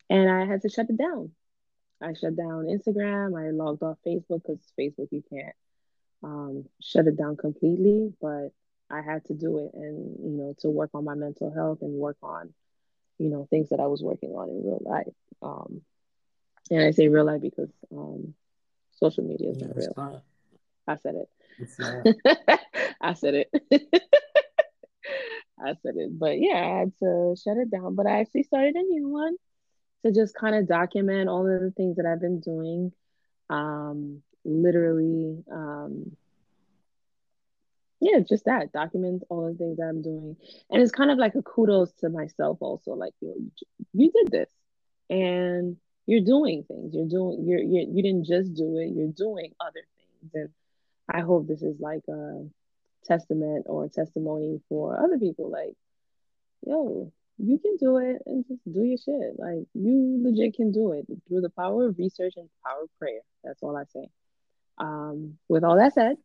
and 0.09 0.29
I 0.29 0.45
had 0.45 0.61
to 0.63 0.69
shut 0.69 0.89
it 0.89 0.97
down. 0.97 1.31
I 2.01 2.13
shut 2.13 2.35
down 2.35 2.65
Instagram. 2.65 3.37
I 3.37 3.51
logged 3.51 3.83
off 3.83 3.97
Facebook 4.05 4.41
because 4.43 4.59
Facebook 4.79 5.09
you 5.11 5.23
can't 5.29 5.55
um, 6.23 6.65
shut 6.81 7.07
it 7.07 7.17
down 7.17 7.37
completely, 7.37 8.13
but 8.21 8.49
I 8.89 9.01
had 9.01 9.25
to 9.25 9.33
do 9.33 9.59
it, 9.59 9.71
and 9.73 10.17
you 10.23 10.37
know, 10.37 10.55
to 10.59 10.69
work 10.69 10.91
on 10.93 11.05
my 11.05 11.15
mental 11.15 11.53
health 11.53 11.79
and 11.81 11.93
work 11.93 12.17
on, 12.23 12.53
you 13.17 13.29
know, 13.29 13.47
things 13.49 13.69
that 13.69 13.79
I 13.79 13.87
was 13.87 14.01
working 14.01 14.31
on 14.31 14.49
in 14.49 14.63
real 14.63 14.81
life. 14.81 15.13
Um, 15.41 15.81
and 16.71 16.83
I 16.83 16.91
say 16.91 17.07
real 17.07 17.25
life 17.25 17.41
because 17.41 17.69
um, 17.91 18.33
social 18.91 19.23
media 19.23 19.51
is 19.51 19.57
yeah, 19.59 19.67
not 19.67 19.75
real. 19.75 19.93
Not. 19.95 20.23
I 20.87 20.95
said 20.95 21.15
it. 21.15 21.29
I 23.01 23.13
said 23.13 23.33
it. 23.35 23.49
I 25.61 25.75
said 25.81 25.95
it. 25.97 26.17
But 26.17 26.39
yeah, 26.39 26.55
I 26.55 26.79
had 26.79 26.93
to 26.99 27.35
shut 27.41 27.57
it 27.57 27.69
down. 27.69 27.95
But 27.95 28.07
I 28.07 28.21
actually 28.21 28.43
started 28.43 28.75
a 28.75 28.81
new 28.81 29.09
one 29.09 29.35
to 30.05 30.11
just 30.11 30.35
kind 30.35 30.55
of 30.55 30.67
document 30.67 31.29
all 31.29 31.47
of 31.47 31.61
the 31.61 31.71
things 31.71 31.97
that 31.97 32.05
I've 32.05 32.21
been 32.21 32.39
doing. 32.39 32.91
Um, 33.49 34.21
literally, 34.45 35.43
um, 35.51 36.15
yeah, 37.99 38.19
just 38.19 38.45
that 38.45 38.71
document 38.71 39.23
all 39.29 39.51
the 39.51 39.57
things 39.57 39.77
that 39.77 39.87
I'm 39.87 40.01
doing, 40.01 40.37
and 40.69 40.81
it's 40.81 40.91
kind 40.91 41.11
of 41.11 41.17
like 41.17 41.35
a 41.35 41.41
kudos 41.41 41.91
to 41.99 42.09
myself 42.09 42.59
also. 42.61 42.91
Like 42.91 43.13
you, 43.21 43.51
you 43.93 44.11
did 44.11 44.31
this, 44.31 44.49
and 45.09 45.77
you're 46.05 46.23
doing 46.23 46.63
things. 46.63 46.93
You're 46.93 47.09
doing. 47.09 47.45
You're, 47.45 47.59
you're 47.59 47.89
you 47.89 48.01
didn't 48.01 48.25
just 48.25 48.53
do 48.53 48.77
it. 48.77 48.91
You're 48.95 49.11
doing 49.11 49.53
other 49.59 49.81
things, 49.97 50.31
and 50.33 50.49
I 51.09 51.21
hope 51.21 51.47
this 51.47 51.61
is 51.61 51.79
like 51.79 52.03
a 52.07 52.47
testament 53.05 53.65
or 53.67 53.89
testimony 53.89 54.61
for 54.69 55.03
other 55.03 55.17
people. 55.17 55.49
Like, 55.49 55.75
yo, 56.65 57.11
you 57.39 57.57
can 57.57 57.77
do 57.77 57.97
it 57.97 58.21
and 58.25 58.45
just 58.47 58.61
do 58.71 58.83
your 58.83 58.97
shit. 58.97 59.39
Like 59.39 59.65
you 59.73 60.19
legit 60.23 60.55
can 60.55 60.71
do 60.71 60.91
it 60.91 61.05
through 61.27 61.41
the 61.41 61.49
power 61.49 61.87
of 61.87 61.97
research 61.97 62.33
and 62.35 62.49
power 62.65 62.83
of 62.83 62.89
prayer. 62.99 63.21
That's 63.43 63.63
all 63.63 63.77
I 63.77 63.85
say. 63.85 64.09
Um, 64.77 65.37
with 65.47 65.63
all 65.63 65.77
that 65.77 65.93
said, 65.93 66.17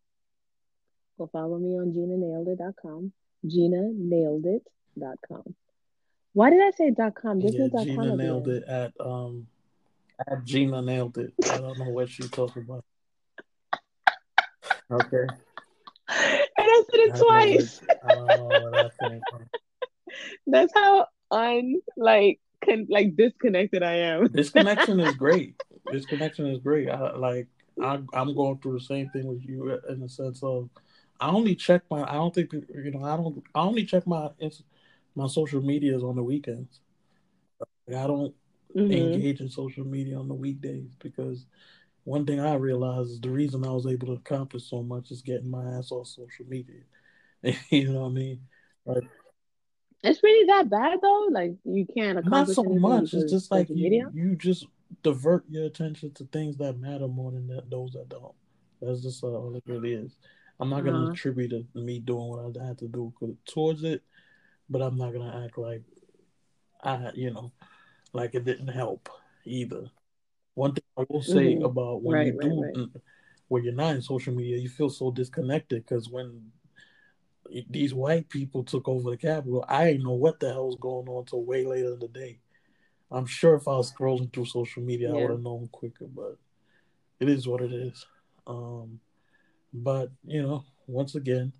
go 1.18 1.28
follow 1.32 1.58
me 1.58 1.78
on 1.78 1.92
Gina 1.92 2.16
Nailed 2.16 2.48
It.com. 2.48 3.12
Gina 3.46 3.76
GinaNailedIt.com. 3.76 4.60
GinaNailedIt.com. 4.96 5.54
Why 6.32 6.50
did 6.50 6.60
I 6.62 6.70
say 6.72 6.90
dot 6.90 7.14
com? 7.14 7.40
There's 7.40 7.54
yeah, 7.54 7.68
no 7.72 7.84
Gina 7.84 8.16
nailed 8.16 8.48
it 8.48 8.64
at 8.64 8.92
um 8.98 9.46
at 10.28 10.44
Gina 10.44 10.82
nailed 10.82 11.16
it. 11.18 11.32
I 11.48 11.58
don't 11.58 11.78
know 11.78 11.90
what 11.90 12.08
she's 12.08 12.30
talking 12.30 12.62
about. 12.62 12.84
Okay. 14.90 15.26
And 16.08 16.48
I 16.58 16.82
said 16.90 17.00
it 17.00 17.14
I 17.14 17.18
twice. 17.18 17.80
I 18.04 18.14
don't 18.14 18.26
know 18.26 18.46
where 18.48 18.70
that 18.70 18.92
came 19.00 19.20
from. 19.30 19.48
That's 20.46 20.72
how 20.74 21.06
un 21.30 21.80
like 21.96 22.40
con- 22.64 22.86
like 22.88 23.16
disconnected 23.16 23.82
I 23.82 23.94
am. 23.94 24.28
this 24.32 24.50
connection 24.50 25.00
is 25.00 25.14
great. 25.14 25.60
This 25.90 26.06
connection 26.06 26.46
is 26.46 26.58
great. 26.58 26.88
I 26.88 27.16
like 27.16 27.48
I, 27.82 28.00
I'm 28.12 28.34
going 28.34 28.58
through 28.58 28.78
the 28.78 28.84
same 28.84 29.10
thing 29.10 29.26
with 29.26 29.44
you 29.44 29.78
in 29.88 30.00
the 30.00 30.08
sense 30.08 30.42
of 30.42 30.68
I 31.20 31.28
only 31.28 31.54
check 31.54 31.82
my 31.90 32.02
I 32.02 32.14
don't 32.14 32.34
think 32.34 32.52
you 32.52 32.90
know 32.90 33.04
I 33.04 33.16
don't 33.16 33.42
I 33.54 33.60
only 33.60 33.84
check 33.84 34.06
my 34.06 34.30
my 35.14 35.26
social 35.26 35.62
medias 35.62 36.02
on 36.02 36.16
the 36.16 36.22
weekends. 36.22 36.80
I 37.88 38.06
don't 38.06 38.34
mm-hmm. 38.74 38.92
engage 38.92 39.40
in 39.40 39.48
social 39.48 39.84
media 39.84 40.18
on 40.18 40.28
the 40.28 40.34
weekdays 40.34 40.94
because 40.98 41.46
one 42.04 42.26
thing 42.26 42.40
I 42.40 42.54
realized 42.54 43.10
is 43.10 43.20
the 43.20 43.30
reason 43.30 43.64
I 43.64 43.70
was 43.70 43.86
able 43.86 44.08
to 44.08 44.12
accomplish 44.14 44.68
so 44.68 44.82
much 44.82 45.10
is 45.10 45.22
getting 45.22 45.50
my 45.50 45.64
ass 45.78 45.90
off 45.90 46.06
social 46.06 46.46
media. 46.46 46.82
you 47.70 47.92
know 47.92 48.00
what 48.00 48.10
I 48.10 48.12
mean? 48.12 48.40
Like 48.84 49.04
it's 50.04 50.22
really 50.22 50.46
that 50.46 50.68
bad 50.70 50.98
though. 51.02 51.28
Like 51.30 51.54
you 51.64 51.86
can't 51.86 52.18
accomplish 52.18 52.56
not 52.56 52.64
so 52.64 52.64
much. 52.64 53.14
It's 53.14 53.32
just 53.32 53.50
like 53.50 53.68
you, 53.70 54.10
you 54.12 54.36
just 54.36 54.66
divert 55.02 55.44
your 55.48 55.64
attention 55.64 56.12
to 56.14 56.24
things 56.24 56.56
that 56.58 56.78
matter 56.78 57.08
more 57.08 57.32
than 57.32 57.48
that, 57.48 57.70
those 57.70 57.92
that 57.92 58.08
don't. 58.08 58.34
That's 58.80 59.02
just 59.02 59.24
uh, 59.24 59.28
all 59.28 59.54
it 59.54 59.62
really 59.66 59.94
is. 59.94 60.16
I'm 60.60 60.70
not 60.70 60.84
gonna 60.84 61.04
uh-huh. 61.04 61.12
attribute 61.12 61.52
it 61.52 61.66
to 61.72 61.80
me 61.80 61.98
doing 61.98 62.28
what 62.28 62.62
I 62.62 62.66
had 62.66 62.78
to 62.78 62.88
do 62.88 63.12
towards 63.46 63.82
it, 63.82 64.02
but 64.68 64.82
I'm 64.82 64.96
not 64.96 65.12
gonna 65.12 65.44
act 65.44 65.58
like 65.58 65.82
I, 66.82 67.10
you 67.14 67.32
know, 67.32 67.52
like 68.12 68.34
it 68.34 68.44
didn't 68.44 68.68
help 68.68 69.08
either. 69.44 69.86
One 70.54 70.74
thing 70.74 70.84
I 70.96 71.04
will 71.08 71.22
say 71.22 71.54
mm-hmm. 71.54 71.64
about 71.64 72.02
when 72.02 72.16
right, 72.16 72.26
you 72.26 72.38
do, 72.40 72.62
right, 72.62 72.76
right. 72.76 73.02
when 73.48 73.64
you're 73.64 73.72
not 73.72 73.96
in 73.96 74.02
social 74.02 74.34
media, 74.34 74.58
you 74.58 74.68
feel 74.68 74.90
so 74.90 75.10
disconnected 75.10 75.84
because 75.84 76.08
when 76.08 76.52
these 77.70 77.94
white 77.94 78.28
people 78.28 78.64
took 78.64 78.88
over 78.88 79.10
the 79.10 79.16
Capitol, 79.16 79.64
I 79.68 79.84
didn't 79.84 80.04
know 80.04 80.12
what 80.12 80.40
the 80.40 80.52
hell 80.52 80.66
was 80.66 80.76
going 80.80 81.08
on 81.08 81.20
until 81.20 81.44
way 81.44 81.64
later 81.64 81.94
in 81.94 81.98
the 81.98 82.08
day. 82.08 82.38
I'm 83.10 83.26
sure 83.26 83.54
if 83.54 83.68
I 83.68 83.76
was 83.76 83.92
scrolling 83.92 84.32
through 84.32 84.46
social 84.46 84.82
media, 84.82 85.10
yeah. 85.10 85.18
I 85.18 85.22
would 85.22 85.30
have 85.30 85.42
known 85.42 85.68
quicker, 85.70 86.06
but 86.06 86.36
it 87.20 87.28
is 87.28 87.46
what 87.46 87.62
it 87.62 87.72
is. 87.72 88.06
Um, 88.46 89.00
but, 89.72 90.10
you 90.24 90.42
know, 90.42 90.64
once 90.86 91.14
again, 91.14 91.52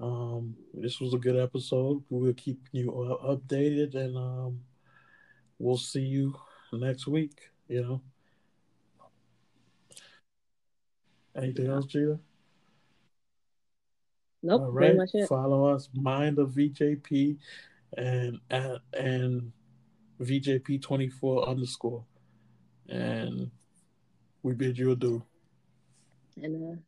um, 0.00 0.56
this 0.74 1.00
was 1.00 1.14
a 1.14 1.18
good 1.18 1.36
episode. 1.36 2.02
We'll 2.10 2.34
keep 2.34 2.60
you 2.72 2.90
updated 3.24 3.94
and 3.94 4.16
um, 4.16 4.60
we'll 5.58 5.78
see 5.78 6.02
you 6.02 6.34
next 6.72 7.06
week, 7.06 7.50
you 7.68 7.82
know. 7.82 8.00
Anything 11.34 11.68
else, 11.68 11.86
Gina? 11.86 12.18
Nope. 14.46 14.62
All 14.62 14.70
right. 14.70 14.96
Follow 15.28 15.74
us, 15.74 15.88
Mind 15.92 16.38
of 16.38 16.50
VJP, 16.50 17.36
and 17.96 18.38
at 18.48 18.78
and 18.92 19.50
VJP 20.20 20.80
twenty 20.80 21.08
four 21.08 21.48
underscore, 21.48 22.04
and 22.88 23.50
we 24.44 24.54
bid 24.54 24.78
you 24.78 24.92
adieu. 24.92 25.24
And 26.40 26.74
uh, 26.74 26.80